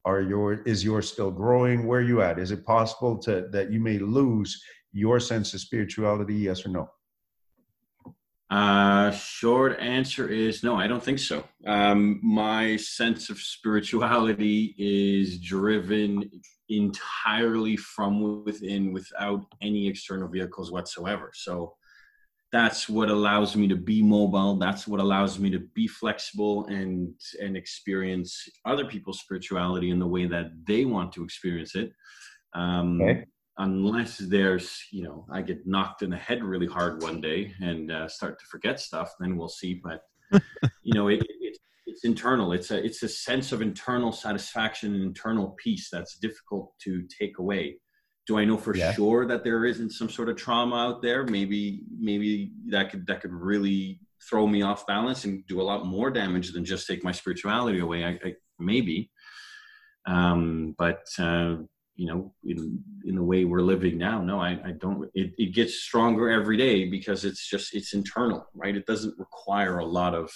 [0.04, 1.86] Are your is yours still growing?
[1.86, 2.38] Where are you at?
[2.38, 4.62] Is it possible to that you may lose
[4.92, 6.34] your sense of spirituality?
[6.34, 6.88] Yes or no?
[8.50, 11.42] Uh, short answer is no, I don't think so.
[11.66, 16.30] Um, my sense of spirituality is driven
[16.68, 21.30] entirely from within without any external vehicles whatsoever.
[21.34, 21.74] So
[22.52, 24.56] that's what allows me to be mobile.
[24.56, 30.06] That's what allows me to be flexible and and experience other people's spirituality in the
[30.06, 31.92] way that they want to experience it.
[32.54, 33.24] Um, okay
[33.58, 37.90] unless there's you know i get knocked in the head really hard one day and
[37.92, 40.02] uh, start to forget stuff then we'll see but
[40.82, 45.02] you know it, it, it's internal it's a it's a sense of internal satisfaction and
[45.02, 47.76] internal peace that's difficult to take away
[48.26, 48.92] do i know for yeah.
[48.92, 51.24] sure that there isn't some sort of trauma out there?
[51.24, 55.86] Maybe maybe that could that could really throw me off balance and do a lot
[55.86, 58.04] more damage than just take my spirituality away.
[58.04, 59.10] I, I maybe.
[60.06, 61.56] Um, but uh,
[61.94, 65.54] you know in in the way we're living now no i, I don't it, it
[65.54, 68.76] gets stronger every day because it's just it's internal right?
[68.76, 70.30] It doesn't require a lot of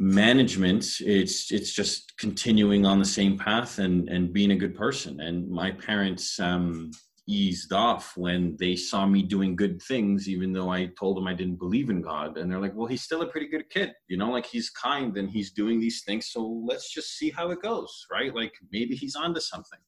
[0.00, 5.20] management it's it's just continuing on the same path and and being a good person
[5.20, 6.90] and my parents um
[7.28, 11.34] eased off when they saw me doing good things, even though I told them I
[11.34, 12.38] didn't believe in God.
[12.38, 15.16] And they're like, well, he's still a pretty good kid, you know, like he's kind
[15.18, 16.30] and he's doing these things.
[16.30, 18.34] So let's just see how it goes, right?
[18.34, 19.78] Like maybe he's onto something.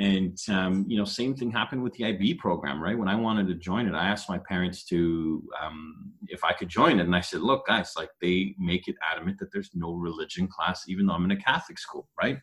[0.00, 2.96] And, um, you know, same thing happened with the IB program, right?
[2.96, 6.68] When I wanted to join it, I asked my parents to, um, if I could
[6.68, 7.06] join it.
[7.06, 10.84] And I said, look, guys, like they make it adamant that there's no religion class,
[10.88, 12.38] even though I'm in a Catholic school, right?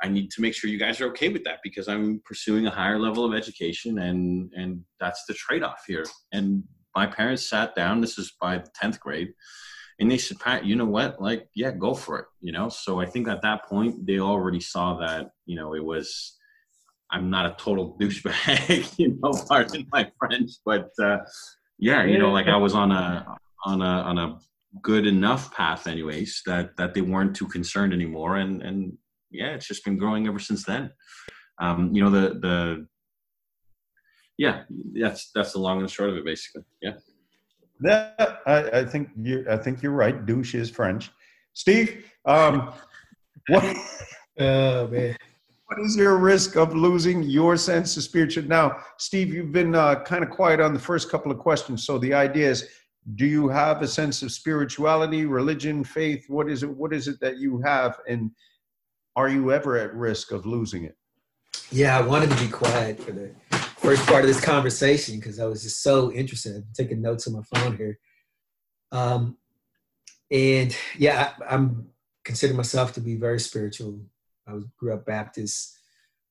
[0.00, 2.70] I need to make sure you guys are okay with that because I'm pursuing a
[2.70, 6.04] higher level of education and and that's the trade-off here.
[6.32, 6.64] And
[6.94, 9.32] my parents sat down, this is by the 10th grade,
[10.00, 11.20] and they said, Pat, you know what?
[11.20, 12.26] Like, yeah, go for it.
[12.40, 15.84] You know, so I think at that point they already saw that, you know, it
[15.84, 16.36] was
[17.12, 21.18] I'm not a total douchebag, you know, pardon my French, but uh
[21.78, 24.38] yeah, you know, like I was on a on a on a
[24.82, 28.96] good enough path anyways that that they weren't too concerned anymore and and
[29.30, 30.90] yeah, it's just been growing ever since then.
[31.60, 32.86] Um, you know, the the
[34.38, 34.62] yeah,
[34.94, 36.62] that's that's the long and short of it, basically.
[36.80, 36.94] Yeah.
[37.84, 40.24] Yeah, I, I think you I think you're right.
[40.24, 41.10] Douche is French.
[41.52, 42.72] Steve, um,
[43.48, 43.76] what?
[44.40, 45.14] Oh man.
[45.72, 48.44] What is your risk of losing your sense of spiritual?
[48.44, 51.86] Now, Steve, you've been uh, kind of quiet on the first couple of questions.
[51.86, 52.68] So the idea is,
[53.14, 56.26] do you have a sense of spirituality, religion, faith?
[56.28, 56.68] What is it?
[56.68, 57.98] What is it that you have?
[58.06, 58.32] And
[59.16, 60.94] are you ever at risk of losing it?
[61.70, 63.30] Yeah, I wanted to be quiet for the
[63.78, 66.54] first part of this conversation because I was just so interested.
[66.54, 67.98] I'm taking notes on my phone here.
[68.90, 69.38] Um,
[70.30, 71.86] and yeah, I, am
[72.24, 74.02] consider myself to be very spiritual.
[74.46, 75.78] I was grew up Baptist,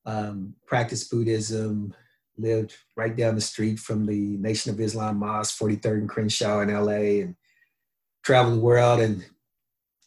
[0.05, 1.93] um, practiced Buddhism,
[2.37, 6.73] lived right down the street from the Nation of Islam Mosque, 43rd and Crenshaw in
[6.73, 7.35] LA, and
[8.23, 9.25] traveled the world and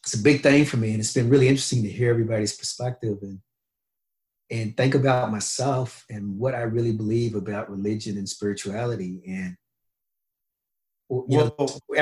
[0.03, 3.17] it's a big thing for me and it's been really interesting to hear everybody's perspective
[3.21, 3.39] and
[4.51, 9.57] and think about myself and what I really believe about religion and spirituality and
[11.09, 11.99] you well, know, me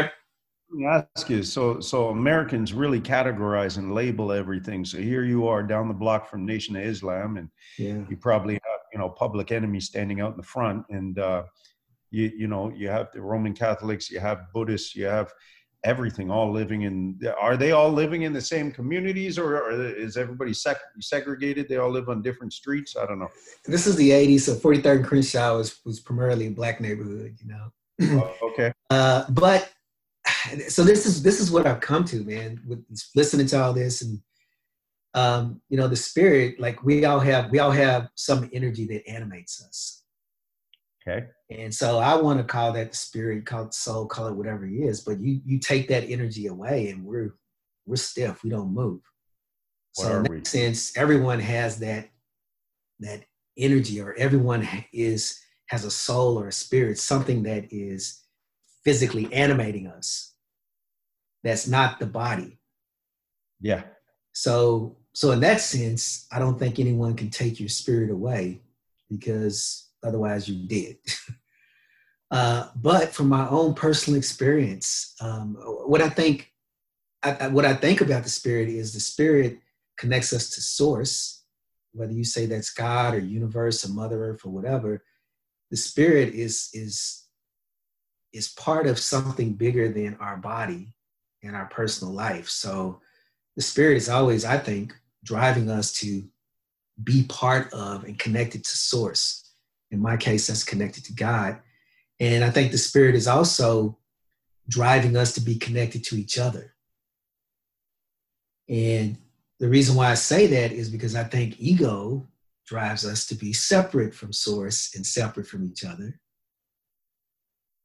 [0.88, 4.86] ask you so so Americans really categorize and label everything.
[4.86, 8.04] So here you are down the block from Nation of Islam and yeah.
[8.10, 11.44] you probably have you know public enemy standing out in the front and uh
[12.12, 15.32] you you know you have the Roman Catholics you have Buddhists you have
[15.84, 20.54] everything all living in are they all living in the same communities or, is everybody
[20.54, 21.68] sec- segregated?
[21.68, 22.96] They all live on different streets?
[22.96, 23.28] I don't know.
[23.66, 27.48] This is the 80s so 43rd and crenshaw was, was primarily a black neighborhood you
[27.48, 27.72] know.
[28.24, 28.72] Oh, okay.
[28.90, 29.72] Uh, but
[30.68, 32.84] so this is this is what i've come to man with
[33.16, 34.20] listening to all this and
[35.16, 39.08] um, you know the spirit like we all have we all have some energy that
[39.08, 40.04] animates us
[41.06, 41.26] Okay.
[41.50, 44.66] And so I want to call that the spirit, call it soul, call it whatever
[44.66, 45.02] it is.
[45.02, 47.36] But you you take that energy away, and we're
[47.86, 48.44] we're stiff.
[48.44, 49.02] We don't move.
[49.96, 50.46] What so in that we?
[50.46, 52.10] sense, everyone has that
[53.02, 53.26] that
[53.58, 58.22] energy, or everyone is has a soul or a spirit, something that is
[58.86, 60.33] physically animating us.
[61.44, 62.60] That's not the body.
[63.60, 63.84] Yeah.
[64.34, 68.62] So so in that sense, I don't think anyone can take your spirit away
[69.10, 70.98] because otherwise you did.
[72.32, 75.56] uh, but from my own personal experience, um,
[75.86, 76.52] what I think,
[77.22, 79.60] I, what I think about the spirit is the spirit
[79.98, 81.44] connects us to source,
[81.94, 85.04] whether you say that's God or universe or Mother Earth or whatever.
[85.70, 87.28] The spirit is is
[88.34, 90.93] is part of something bigger than our body
[91.44, 92.50] and our personal life.
[92.50, 93.02] So
[93.56, 96.24] the spirit is always, I think, driving us to
[97.04, 99.52] be part of and connected to source.
[99.92, 101.60] In my case, that's connected to God.
[102.20, 103.98] And I think the spirit is also
[104.68, 106.74] driving us to be connected to each other.
[108.70, 109.18] And
[109.60, 112.28] the reason why I say that is because I think ego
[112.66, 116.20] drives us to be separate from source and separate from each other.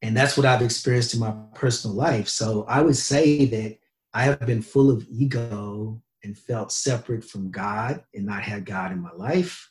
[0.03, 2.29] And that's what I've experienced in my personal life.
[2.29, 3.79] So I would say that
[4.15, 8.93] I have been full of ego and felt separate from God and not had God
[8.93, 9.71] in my life.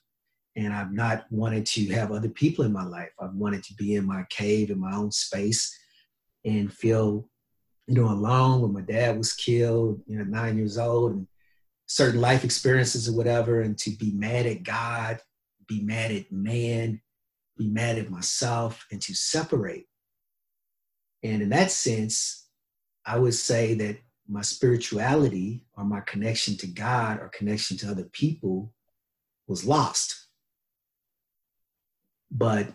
[0.56, 3.10] And I've not wanted to have other people in my life.
[3.22, 5.78] I've wanted to be in my cave, in my own space,
[6.46, 7.30] and feel,
[7.88, 11.28] you know, alone when my dad was killed, you know, nine years old, and
[11.86, 15.20] certain life experiences or whatever, and to be mad at God,
[15.68, 17.02] be mad at man,
[17.58, 19.86] be mad at myself, and to separate.
[21.24, 22.48] And in that sense,
[23.06, 28.04] I would say that my spirituality or my connection to God or connection to other
[28.04, 28.74] people
[29.48, 30.28] was lost.
[32.30, 32.68] But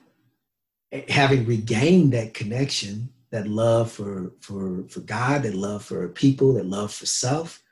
[1.09, 6.67] having regained that connection, that love for, for, for God, that love for people, that
[6.67, 7.63] love for self,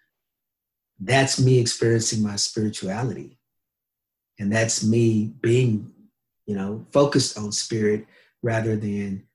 [0.98, 3.38] that's me experiencing my spirituality.
[4.38, 5.92] And that's me being,
[6.47, 8.06] you know, focused on spirit
[8.42, 9.26] rather than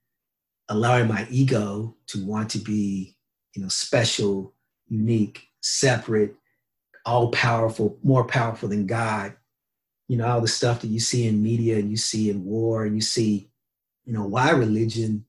[0.69, 3.15] allowing my ego to want to be
[3.55, 4.53] you know, special,
[4.87, 6.35] unique, separate,
[7.05, 9.33] all powerful, more powerful than God.
[10.07, 12.85] You know, all the stuff that you see in media and you see in war
[12.85, 13.49] and you see,
[14.03, 15.25] you know, why religion,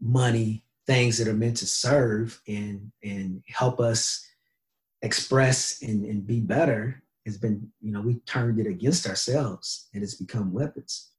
[0.00, 4.26] money, things that are meant to serve and and help us
[5.00, 10.02] express and, and be better has been, you know, we turned it against ourselves and
[10.02, 11.10] it's become weapons.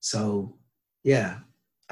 [0.00, 0.58] So
[1.04, 1.38] yeah,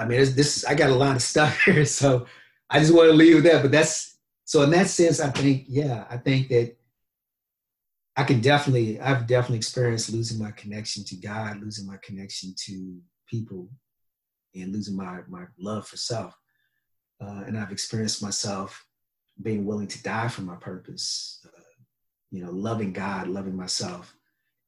[0.01, 2.27] I mean, this I got a lot of stuff here, so
[2.71, 3.63] I just want to leave with that.
[3.63, 6.77] But that's so in that sense, I think, yeah, I think that
[8.17, 12.99] I can definitely, I've definitely experienced losing my connection to God, losing my connection to
[13.29, 13.69] people,
[14.55, 16.37] and losing my my love for self.
[17.23, 18.87] Uh, and I've experienced myself
[19.43, 21.47] being willing to die for my purpose.
[21.47, 21.61] Uh,
[22.31, 24.15] you know, loving God, loving myself,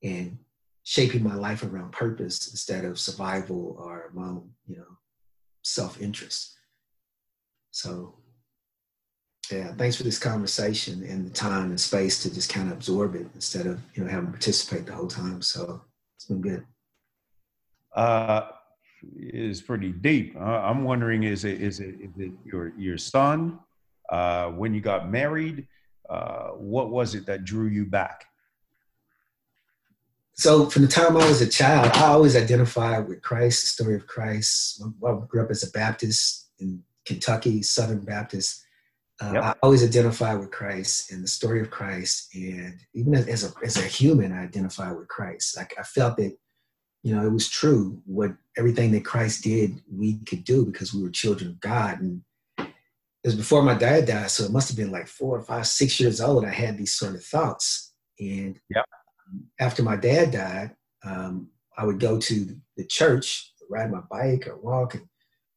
[0.02, 0.38] and
[0.84, 4.98] shaping my life around purpose instead of survival or my own, you know,
[5.62, 6.56] self-interest.
[7.70, 8.14] So,
[9.50, 13.14] yeah, thanks for this conversation and the time and space to just kind of absorb
[13.14, 15.42] it instead of you know having to participate the whole time.
[15.42, 15.82] So
[16.16, 16.64] it's been good.
[17.94, 18.48] Uh,
[19.16, 20.36] is pretty deep.
[20.36, 23.58] Uh, I'm wondering, is it is it, is it your your son?
[24.10, 25.66] Uh, when you got married,
[26.08, 28.26] uh, what was it that drew you back?
[30.34, 33.94] So from the time I was a child, I always identified with Christ, the story
[33.94, 34.82] of Christ.
[34.82, 38.64] I grew up as a Baptist in Kentucky Southern Baptist.
[39.20, 39.44] Uh, yep.
[39.44, 43.76] I always identify with Christ and the story of Christ, and even as a as
[43.76, 45.56] a human, I identify with Christ.
[45.56, 46.36] Like I felt that,
[47.02, 51.02] you know, it was true what everything that Christ did, we could do because we
[51.02, 52.00] were children of God.
[52.00, 52.22] And
[52.58, 55.68] it was before my dad died, so it must have been like four or five,
[55.68, 56.44] six years old.
[56.44, 58.86] I had these sort of thoughts, and yep.
[59.60, 64.56] After my dad died, um, I would go to the church, ride my bike or
[64.58, 65.06] walk, and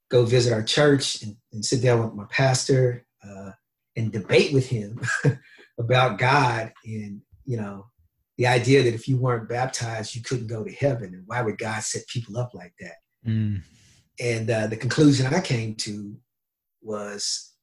[0.10, 3.52] go visit our church and, and sit down with my pastor uh,
[3.96, 5.00] and debate with him
[5.80, 7.88] about God and you know
[8.38, 11.58] the idea that if you weren't baptized you couldn't go to heaven and why would
[11.58, 12.96] God set people up like that?
[13.26, 13.62] Mm.
[14.20, 16.16] And uh, the conclusion I came to
[16.82, 17.54] was,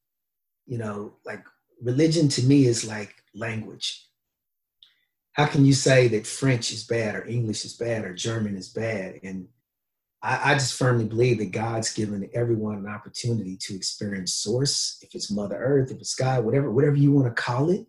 [0.66, 1.44] you know, like
[1.80, 4.06] religion to me is like language.
[5.32, 8.68] How can you say that French is bad or English is bad or German is
[8.68, 9.48] bad and
[10.22, 15.14] I, I just firmly believe that God's given everyone an opportunity to experience source, if
[15.14, 17.86] it's Mother Earth, if it's God, whatever, whatever you want to call it.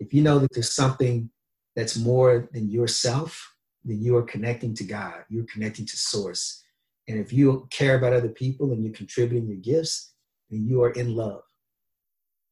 [0.00, 1.30] If you know that there's something
[1.74, 3.54] that's more than yourself,
[3.84, 5.24] then you are connecting to God.
[5.28, 6.62] You're connecting to source.
[7.08, 10.12] And if you care about other people and you're contributing your gifts,
[10.50, 11.42] then you are in love.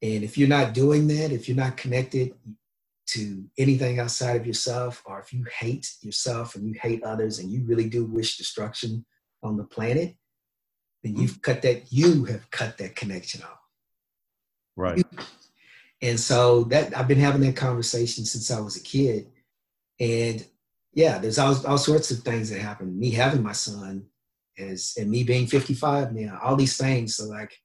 [0.00, 2.34] And if you're not doing that, if you're not connected
[3.06, 7.51] to anything outside of yourself, or if you hate yourself and you hate others and
[7.51, 9.05] you really do wish destruction
[9.43, 10.16] on the planet,
[11.02, 11.22] then hmm.
[11.22, 13.60] you've cut that, you have cut that connection off.
[14.76, 15.05] Right.
[16.02, 19.31] And so that I've been having that conversation since I was a kid.
[20.01, 20.44] And
[20.93, 22.98] yeah, there's all, all sorts of things that happen.
[22.98, 24.06] Me having my son
[24.56, 27.16] is and me being 55 now, all these things.
[27.16, 27.59] So like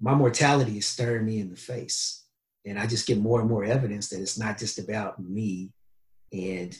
[0.00, 2.24] my mortality is staring me in the face.
[2.68, 5.70] And I just get more and more evidence that it's not just about me
[6.32, 6.76] and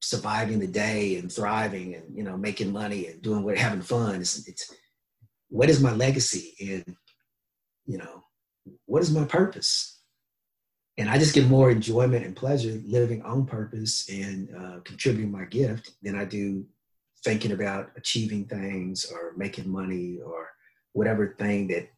[0.00, 4.20] surviving the day and thriving and you know making money and doing what having fun.
[4.20, 4.74] It's, it's
[5.48, 6.54] what is my legacy?
[6.60, 6.96] And
[7.86, 8.24] you know
[8.86, 10.00] what is my purpose?
[10.98, 15.44] And i just get more enjoyment and pleasure living on purpose and uh, contributing my
[15.46, 16.66] gift than i do
[17.24, 20.50] thinking about achieving things or making money or
[20.92, 21.88] whatever thing that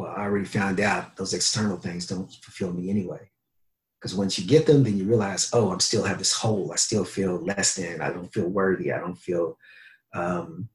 [0.00, 3.30] well i already found out those external things don't fulfill me anyway
[4.00, 6.76] because once you get them then you realize oh i'm still have this hole i
[6.76, 9.56] still feel less than i don't feel worthy i don't feel
[10.12, 10.68] um,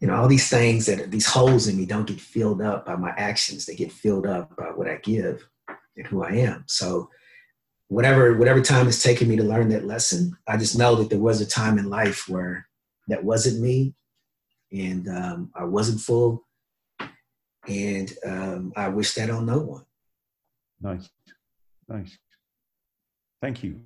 [0.00, 2.94] you know, all these things that these holes in me don't get filled up by
[2.96, 3.66] my actions.
[3.66, 5.46] They get filled up by what I give
[5.96, 6.64] and who I am.
[6.66, 7.10] So
[7.88, 11.18] whatever whatever time it's taken me to learn that lesson, I just know that there
[11.18, 12.68] was a time in life where
[13.08, 13.94] that wasn't me,
[14.70, 16.46] and um, I wasn't full,
[17.68, 19.84] and um, I wish that on no one.
[20.80, 21.08] Nice,
[21.88, 22.16] nice.
[23.40, 23.80] Thank you,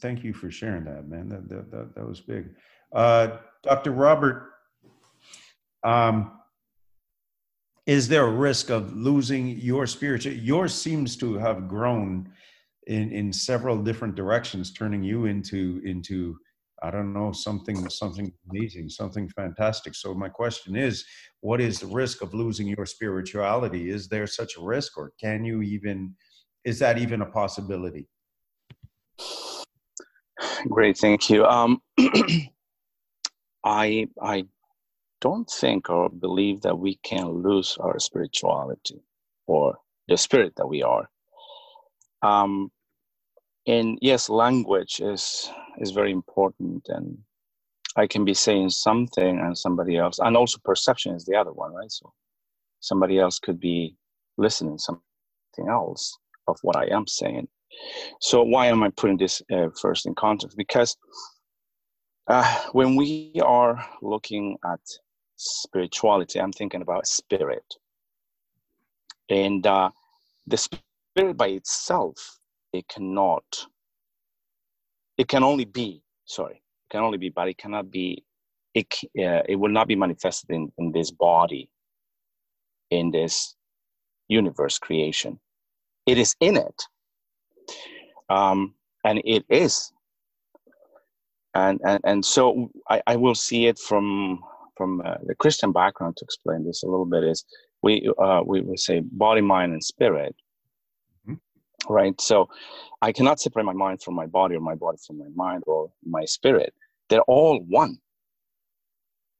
[0.00, 1.28] thank you for sharing that, man.
[1.28, 2.50] That that that, that was big.
[2.92, 3.92] Uh, Dr.
[3.92, 4.52] Robert
[5.84, 6.32] um,
[7.86, 10.32] is there a risk of losing your spiritual?
[10.32, 12.30] Yours seems to have grown
[12.86, 16.38] in in several different directions, turning you into into
[16.82, 19.94] I don't know something something amazing, something fantastic.
[19.94, 21.04] So my question is,
[21.40, 23.90] what is the risk of losing your spirituality?
[23.90, 26.14] Is there such a risk, or can you even?
[26.64, 28.08] Is that even a possibility?
[30.68, 31.44] Great, thank you.
[31.44, 31.80] Um,
[33.64, 34.44] I I
[35.20, 39.00] don't think or believe that we can lose our spirituality
[39.46, 39.78] or
[40.08, 41.08] the spirit that we are.
[42.22, 42.72] Um,
[43.66, 47.18] and yes, language is is very important, and
[47.96, 51.72] I can be saying something and somebody else, and also perception is the other one,
[51.72, 51.90] right?
[51.90, 52.12] So
[52.80, 53.96] somebody else could be
[54.38, 55.02] listening something
[55.68, 56.16] else
[56.48, 57.48] of what I am saying.
[58.20, 60.56] So why am I putting this uh, first in context?
[60.56, 60.96] Because
[62.28, 64.80] uh, when we are looking at
[65.36, 67.64] spirituality, I'm thinking about spirit.
[69.28, 69.90] And uh,
[70.46, 72.38] the spirit by itself,
[72.72, 73.44] it cannot,
[75.18, 78.24] it can only be, sorry, it can only be, but it cannot be,
[78.74, 78.86] it,
[79.18, 81.68] uh, it will not be manifested in, in this body,
[82.90, 83.54] in this
[84.28, 85.38] universe creation.
[86.06, 86.82] It is in it.
[88.28, 88.74] Um,
[89.04, 89.92] and it is
[91.54, 94.40] and and and so I, I will see it from
[94.76, 97.44] from uh, the Christian background to explain this a little bit is
[97.82, 100.34] we uh, we would say body, mind, and spirit.
[101.88, 102.18] Right?
[102.20, 102.48] So
[103.00, 105.90] I cannot separate my mind from my body or my body from my mind or
[106.04, 106.74] my spirit.
[107.08, 107.98] They're all one,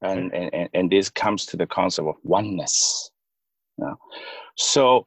[0.02, 0.34] and hmm.
[0.34, 3.10] and and, and this comes to the concept of oneness.
[3.78, 3.94] Yeah.
[4.56, 5.06] So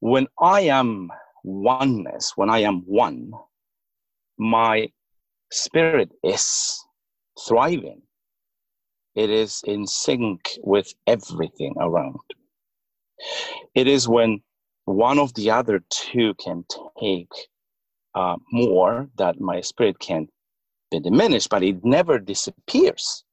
[0.00, 1.10] when I am
[1.42, 3.32] oneness, when I am one,
[4.38, 4.88] my
[5.50, 6.84] spirit is
[7.48, 8.02] thriving
[9.14, 12.18] it is in sync with everything around.
[13.74, 14.42] It is when
[14.84, 16.64] one of the other two can
[17.00, 17.32] take
[18.14, 20.28] uh, more that my spirit can
[20.90, 23.24] be diminished, but it never disappears.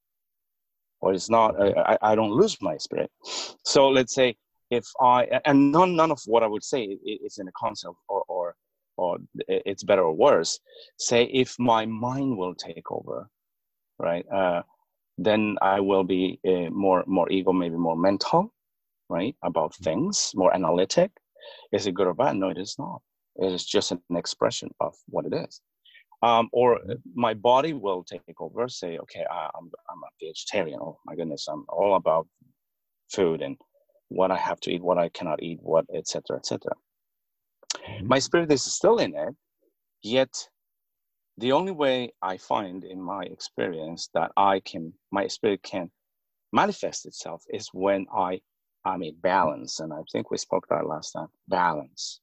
[1.02, 3.12] Or it's not, I, I don't lose my spirit.
[3.66, 4.36] So let's say
[4.70, 8.24] if I, and none, none of what I would say is in a concept or,
[8.28, 8.56] or,
[8.98, 9.18] or
[9.48, 10.60] it's better or worse.
[10.98, 13.28] Say if my mind will take over,
[13.98, 14.26] right?
[14.32, 14.62] Uh,
[15.18, 18.54] then I will be uh, more more ego, maybe more mental,
[19.10, 19.84] right, about mm-hmm.
[19.84, 21.12] things, more analytic.
[21.72, 22.36] Is it good or bad?
[22.36, 23.02] No, it is not.
[23.38, 25.62] It is just an expression of what it is.
[26.24, 26.94] Um, or mm-hmm.
[27.16, 28.68] my body will take over.
[28.68, 30.80] Say, okay, I, I'm I'm a vegetarian.
[30.82, 32.28] Oh my goodness, I'm all about
[33.12, 33.58] food and
[34.10, 36.38] what I have to eat, what I cannot eat, what etc.
[36.38, 36.74] etc.
[37.76, 38.08] Mm-hmm.
[38.08, 39.34] My spirit is still in it,
[40.04, 40.34] yet
[41.38, 45.90] the only way I find in my experience that I can, my spirit can
[46.54, 48.42] manifest itself is when I
[48.86, 49.80] am mean, balance.
[49.80, 52.20] And I think we spoke that last time balance.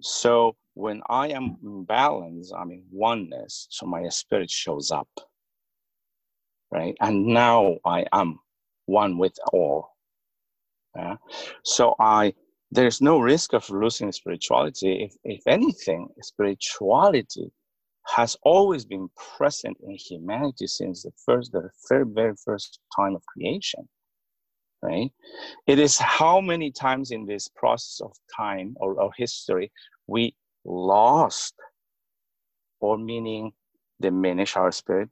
[0.00, 3.66] So when I am in balance, I mean, oneness.
[3.70, 5.08] So my spirit shows up.
[6.70, 6.96] Right.
[7.00, 8.38] And now I am
[8.86, 9.90] one with all.
[10.96, 11.16] Yeah.
[11.64, 12.34] So I
[12.70, 15.04] there's no risk of losing spirituality.
[15.04, 17.52] If if anything, spirituality
[18.06, 23.22] has always been present in humanity since the first, the very, very first time of
[23.26, 23.88] creation,
[24.82, 25.10] right?
[25.66, 29.70] It is how many times in this process of time or, or history
[30.06, 30.34] we
[30.64, 31.54] lost,
[32.80, 33.52] or meaning
[34.00, 35.08] diminish our spirit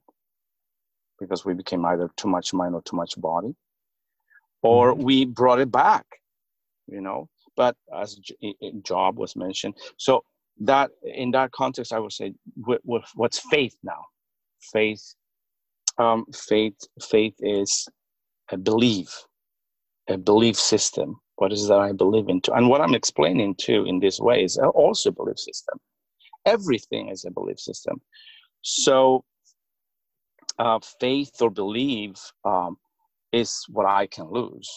[1.19, 3.55] because we became either too much mind or too much body,
[4.61, 5.03] or mm-hmm.
[5.03, 6.05] we brought it back,
[6.87, 7.29] you know.
[7.55, 8.19] But as
[8.83, 10.23] Job was mentioned, so
[10.61, 14.05] that in that context, I would say, what, what, what's faith now?
[14.73, 15.15] Faith,
[15.97, 17.87] um, faith, faith is
[18.51, 19.25] a belief,
[20.11, 21.19] a belief system.
[21.35, 22.53] What is that I believe into?
[22.53, 25.79] And what I'm explaining to in this way is also a belief system.
[26.45, 28.01] Everything is a belief system.
[28.61, 29.23] So,
[30.59, 32.77] uh, faith or belief um,
[33.31, 34.69] is what I can lose.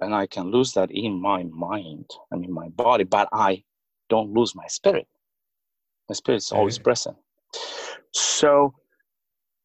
[0.00, 3.64] And I can lose that in my mind and in my body, but I
[4.08, 5.06] don't lose my spirit.
[6.08, 7.16] My spirit is always present.
[8.12, 8.74] So,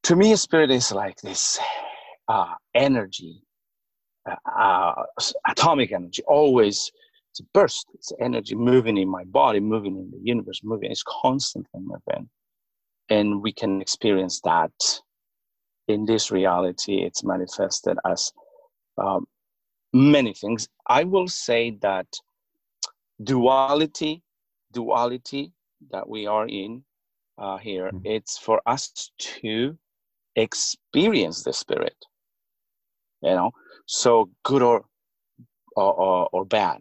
[0.03, 1.59] to me, spirit is like this
[2.27, 3.41] uh, energy,
[4.27, 5.03] uh, uh,
[5.47, 6.91] atomic energy, always
[7.31, 7.87] it's a burst.
[7.93, 10.91] It's energy moving in my body, moving in the universe, moving.
[10.91, 12.29] It's constantly moving,
[13.09, 14.71] and we can experience that
[15.87, 17.03] in this reality.
[17.03, 18.31] It's manifested as
[18.97, 19.27] um,
[19.93, 20.67] many things.
[20.87, 22.07] I will say that
[23.23, 24.23] duality,
[24.71, 25.51] duality
[25.91, 26.83] that we are in
[27.37, 28.05] uh, here, mm-hmm.
[28.05, 29.77] it's for us to
[30.35, 31.95] experience the spirit
[33.21, 33.51] you know
[33.87, 34.85] so good or
[35.77, 36.79] or, or bad.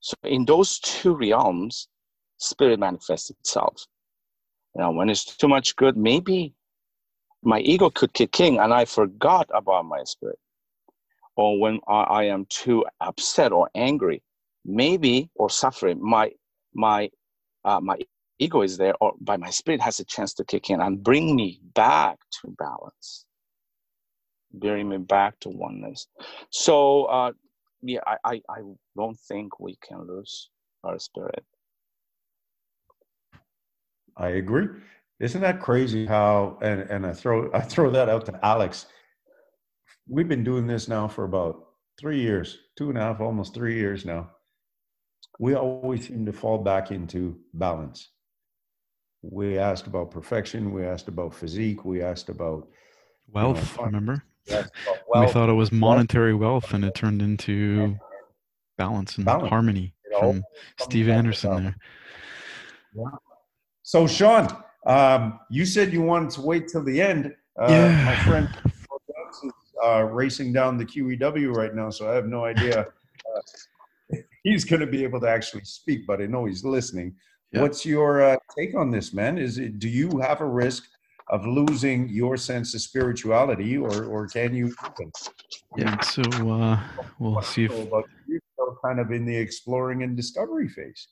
[0.00, 1.88] So in those two realms
[2.38, 3.86] spirit manifests itself.
[4.76, 6.54] Know when it's too much good maybe
[7.42, 10.38] my ego could kick in and i forgot about my spirit.
[11.36, 14.22] Or when I, I am too upset or angry
[14.66, 16.32] maybe or suffering my
[16.74, 17.10] my
[17.64, 17.98] uh, my
[18.40, 21.36] ego is there or by my spirit has a chance to kick in and bring
[21.36, 23.25] me back to balance
[24.52, 26.06] bring me back to oneness
[26.50, 27.32] so uh,
[27.82, 28.60] yeah I, I i
[28.96, 30.50] don't think we can lose
[30.84, 31.44] our spirit
[34.16, 34.68] i agree
[35.20, 38.86] isn't that crazy how and and i throw i throw that out to alex
[40.08, 41.66] we've been doing this now for about
[41.98, 44.30] three years two and a half almost three years now
[45.38, 48.08] we always seem to fall back into balance
[49.30, 50.72] we asked about perfection.
[50.72, 51.84] We asked about physique.
[51.84, 52.68] We asked about
[53.28, 53.72] wealth.
[53.72, 54.24] You know, remember?
[54.48, 54.70] Wealth.
[55.14, 57.98] We thought it was monetary wealth, and it turned into
[58.78, 59.48] balance and balance.
[59.48, 60.42] harmony from
[60.80, 61.76] Steve Anderson there.
[62.94, 63.04] Yeah.
[63.82, 64.48] So, Sean,
[64.86, 67.34] um, you said you wanted to wait till the end.
[67.58, 68.04] Uh, yeah.
[68.04, 68.48] My friend
[69.42, 69.52] is
[69.84, 72.86] uh, racing down the QEW right now, so I have no idea.
[73.34, 77.14] Uh, he's going to be able to actually speak, but I know he's listening.
[77.52, 77.62] Yeah.
[77.62, 79.38] What's your uh, take on this, man?
[79.38, 80.88] Is it do you have a risk
[81.28, 84.74] of losing your sense of spirituality, or or can you?
[85.76, 86.80] Yeah, so uh,
[87.18, 91.08] we'll see if you're still kind of in the exploring and discovery phase.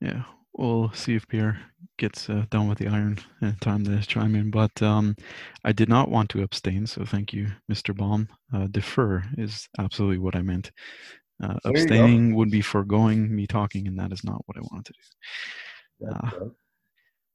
[0.00, 0.22] Yeah,
[0.52, 1.58] we'll see if Pierre
[1.98, 4.50] gets uh, done with the iron in time to chime in.
[4.50, 5.16] But um,
[5.64, 7.96] I did not want to abstain, so thank you, Mr.
[7.96, 8.28] Baum.
[8.52, 10.70] Uh, defer is absolutely what I meant.
[11.42, 14.92] Uh, abstaining would be foregoing me talking, and that is not what I wanted to
[14.92, 16.06] do.
[16.08, 16.50] Uh, right.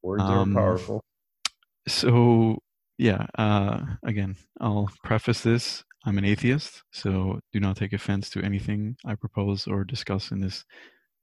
[0.02, 1.04] Words um, are powerful.
[1.88, 2.60] So,
[2.98, 5.84] yeah, uh, again, I'll preface this.
[6.06, 10.42] I'm an atheist, so do not take offense to anything I propose or discuss in
[10.42, 10.66] this.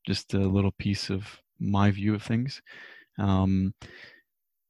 [0.06, 1.26] Just a little piece of
[1.58, 2.62] my view of things.
[3.18, 3.74] Um,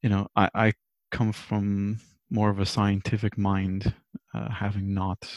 [0.03, 0.73] you know, I, I
[1.11, 2.01] come from
[2.31, 3.95] more of a scientific mind,
[4.35, 5.29] uh, having not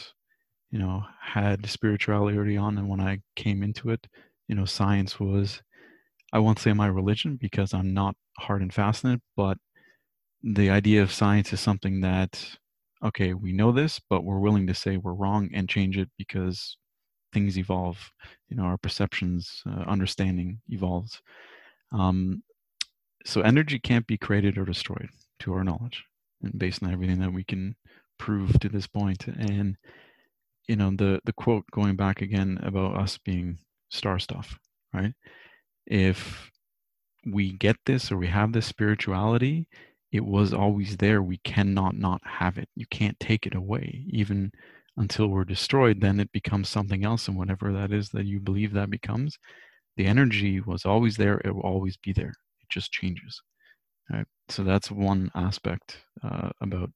[0.70, 4.06] you know had spirituality early on and when i came into it
[4.48, 5.62] you know science was
[6.32, 9.58] i won't say my religion because i'm not hard and fast in it but
[10.42, 12.44] the idea of science is something that
[13.04, 16.76] okay we know this but we're willing to say we're wrong and change it because
[17.32, 17.98] things evolve
[18.48, 21.20] you know our perceptions uh, understanding evolves.
[21.92, 22.42] Um,
[23.24, 25.08] so energy can't be created or destroyed
[25.40, 26.04] to our knowledge
[26.42, 27.76] and based on everything that we can
[28.18, 29.26] prove to this point.
[29.28, 29.76] And
[30.68, 33.58] you know the the quote going back again about us being
[33.90, 34.58] star stuff
[34.94, 35.14] right?
[35.86, 36.50] If
[37.26, 39.68] we get this or we have this spirituality
[40.12, 42.68] it was always there we cannot not have it.
[42.76, 44.04] You can't take it away.
[44.10, 44.52] Even
[44.98, 48.74] until we're destroyed then it becomes something else and whatever that is that you believe
[48.74, 49.38] that becomes
[49.96, 52.34] the energy was always there it will always be there.
[52.60, 53.42] It just changes.
[54.10, 56.90] Right so that's one aspect uh, about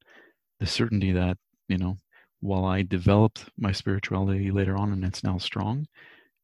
[0.61, 1.39] the certainty that
[1.69, 1.97] you know
[2.41, 5.87] while I developed my spirituality later on and it's now strong,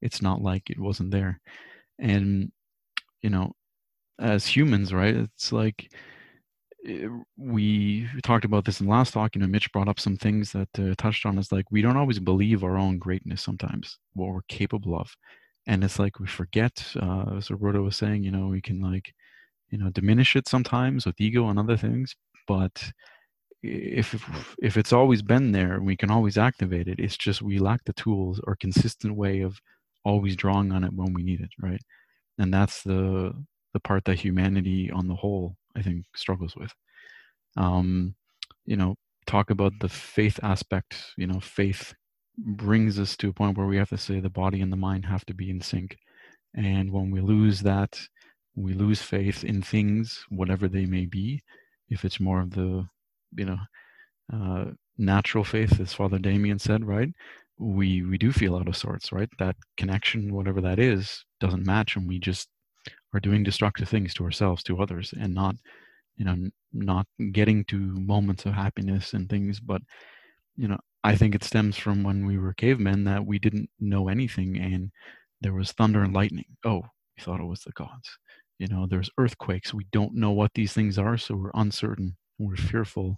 [0.00, 1.40] it's not like it wasn't there.
[1.98, 2.50] And,
[3.22, 3.52] you know,
[4.18, 5.92] as humans, right, it's like
[7.36, 9.34] we talked about this in the last talk.
[9.34, 11.96] You know, Mitch brought up some things that uh, touched on is like we don't
[11.96, 15.14] always believe our own greatness sometimes, what we're capable of.
[15.66, 19.14] And it's like we forget, uh, as Roberto was saying, you know, we can like,
[19.70, 22.16] you know, diminish it sometimes with ego and other things,
[22.48, 22.92] but
[23.62, 24.14] if
[24.60, 27.92] if it's always been there we can always activate it it's just we lack the
[27.92, 29.60] tools or consistent way of
[30.04, 31.82] always drawing on it when we need it right
[32.38, 33.32] and that's the
[33.72, 36.72] the part that humanity on the whole i think struggles with
[37.56, 38.14] um
[38.66, 38.94] you know
[39.26, 41.94] talk about the faith aspect you know faith
[42.38, 45.06] brings us to a point where we have to say the body and the mind
[45.06, 45.96] have to be in sync.
[46.54, 47.98] And when we lose that,
[48.54, 51.42] we lose faith in things, whatever they may be.
[51.88, 52.86] If it's more of the,
[53.36, 53.58] you know,
[54.32, 54.64] uh,
[54.98, 57.08] natural faith, as Father Damien said, right?
[57.58, 59.28] We we do feel out of sorts, right?
[59.38, 62.48] That connection, whatever that is, doesn't match, and we just
[63.12, 65.56] are doing destructive things to ourselves, to others, and not,
[66.16, 66.36] you know,
[66.72, 69.60] not getting to moments of happiness and things.
[69.60, 69.82] But,
[70.56, 74.08] you know, I think it stems from when we were cavemen that we didn't know
[74.08, 74.90] anything, and
[75.40, 76.46] there was thunder and lightning.
[76.64, 76.82] Oh,
[77.16, 78.18] we thought it was the gods.
[78.58, 79.74] You know, there's earthquakes.
[79.74, 83.16] We don't know what these things are, so we're uncertain, we're fearful,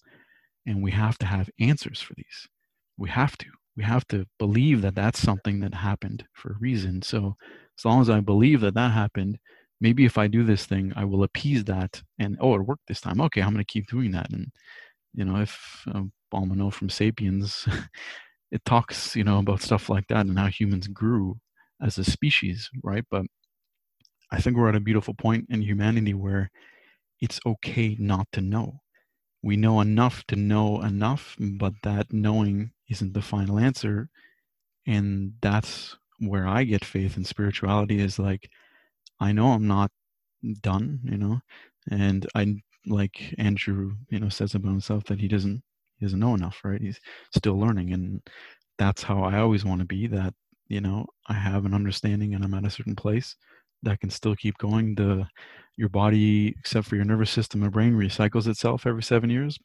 [0.66, 2.48] and we have to have answers for these.
[2.96, 3.46] We have to.
[3.76, 7.02] We have to believe that that's something that happened for a reason.
[7.02, 7.34] So,
[7.78, 9.38] as long as I believe that that happened,
[9.80, 13.00] maybe if I do this thing, I will appease that and, oh, it worked this
[13.00, 13.20] time.
[13.20, 14.30] Okay, I'm going to keep doing that.
[14.30, 14.52] And,
[15.14, 16.02] you know, if uh,
[16.32, 17.66] Balmano from Sapiens,
[18.50, 21.38] it talks, you know, about stuff like that and how humans grew
[21.82, 23.04] as a species, right?
[23.10, 23.26] But
[24.30, 26.50] I think we're at a beautiful point in humanity where
[27.20, 28.80] it's okay not to know.
[29.42, 34.08] We know enough to know enough, but that knowing isn't the final answer.
[34.86, 38.48] And that's where I get faith in spirituality is like,
[39.24, 39.90] I know I'm not
[40.60, 41.40] done, you know,
[41.90, 42.56] and I
[42.86, 45.62] like Andrew, you know, says about himself that he doesn't
[45.98, 46.80] he doesn't know enough, right?
[46.80, 47.00] He's
[47.34, 48.20] still learning, and
[48.76, 50.06] that's how I always want to be.
[50.08, 50.34] That
[50.68, 53.34] you know, I have an understanding, and I'm at a certain place
[53.82, 54.94] that can still keep going.
[54.94, 55.26] The
[55.78, 59.58] your body, except for your nervous system and brain, recycles itself every seven years.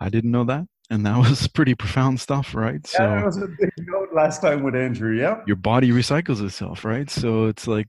[0.00, 2.86] I didn't know that, and that was pretty profound stuff, right?
[2.86, 5.14] So yeah, that was a big note last time with Andrew.
[5.14, 7.10] Yeah, your body recycles itself, right?
[7.10, 7.88] So it's like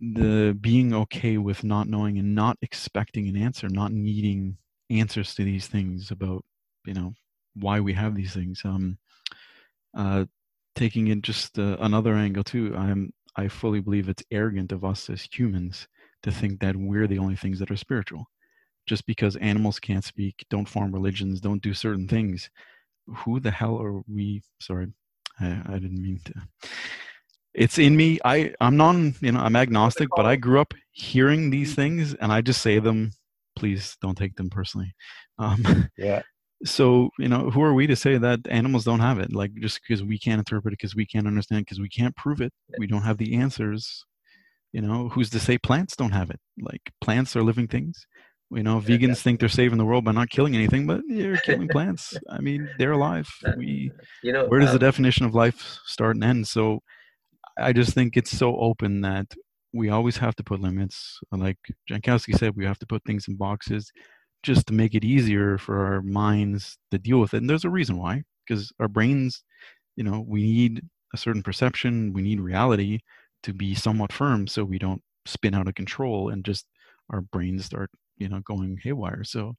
[0.00, 4.58] the being okay with not knowing and not expecting an answer, not needing
[4.90, 6.44] answers to these things about
[6.84, 7.14] you know
[7.54, 8.62] why we have these things.
[8.64, 8.98] Um,
[9.96, 10.26] uh,
[10.74, 12.74] taking it just uh, another angle too.
[12.76, 15.88] I'm I fully believe it's arrogant of us as humans
[16.22, 18.26] to think that we're the only things that are spiritual.
[18.86, 22.50] Just because animals can't speak, don't form religions, don't do certain things,
[23.08, 24.42] who the hell are we?
[24.60, 24.88] Sorry,
[25.40, 26.34] I, I didn't mean to
[27.56, 28.20] it's in me.
[28.24, 32.32] I I'm non you know I'm agnostic, but I grew up hearing these things, and
[32.32, 33.12] I just say them.
[33.56, 34.94] Please don't take them personally.
[35.38, 36.22] Um, yeah.
[36.64, 39.30] So you know, who are we to say that animals don't have it?
[39.30, 42.40] Like just because we can't interpret it, because we can't understand, because we can't prove
[42.40, 44.06] it, we don't have the answers.
[44.72, 46.40] You know, who's to say plants don't have it?
[46.58, 48.06] Like plants are living things.
[48.50, 51.36] You know, vegans yeah, think they're saving the world by not killing anything, but they're
[51.36, 52.14] killing plants.
[52.30, 53.28] I mean, they're alive.
[53.56, 53.90] We,
[54.22, 56.46] you know, where does um, the definition of life start and end?
[56.48, 56.80] So,
[57.58, 59.26] I just think it's so open that
[59.72, 61.18] we always have to put limits.
[61.32, 61.58] Like
[61.90, 63.90] Jankowski said, we have to put things in boxes
[64.42, 67.38] just to make it easier for our minds to deal with it.
[67.38, 69.42] And there's a reason why, because our brains,
[69.96, 70.82] you know, we need
[71.14, 73.00] a certain perception, we need reality
[73.42, 76.66] to be somewhat firm so we don't spin out of control and just
[77.10, 79.24] our brains start, you know, going haywire.
[79.24, 79.54] So,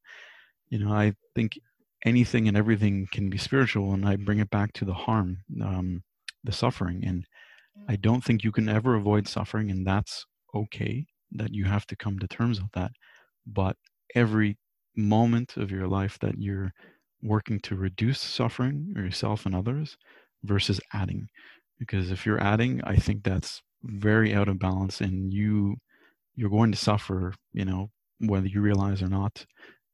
[0.70, 1.60] you know, I think
[2.06, 3.94] anything and everything can be spiritual.
[3.94, 6.04] And I bring it back to the harm, um,
[6.44, 7.04] the suffering.
[7.06, 7.26] And
[7.90, 10.26] I don't think you can ever avoid suffering, and that's
[10.56, 12.92] okay that you have to come to terms with that.
[13.46, 13.76] But
[14.16, 14.58] every
[14.96, 16.72] moment of your life that you're
[17.22, 19.98] working to reduce suffering yourself and others
[20.44, 21.28] versus adding.
[21.80, 25.76] Because if you're adding, I think that's very out of balance and you
[26.36, 27.90] you're going to suffer, you know,
[28.20, 29.46] whether you realize or not,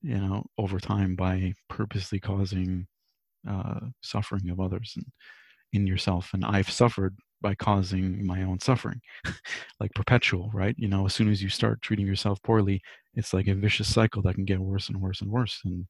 [0.01, 2.85] you know, over time by purposely causing
[3.49, 5.05] uh, suffering of others and
[5.73, 6.31] in yourself.
[6.33, 8.99] And I've suffered by causing my own suffering
[9.79, 10.75] like perpetual right?
[10.79, 12.81] You know as soon as you start treating yourself poorly
[13.15, 15.61] it's like a vicious cycle that can get worse and worse and worse.
[15.65, 15.85] And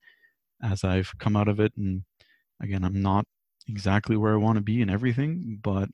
[0.63, 2.03] as i've come out of it and
[2.61, 3.25] again i'm not
[3.67, 5.89] exactly where i want to be in everything but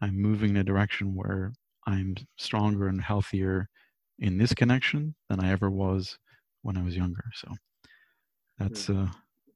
[0.00, 1.52] i'm moving in a direction where
[1.86, 3.68] i'm stronger and healthier
[4.20, 6.18] in this connection than i ever was
[6.62, 7.24] when i was younger.
[7.34, 7.48] So
[8.58, 9.08] that's uh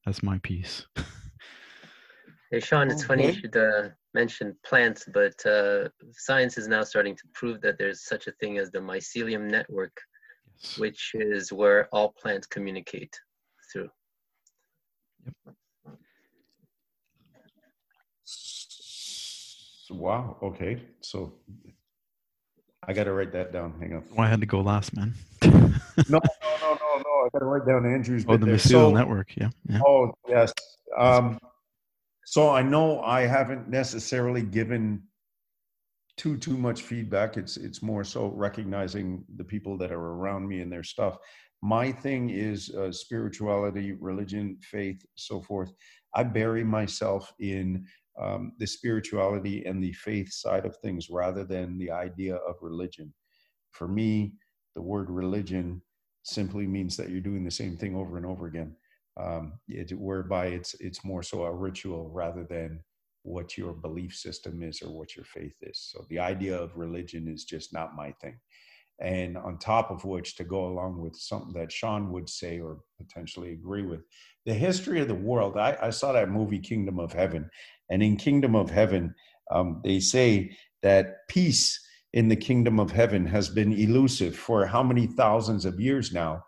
[0.05, 0.85] that's my piece
[2.51, 3.07] Hey, Sean, it's okay.
[3.07, 7.77] funny you should uh, mention plants, but uh, science is now starting to prove that
[7.77, 9.95] there's such a thing as the mycelium network,
[10.63, 10.79] yes.
[10.79, 13.15] which is where all plants communicate
[13.71, 13.89] through.
[15.25, 15.55] Yep.
[19.91, 20.37] Wow.
[20.41, 20.81] Okay.
[21.01, 21.33] So
[22.87, 23.75] I got to write that down.
[23.79, 24.03] Hang on.
[24.09, 25.13] Well, I had to go last, man.
[25.43, 25.69] no, no,
[26.09, 26.19] no,
[26.61, 27.25] no, no.
[27.25, 28.25] I got to write down Andrew's.
[28.27, 29.35] Oh, the mycelial so, network.
[29.35, 29.81] Yeah, yeah.
[29.85, 30.51] Oh, yes.
[30.97, 31.39] Um,
[32.29, 35.01] so I know I haven't necessarily given
[36.15, 37.37] too too much feedback.
[37.37, 41.17] It's it's more so recognizing the people that are around me and their stuff.
[41.63, 45.73] my thing is uh, spirituality, religion, faith, so forth.
[46.13, 47.83] I bury myself in
[48.21, 53.11] um, the spirituality and the faith side of things rather than the idea of religion.
[53.71, 54.33] For me,
[54.75, 55.81] the word religion
[56.21, 58.75] simply means that you're doing the same thing over and over again,
[59.19, 62.79] um, it, whereby it's it's more so a ritual rather than
[63.23, 65.89] what your belief system is or what your faith is.
[65.91, 68.39] So the idea of religion is just not my thing.
[69.01, 72.79] And on top of which, to go along with something that Sean would say or
[72.97, 74.01] potentially agree with,
[74.45, 75.57] the history of the world.
[75.57, 77.49] I, I saw that movie Kingdom of Heaven,
[77.89, 79.13] and in Kingdom of Heaven,
[79.51, 81.79] um, they say that peace
[82.13, 86.43] in the kingdom of heaven has been elusive for how many thousands of years now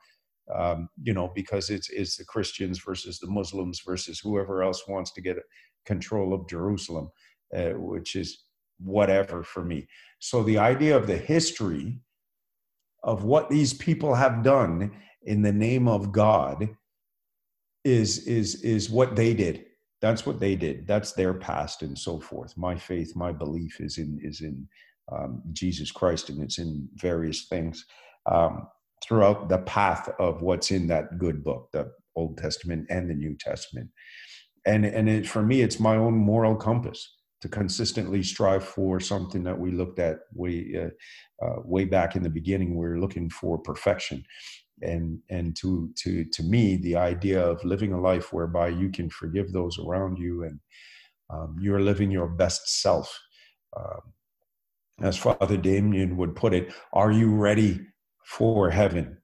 [0.55, 5.11] um, you know because it's it's the christians versus the muslims versus whoever else wants
[5.13, 5.37] to get
[5.85, 7.09] control of jerusalem
[7.55, 8.43] uh, which is
[8.79, 9.87] whatever for me.
[10.19, 11.99] So the idea of the history
[13.03, 14.91] of what these people have done
[15.23, 16.69] in the name of god
[17.83, 19.65] is is is what they did.
[20.01, 20.87] That's what they did.
[20.87, 22.57] That's their past and so forth.
[22.57, 24.67] My faith my belief is in is in
[25.11, 27.85] um, Jesus Christ, and it's in various things.
[28.25, 28.67] Um,
[29.03, 33.35] throughout the path of what's in that good book, the Old Testament and the New
[33.39, 33.89] Testament.
[34.65, 39.43] And and it, for me, it's my own moral compass to consistently strive for something
[39.43, 42.77] that we looked at way uh, uh, way back in the beginning.
[42.77, 44.23] We are looking for perfection,
[44.81, 49.09] and and to to to me, the idea of living a life whereby you can
[49.09, 50.59] forgive those around you and
[51.31, 53.19] um, you're living your best self.
[53.75, 54.13] Um,
[55.01, 57.79] as Father Damien would put it, are you ready
[58.25, 59.17] for heaven?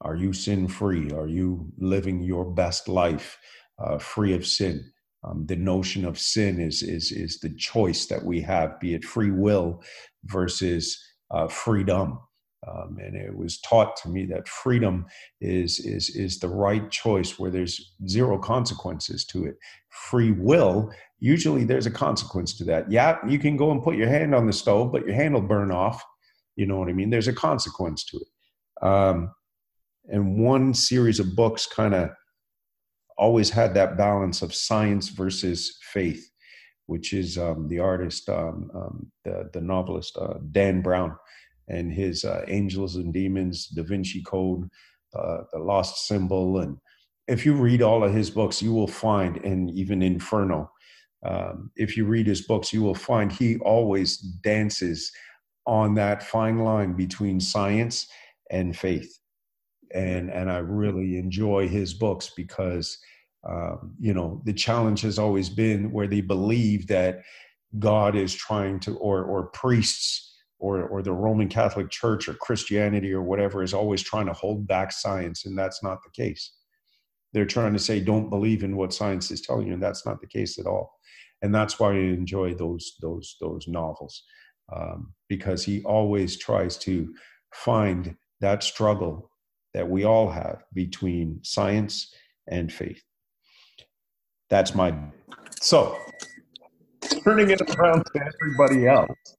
[0.00, 1.10] Are you sin free?
[1.12, 3.38] Are you living your best life
[3.78, 4.84] uh, free of sin?
[5.24, 9.04] Um, the notion of sin is, is, is the choice that we have, be it
[9.04, 9.82] free will
[10.24, 12.18] versus uh, freedom.
[12.66, 15.06] Um, and it was taught to me that freedom
[15.40, 19.56] is, is, is the right choice where there's zero consequences to it.
[19.90, 22.90] Free will, usually there's a consequence to that.
[22.90, 25.42] Yeah, you can go and put your hand on the stove, but your hand will
[25.42, 26.04] burn off.
[26.56, 27.10] You know what I mean?
[27.10, 28.86] There's a consequence to it.
[28.86, 29.32] Um,
[30.08, 32.10] and one series of books kind of
[33.16, 36.28] always had that balance of science versus faith,
[36.86, 41.16] which is um, the artist, um, um the, the novelist, uh, Dan Brown
[41.68, 44.68] and his uh, Angels and Demons, Da Vinci Code,
[45.14, 46.58] uh, The Lost Symbol.
[46.58, 46.76] And
[47.28, 50.70] if you read all of his books, you will find, and even Inferno,
[51.24, 55.12] um, if you read his books, you will find he always dances
[55.66, 58.08] on that fine line between science
[58.50, 59.18] and faith.
[59.94, 62.98] And, and I really enjoy his books because,
[63.48, 67.22] um, you know, the challenge has always been where they believe that
[67.78, 73.12] God is trying to, or, or priests, or, or the Roman Catholic Church or Christianity
[73.12, 76.52] or whatever is always trying to hold back science, and that's not the case.
[77.32, 80.20] They're trying to say, don't believe in what science is telling you, and that's not
[80.20, 80.92] the case at all.
[81.42, 84.22] And that's why I enjoy those those those novels
[84.74, 87.14] um, because he always tries to
[87.54, 89.30] find that struggle
[89.74, 92.12] that we all have between science
[92.48, 93.02] and faith.
[94.50, 94.94] That's my
[95.60, 95.96] so
[97.24, 99.36] turning it around to everybody else.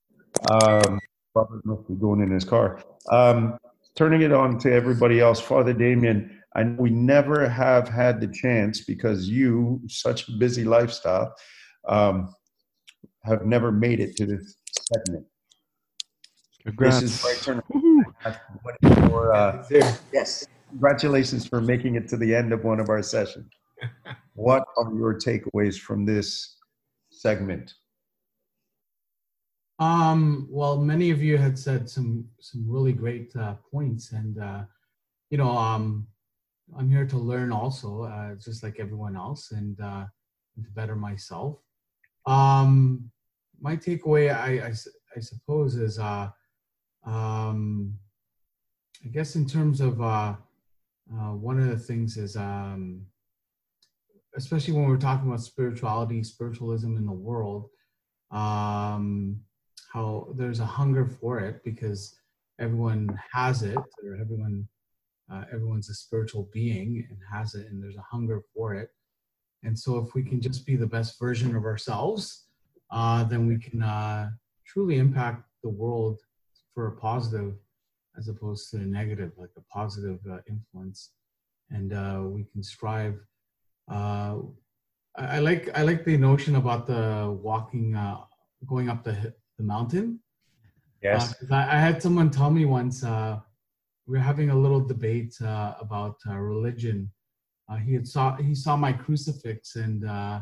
[0.49, 0.99] Um,
[1.35, 2.81] Robert must be going in his car.
[3.11, 3.57] Um,
[3.95, 8.27] turning it on to everybody else, Father Damien, I know we never have had the
[8.27, 11.33] chance because you, such a busy lifestyle,
[11.87, 12.33] um,
[13.23, 15.25] have never made it to this segment.
[16.63, 17.01] Congrats.
[17.01, 17.61] This is right turn.
[19.09, 19.65] For, uh,
[20.13, 20.45] yes.
[20.69, 23.51] Congratulations for making it to the end of one of our sessions.
[24.33, 26.57] what are your takeaways from this
[27.11, 27.73] segment?
[29.79, 34.63] Um, well, many of you had said some some really great uh, points, and uh,
[35.29, 36.07] you know, um,
[36.77, 40.05] I'm here to learn also, uh, just like everyone else, and, uh,
[40.63, 41.57] to better myself.
[42.25, 43.11] Um,
[43.63, 44.73] my takeaway, I, I,
[45.15, 46.29] I suppose, is uh,
[47.05, 47.97] um,
[49.03, 50.35] I guess in terms of uh,
[51.11, 53.05] uh, one of the things is, um,
[54.35, 57.69] especially when we're talking about spirituality, spiritualism in the world.
[58.31, 59.39] Um,
[59.93, 62.17] how there's a hunger for it because
[62.59, 64.67] everyone has it or everyone
[65.31, 68.89] uh, everyone's a spiritual being and has it and there's a hunger for it
[69.61, 72.45] and so if we can just be the best version of ourselves
[72.93, 74.29] uh, then we can uh,
[74.65, 76.19] truly impact the world
[76.73, 77.53] for a positive
[78.17, 80.99] as opposed to a negative like a positive uh, influence
[81.71, 83.17] and uh, we can strive
[83.91, 84.35] uh,
[85.15, 87.87] I, I, like i like the notion about the walking
[88.65, 90.19] going up the the mountain.
[91.01, 91.35] Yes.
[91.49, 93.39] Uh, I, I, had someone tell me once, uh,
[94.07, 97.11] we were having a little debate uh, about uh, religion.
[97.69, 100.41] Uh, he had saw he saw my crucifix and uh,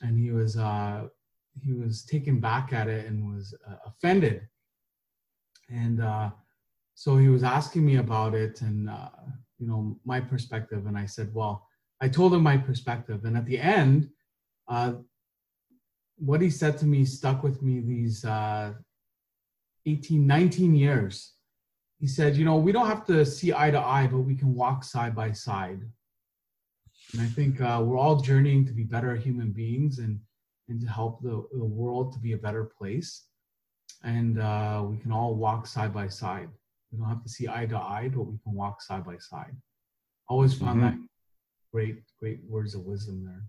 [0.00, 1.06] and he was uh,
[1.62, 4.46] he was taken back at it and was uh, offended.
[5.68, 6.00] And
[6.94, 8.90] so he was asking me about it and
[9.58, 11.66] you know my perspective, and I said, well,
[12.00, 14.10] I told him my perspective, and at the end,
[16.16, 21.34] what he said to me stuck with me these 18, 19 years
[22.00, 24.54] he said, you know, we don't have to see eye to eye, but we can
[24.54, 25.82] walk side by side.
[27.12, 30.18] And I think uh, we're all journeying to be better human beings and,
[30.70, 33.26] and to help the, the world to be a better place.
[34.02, 36.48] And uh, we can all walk side by side.
[36.90, 39.54] We don't have to see eye to eye, but we can walk side by side.
[40.28, 41.00] Always found mm-hmm.
[41.00, 41.08] that
[41.72, 43.42] great, great words of wisdom there.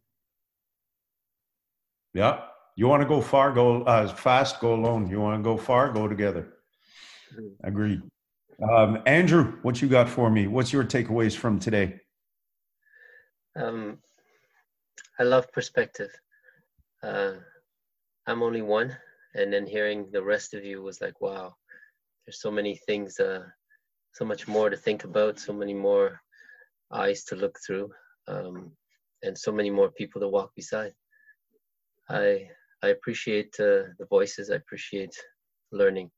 [2.14, 2.42] Yeah.
[2.76, 5.10] You want to go far, go uh, fast, go alone.
[5.10, 6.54] You want to go far, go together.
[7.64, 8.02] Agreed.
[8.62, 10.48] Um, Andrew, what you got for me?
[10.48, 12.00] What's your takeaways from today?
[13.56, 14.00] Um,
[15.20, 16.10] I love perspective.
[17.04, 17.34] Uh,
[18.28, 18.96] I'm only one,
[19.36, 21.56] and then hearing the rest of you was like, wow,
[22.26, 23.44] there's so many things, uh,
[24.14, 26.20] so much more to think about, so many more
[26.92, 27.90] eyes to look through,
[28.28, 28.72] um,
[29.24, 30.94] and so many more people to walk beside.
[32.10, 32.50] I
[32.84, 34.50] I appreciate uh, the voices.
[34.50, 35.16] I appreciate
[35.72, 36.12] learning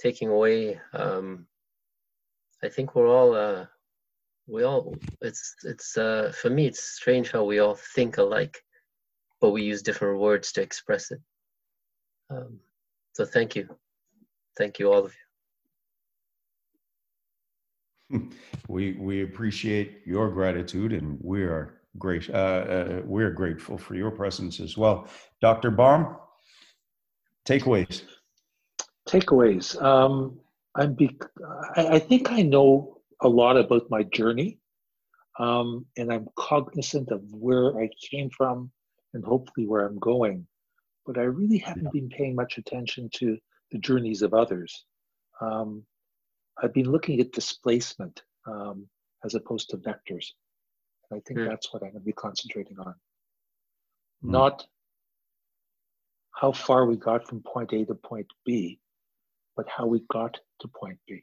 [0.00, 1.46] taking away um,
[2.62, 3.64] i think we're all uh,
[4.46, 8.58] we all it's it's uh, for me it's strange how we all think alike
[9.44, 11.20] but we use different words to express it.
[12.30, 12.58] Um,
[13.12, 13.68] so thank you.
[14.56, 15.14] Thank you all of
[18.10, 18.30] you.
[18.68, 24.10] We we appreciate your gratitude and we are great uh, uh, we're grateful for your
[24.10, 25.08] presence as well.
[25.42, 26.16] Dr baum
[27.46, 28.04] takeaways.
[29.06, 29.66] Takeaways.
[29.82, 30.40] Um,
[30.74, 31.20] I'm be-
[31.76, 34.58] I, I, think I know a lot about my journey,
[35.38, 38.70] um, and I'm cognizant of where I came from
[39.14, 40.46] and hopefully where I'm going.
[41.06, 43.38] But I really haven't been paying much attention to
[43.70, 44.84] the journeys of others.
[45.40, 45.84] Um,
[46.62, 48.86] I've been looking at displacement um,
[49.24, 50.26] as opposed to vectors.
[51.12, 51.48] I think mm.
[51.48, 52.94] that's what I'm going to be concentrating on.
[54.24, 54.30] Mm.
[54.30, 54.66] Not
[56.32, 58.80] how far we got from point A to point B,
[59.56, 61.22] but how we got to point B.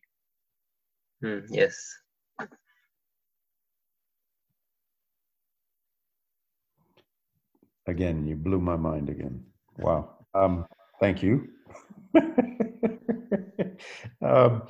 [1.23, 1.77] Mm, yes.
[7.87, 9.43] Again, you blew my mind again.
[9.79, 10.17] Wow.
[10.33, 10.65] Um,
[10.99, 11.47] thank you.
[14.21, 14.63] um,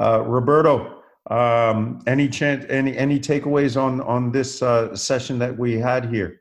[0.00, 5.74] uh, Roberto, um, any chance, any any takeaways on on this uh, session that we
[5.74, 6.40] had here?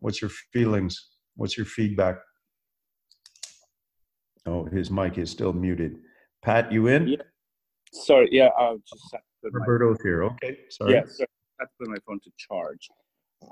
[0.00, 1.10] What's your feelings?
[1.36, 2.16] What's your feedback?
[4.46, 5.98] Oh, his mic is still muted.
[6.42, 7.08] Pat, you in?
[7.08, 7.16] Yeah.
[7.92, 9.14] Sorry, yeah, I'll just
[9.52, 10.24] Roberto's here.
[10.24, 10.94] Okay, sorry.
[10.94, 11.28] Yeah, sorry.
[11.60, 12.88] I put my phone to charge.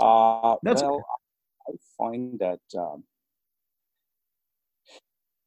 [0.00, 1.02] Uh, That's well, okay.
[1.68, 3.05] I find that um,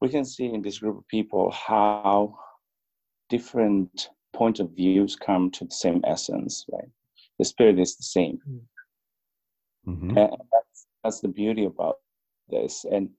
[0.02, 2.38] we can see in this group of people how
[3.30, 6.90] different point of views come to the same essence, right?
[7.40, 8.40] The spirit is the same.
[9.88, 10.18] Mm-hmm.
[10.18, 11.96] And that's, that's the beauty about
[12.50, 12.86] this.
[12.92, 13.10] And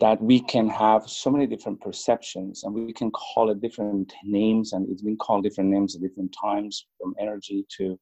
[0.00, 4.72] that we can have so many different perceptions and we can call it different names
[4.72, 7.98] and it's been called different names at different times from energy to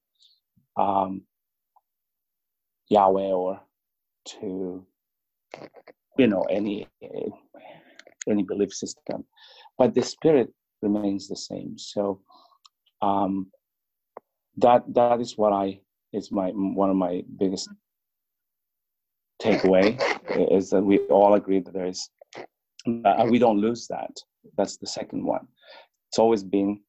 [0.77, 1.23] um,
[2.89, 3.61] Yahweh or
[4.27, 4.85] to
[6.19, 6.87] you know any
[8.29, 9.25] any belief system
[9.79, 10.53] but the spirit
[10.83, 12.21] remains the same so
[13.03, 13.47] um,
[14.57, 15.81] that that is what I
[16.13, 17.69] is my one of my biggest
[19.41, 19.99] takeaway
[20.53, 22.11] is that we all agree that there is,
[22.87, 24.11] uh, we don't lose that.
[24.57, 25.47] That's the second one.
[26.09, 26.81] It's always been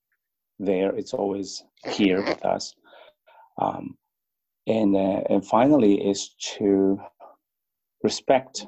[0.60, 0.95] there.
[0.95, 2.74] It's always here with us.
[3.62, 3.98] Um,
[4.68, 6.99] and uh, and finally is to
[8.03, 8.65] respect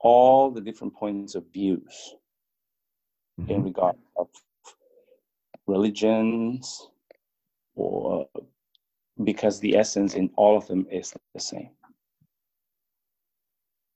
[0.00, 2.14] all the different points of views
[3.40, 3.50] mm-hmm.
[3.50, 4.28] in regard of
[5.66, 6.88] religions
[7.74, 8.26] or
[9.24, 11.70] because the essence in all of them is the same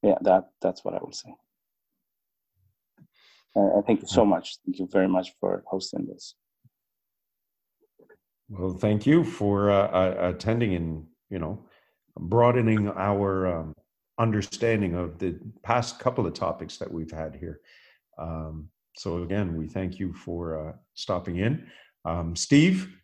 [0.03, 1.35] yeah, that that's what I would say.
[3.55, 4.57] Uh, thank you so much.
[4.65, 6.35] Thank you very much for hosting this.
[8.49, 11.65] Well, thank you for uh, uh, attending and you know
[12.19, 13.75] broadening our um,
[14.19, 17.61] understanding of the past couple of topics that we've had here.
[18.19, 21.67] Um, so again, we thank you for uh, stopping in.
[22.05, 22.95] Um, Steve,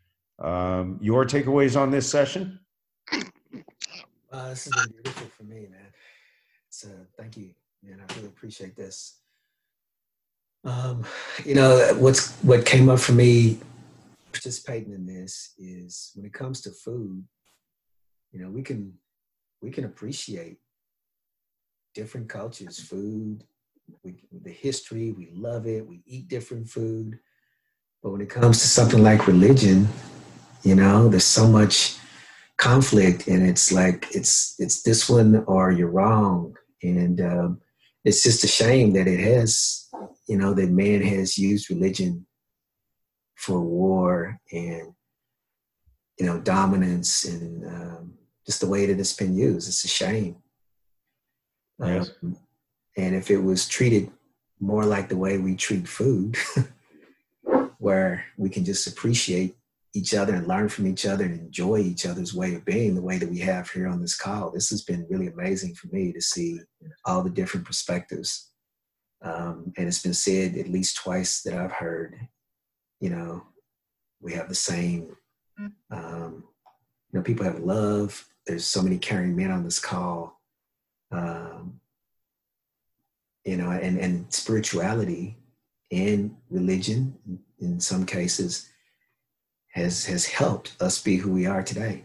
[0.42, 2.60] um, your takeaways on this session?
[4.30, 5.92] Uh, this has been beautiful for me, man.
[6.68, 8.00] So thank you, man.
[8.06, 9.20] I really appreciate this.
[10.64, 11.04] Um,
[11.44, 13.58] you know what's what came up for me
[14.32, 17.24] participating in this is when it comes to food,
[18.32, 18.92] you know, we can
[19.60, 20.58] we can appreciate
[21.98, 23.42] different cultures, food,
[24.04, 27.18] we, the history, we love it, we eat different food.
[28.00, 29.88] But when it comes to something like religion,
[30.62, 31.96] you know, there's so much
[32.56, 36.54] conflict and it's like it's it's this one or you're wrong.
[36.84, 37.60] And um,
[38.04, 39.88] it's just a shame that it has,
[40.28, 42.26] you know, that man has used religion
[43.34, 44.92] for war and
[46.18, 48.14] you know dominance and um,
[48.46, 49.66] just the way that it's been used.
[49.66, 50.36] It's a shame.
[51.80, 52.10] Yes.
[52.22, 52.36] Um,
[52.96, 54.10] and if it was treated
[54.60, 56.36] more like the way we treat food,
[57.78, 59.56] where we can just appreciate
[59.94, 63.02] each other and learn from each other and enjoy each other's way of being the
[63.02, 64.50] way that we have here on this call.
[64.50, 66.60] This has been really amazing for me to see
[67.04, 68.50] all the different perspectives.
[69.22, 72.16] Um, and it's been said at least twice that I've heard,
[73.00, 73.42] you know,
[74.20, 75.16] we have the same,
[75.90, 76.44] um,
[77.10, 78.24] you know, people have love.
[78.46, 80.37] There's so many caring men on this call.
[81.10, 81.80] Um,
[83.44, 85.36] you know, and, and spirituality
[85.90, 87.18] and religion
[87.60, 88.68] in some cases
[89.72, 92.04] has has helped us be who we are today,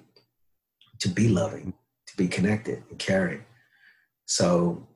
[0.99, 1.73] to be loving,
[2.07, 3.43] to be connected and caring.
[4.25, 4.87] So,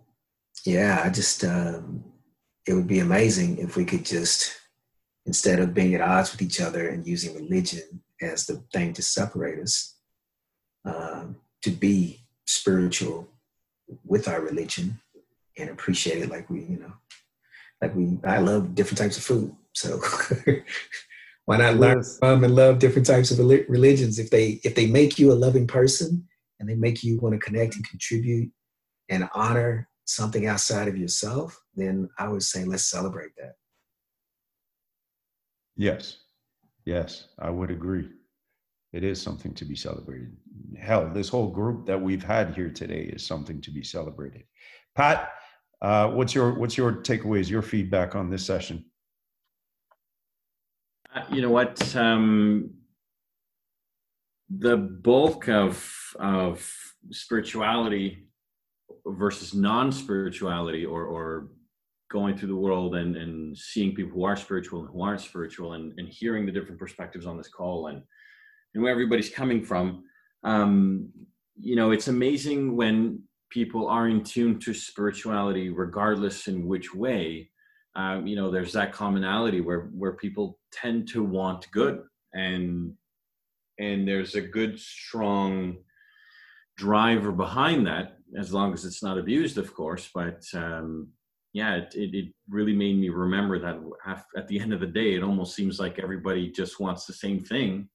[0.65, 2.03] yeah, I just um,
[2.65, 4.53] it would be amazing if we could just
[5.25, 9.01] instead of being at odds with each other and using religion as the thing to
[9.01, 9.95] separate us,
[10.85, 13.27] um, to be spiritual
[14.05, 14.99] with our religion
[15.57, 16.93] and appreciate it like we, you know,
[17.81, 19.55] like we, I love different types of food.
[19.73, 19.99] So
[21.45, 24.19] why not learn from and love different types of religions?
[24.19, 26.27] If they, if they make you a loving person
[26.59, 28.51] and they make you want to connect and contribute
[29.09, 33.53] and honor something outside of yourself, then I would say let's celebrate that.
[35.75, 36.17] Yes.
[36.87, 38.07] Yes, I would agree.
[38.93, 40.35] It is something to be celebrated.
[40.79, 44.43] Hell, this whole group that we've had here today is something to be celebrated.
[44.95, 45.31] Pat,
[45.81, 48.85] uh, what's your what's your takeaways, your feedback on this session?
[51.13, 51.95] Uh, you know what?
[51.95, 52.71] Um,
[54.49, 55.85] the bulk of
[56.19, 56.71] of
[57.11, 58.29] spirituality
[59.05, 61.49] versus non-spirituality, or or
[62.09, 65.73] going through the world and and seeing people who are spiritual and who aren't spiritual,
[65.73, 68.01] and and hearing the different perspectives on this call and
[68.77, 70.03] and where everybody's coming from.
[70.43, 71.09] Um,
[71.59, 77.49] you know, it's amazing when people are in tune to spirituality, regardless in which way.
[77.95, 82.03] Um, you know, there's that commonality where where people tend to want good,
[82.35, 82.93] and
[83.79, 85.77] and there's a good strong
[86.77, 90.07] driver behind that, as long as it's not abused, of course.
[90.13, 91.07] But um,
[91.53, 93.79] yeah, it, it, it really made me remember that
[94.37, 97.39] at the end of the day, it almost seems like everybody just wants the same
[97.39, 97.89] thing,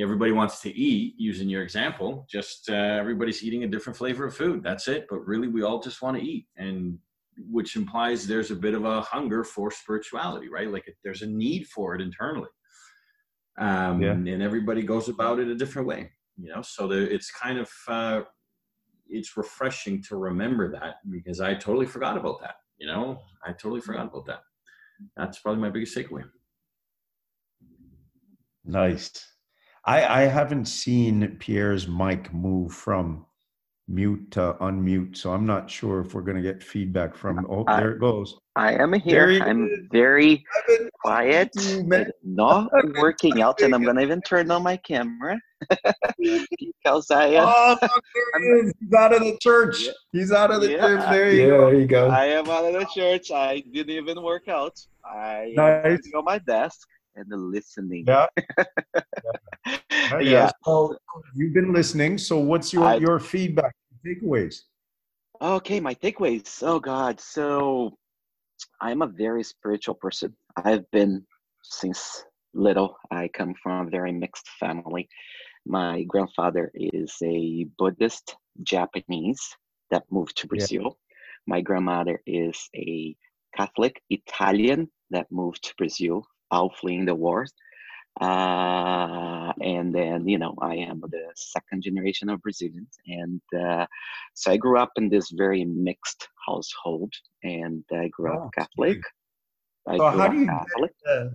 [0.00, 4.36] everybody wants to eat using your example just uh, everybody's eating a different flavor of
[4.36, 5.06] food that's it.
[5.08, 6.98] But really we all just want to eat and
[7.50, 10.70] which implies there's a bit of a hunger for spirituality right?
[10.70, 12.48] Like there's a need for it internally.
[13.58, 14.12] Um, yeah.
[14.12, 16.62] and everybody goes about it a different way you know?
[16.62, 18.22] So there, it's kind of uh,
[19.08, 23.20] it's refreshing to remember that because i totally forgot about that you know?
[23.44, 24.40] I totally forgot about that.
[25.16, 26.24] That's probably my biggest takeaway.
[28.64, 29.29] Nice
[29.84, 33.26] I, I haven't seen Pierre's mic move from
[33.88, 37.46] mute to unmute, so I'm not sure if we're going to get feedback from.
[37.48, 38.38] Oh, I, there it goes.
[38.56, 39.42] I am here.
[39.42, 40.44] I'm very
[41.02, 41.50] quiet,
[42.22, 42.70] not
[43.00, 45.38] working out, and I'm going to even turn on my camera
[46.18, 47.48] because I am.
[47.48, 47.78] Oh,
[48.38, 49.88] He's out of the church.
[50.12, 51.10] He's out of the yeah, church.
[51.10, 51.70] There you yeah, go.
[51.70, 52.08] There you go.
[52.08, 53.30] I am out of the church.
[53.30, 54.78] I didn't even work out.
[55.04, 55.98] I nice.
[56.12, 56.86] am on my desk
[57.16, 58.04] and the listening.
[58.06, 58.26] Yeah.
[59.90, 60.20] yeah.
[60.20, 60.50] yeah.
[60.64, 60.96] So
[61.34, 62.18] you've been listening.
[62.18, 63.74] So what's your, I, your feedback,
[64.06, 64.62] takeaways?
[65.40, 66.62] Okay, my takeaways.
[66.62, 67.20] Oh God.
[67.20, 67.96] So
[68.80, 70.34] I'm a very spiritual person.
[70.56, 71.24] I've been
[71.62, 72.24] since
[72.54, 72.96] little.
[73.10, 75.08] I come from a very mixed family.
[75.66, 79.40] My grandfather is a Buddhist Japanese
[79.90, 80.82] that moved to Brazil.
[80.82, 81.16] Yeah.
[81.46, 83.16] My grandmother is a
[83.56, 87.52] Catholic Italian that moved to Brazil all fleeing the wars.
[88.20, 92.98] Uh, and then, you know, I am the second generation of Brazilians.
[93.06, 93.86] And uh,
[94.34, 97.12] so I grew up in this very mixed household
[97.42, 99.00] and I grew oh, up Catholic.
[99.86, 100.92] I so how do you Catholic.
[101.04, 101.28] Get, uh,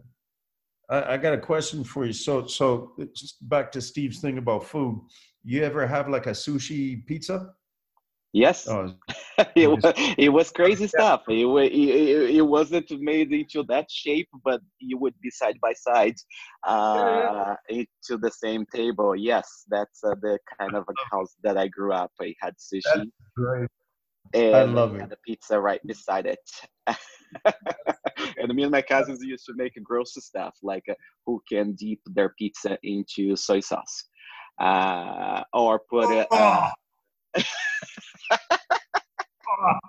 [0.89, 2.13] I, I got a question for you.
[2.13, 2.95] So, so
[3.41, 5.01] back to Steve's thing about food.
[5.43, 7.53] You ever have like a sushi pizza?
[8.35, 8.93] Yes, oh,
[9.55, 11.23] it, was, it was crazy stuff.
[11.29, 16.15] It, it, it wasn't made into that shape, but you would be side by side
[16.67, 19.15] uh, into the same table.
[19.15, 22.11] Yes, that's uh, the kind of a house that I grew up.
[22.21, 23.09] I had sushi.
[23.37, 23.69] great.
[24.33, 25.09] And I love it.
[25.09, 26.39] The pizza right beside it.
[28.37, 30.95] and me and my cousins used to make gross stuff like uh,
[31.25, 34.09] who can dip their pizza into soy sauce
[34.59, 36.27] uh, or put it.
[37.35, 37.41] Uh,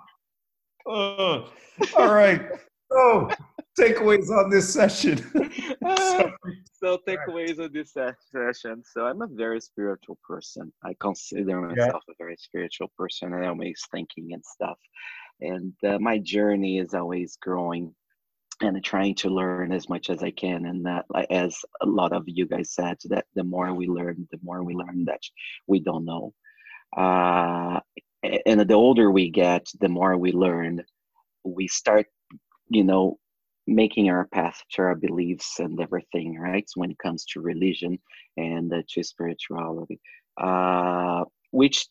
[0.87, 1.49] oh.
[1.97, 2.41] all right.
[2.91, 3.29] So,
[3.77, 5.17] takeaways on this session.
[6.73, 8.83] so takeaways on this session.
[8.85, 10.71] So I'm a very spiritual person.
[10.83, 12.13] I consider myself yeah.
[12.13, 14.77] a very spiritual person and always thinking and stuff.
[15.41, 17.93] And uh, my journey is always growing
[18.61, 20.65] and trying to learn as much as I can.
[20.65, 24.39] And that, as a lot of you guys said, that the more we learn, the
[24.41, 25.21] more we learn that
[25.67, 26.33] we don't know.
[26.95, 27.79] Uh,
[28.45, 30.83] and the older we get, the more we learn.
[31.43, 32.07] We start,
[32.69, 33.17] you know,
[33.67, 36.65] making our path to our beliefs and everything, right?
[36.75, 37.99] When it comes to religion
[38.37, 39.99] and uh, to spirituality,
[40.41, 41.87] uh, which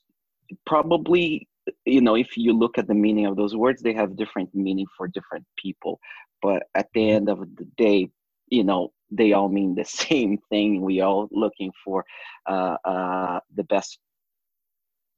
[0.64, 1.48] probably,
[1.84, 4.86] you know, if you look at the meaning of those words, they have different meaning
[4.96, 6.00] for different people.
[6.42, 8.10] But at the end of the day,
[8.48, 10.80] you know, they all mean the same thing.
[10.82, 12.04] We all looking for
[12.46, 13.98] uh, uh, the best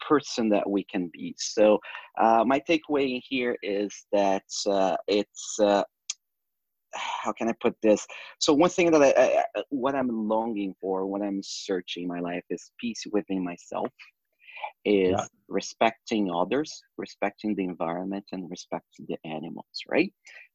[0.07, 1.35] person that we can be.
[1.39, 1.79] So
[2.21, 5.83] uh, my takeaway here is that uh, it's uh,
[6.95, 8.07] how can I put this?
[8.39, 12.45] So one thing that I, I, what I'm longing for, what I'm searching my life
[12.51, 13.89] is peace within myself,
[14.85, 15.25] is yeah.
[15.49, 19.67] respecting others, respecting the environment, and respecting the animals.
[19.89, 20.13] Right?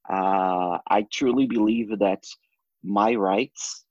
[0.09, 2.23] Uh, I truly believe that
[2.83, 3.85] my rights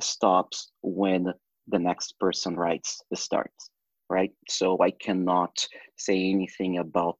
[0.00, 1.32] stops when
[1.68, 3.70] the next person rights starts
[4.10, 4.32] right?
[4.48, 5.66] So I cannot
[5.96, 7.18] say anything about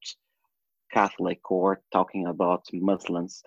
[0.92, 3.42] Catholic or talking about Muslims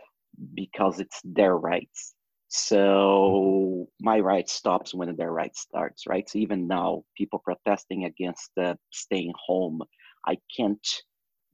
[0.53, 2.13] because it's their rights.
[2.49, 6.29] So my right stops when their right starts, right?
[6.29, 9.81] So even now, people protesting against uh, staying home,
[10.27, 10.87] I can't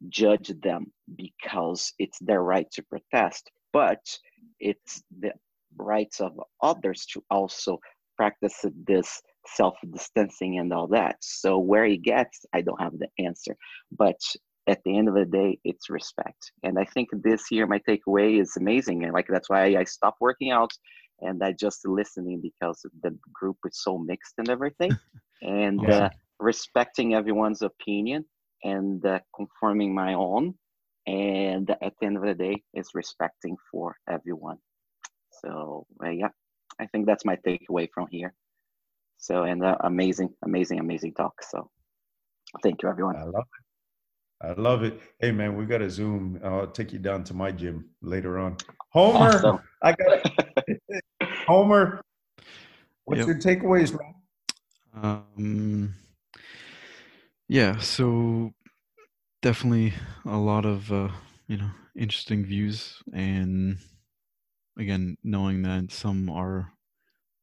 [0.10, 4.00] judge them because it's their right to protest, but
[4.60, 5.34] it's the
[5.78, 7.80] rights of others to also
[8.16, 9.22] practice this
[9.56, 11.18] self-distancing and all that.
[11.22, 13.56] So where he gets, I don't have the answer.
[13.92, 14.20] But
[14.68, 16.52] at the end of the day, it's respect.
[16.64, 19.04] And I think this year my takeaway is amazing.
[19.04, 20.72] And like that's why I stopped working out
[21.22, 24.92] and I just listening because the group is so mixed and everything.
[25.42, 26.06] and yeah.
[26.06, 26.10] uh,
[26.40, 28.26] respecting everyone's opinion
[28.64, 30.54] and uh, conforming my own.
[31.08, 34.58] And at the end of the day, is respecting for everyone.
[35.42, 36.30] So uh, yeah,
[36.80, 38.34] I think that's my takeaway from here.
[39.18, 41.42] So, and uh, amazing, amazing, amazing talk.
[41.44, 41.70] So,
[42.64, 43.16] thank you, everyone.
[43.16, 43.66] I love it.
[44.40, 45.00] I love it.
[45.20, 46.40] Hey, man, we got to Zoom.
[46.44, 48.58] I'll take you down to my gym later on.
[48.90, 49.60] Homer, awesome.
[49.82, 50.22] I got
[50.68, 50.82] it.
[51.48, 52.02] Homer,
[53.06, 53.28] what's yep.
[53.28, 54.14] your takeaways, man?
[55.02, 55.96] Um,
[57.48, 58.54] yeah, so
[59.42, 59.94] definitely
[60.26, 61.10] a lot of uh,
[61.48, 63.78] you know interesting views, and
[64.78, 66.74] again, knowing that some are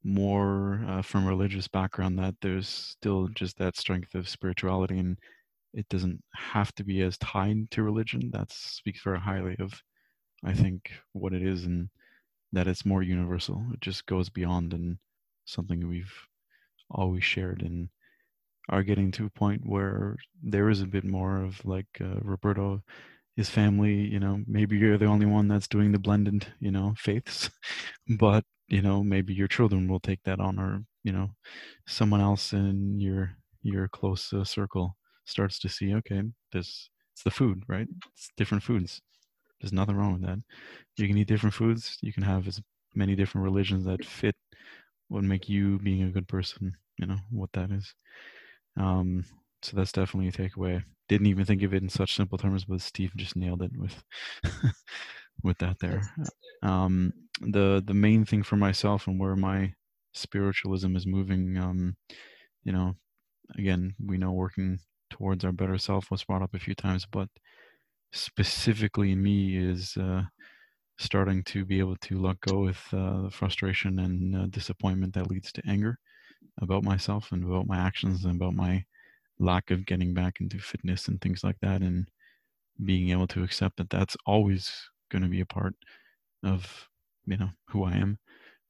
[0.05, 5.19] more uh, from religious background that there's still just that strength of spirituality and
[5.75, 8.31] it doesn't have to be as tied to religion.
[8.33, 9.83] That speaks very highly of
[10.45, 11.89] i think what it is and
[12.53, 13.65] that it's more universal.
[13.75, 14.99] It just goes beyond and
[15.47, 16.15] something we've
[16.91, 17.89] always shared and
[18.69, 22.83] are getting to a point where there is a bit more of like uh, roberto
[23.37, 26.95] his family you know maybe you're the only one that's doing the blended you know
[26.99, 27.51] faiths
[28.19, 31.31] but you know maybe your children will take that on or you know
[31.87, 33.33] someone else in your
[33.63, 36.23] your close uh, circle starts to see okay
[36.53, 37.87] this it's the food right?
[38.15, 39.01] It's different foods.
[39.61, 40.39] There's nothing wrong with that.
[40.97, 41.99] You can eat different foods.
[42.03, 42.61] You can have as
[42.95, 44.37] many different religions that fit
[45.09, 47.95] what make you being a good person you know what that is.
[48.77, 49.25] Um
[49.63, 50.83] so that's definitely a takeaway.
[51.09, 54.03] Didn't even think of it in such simple terms but steve just nailed it with
[55.43, 56.03] with that there.
[56.63, 59.73] Um the the main thing for myself and where my
[60.13, 61.97] spiritualism is moving um
[62.65, 62.95] you know
[63.59, 64.79] again we know working
[65.11, 67.29] towards our better self was brought up a few times but
[68.13, 70.23] specifically me is uh
[70.99, 75.31] starting to be able to let go with uh, the frustration and uh, disappointment that
[75.31, 75.99] leads to anger
[76.63, 78.85] about myself and about my actions and about my
[79.41, 82.09] lack of getting back into fitness and things like that and
[82.85, 84.73] being able to accept that that's always
[85.11, 85.75] going to be a part
[86.45, 86.89] of
[87.27, 88.19] you know who I am,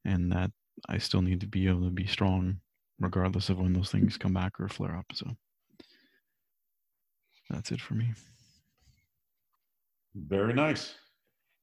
[0.04, 0.50] and that
[0.88, 2.58] I still need to be able to be strong
[3.00, 5.06] regardless of when those things come back or flare up.
[5.12, 5.30] So
[7.50, 8.12] that's it for me.
[10.14, 10.94] Very nice.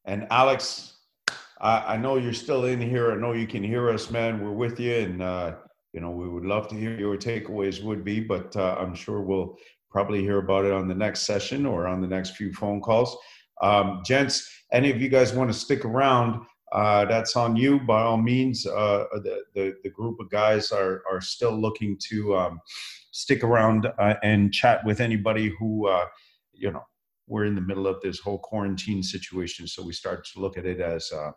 [0.05, 0.93] And Alex,
[1.59, 3.11] I, I know you're still in here.
[3.11, 4.43] I know you can hear us, man.
[4.43, 5.55] We're with you, and uh,
[5.93, 7.83] you know we would love to hear your takeaways.
[7.83, 9.57] Would be, but uh, I'm sure we'll
[9.89, 13.17] probably hear about it on the next session or on the next few phone calls.
[13.61, 16.45] Um, gents, any of you guys want to stick around?
[16.71, 17.79] Uh, that's on you.
[17.79, 22.35] By all means, uh, the, the, the group of guys are are still looking to
[22.37, 22.61] um,
[23.11, 26.05] stick around uh, and chat with anybody who uh,
[26.53, 26.83] you know
[27.27, 29.67] we're in the middle of this whole quarantine situation.
[29.67, 31.31] So we start to look at it as uh,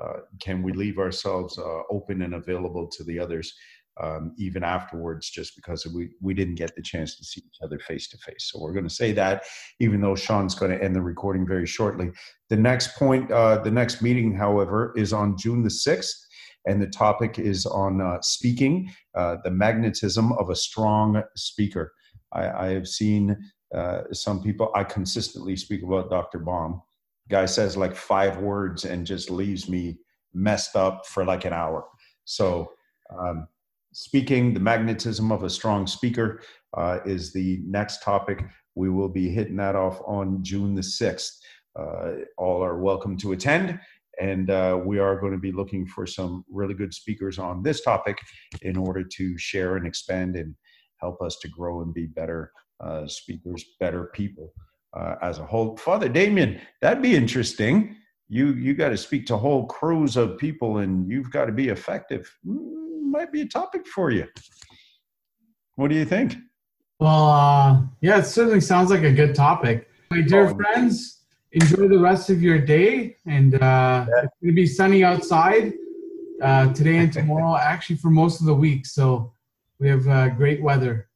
[0.00, 1.58] uh, can we leave ourselves
[1.90, 3.52] open and available to the others
[4.00, 7.78] um, even afterwards, just because we, we didn't get the chance to see each other
[7.78, 8.50] face to face.
[8.50, 9.44] So we're going to say that,
[9.80, 12.10] even though Sean's going to end the recording very shortly.
[12.48, 16.12] The next point, uh, the next meeting, however, is on June the 6th.
[16.66, 21.92] And the topic is on uh, speaking, uh, the magnetism of a strong speaker.
[22.32, 23.36] I, I have seen
[23.74, 26.38] uh, some people, I consistently speak about Dr.
[26.38, 26.82] Baum.
[27.28, 29.98] Guy says like five words and just leaves me
[30.34, 31.84] messed up for like an hour.
[32.24, 32.72] So,
[33.18, 33.48] um,
[33.92, 36.40] speaking, the magnetism of a strong speaker
[36.76, 38.44] uh, is the next topic.
[38.74, 41.30] We will be hitting that off on June the 6th.
[41.78, 43.78] Uh, all are welcome to attend.
[44.20, 47.82] And uh, we are going to be looking for some really good speakers on this
[47.82, 48.18] topic
[48.62, 50.54] in order to share and expand and
[50.98, 54.52] help us to grow and be better uh, speakers, better people
[54.96, 55.76] uh, as a whole.
[55.76, 57.96] Father Damien, that'd be interesting.
[58.28, 61.68] You you got to speak to whole crews of people, and you've got to be
[61.68, 62.30] effective.
[62.46, 64.26] Mm, might be a topic for you.
[65.76, 66.36] What do you think?
[66.98, 69.88] Well, uh, yeah, it certainly sounds like a good topic.
[70.10, 71.20] My dear oh, friends,
[71.52, 73.58] enjoy the rest of your day, and uh,
[74.08, 74.24] yeah.
[74.24, 75.72] it's going to be sunny outside
[76.42, 77.56] uh, today and tomorrow.
[77.60, 79.32] actually, for most of the week, so
[79.78, 81.08] we have uh, great weather.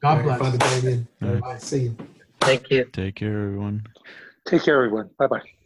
[0.00, 0.38] God bless.
[0.38, 1.08] Father Damien.
[1.20, 1.60] Right.
[1.60, 1.96] See you.
[2.40, 2.84] Thank you.
[2.92, 3.86] Take care, everyone.
[4.46, 5.10] Take care, everyone.
[5.18, 5.57] Bye bye.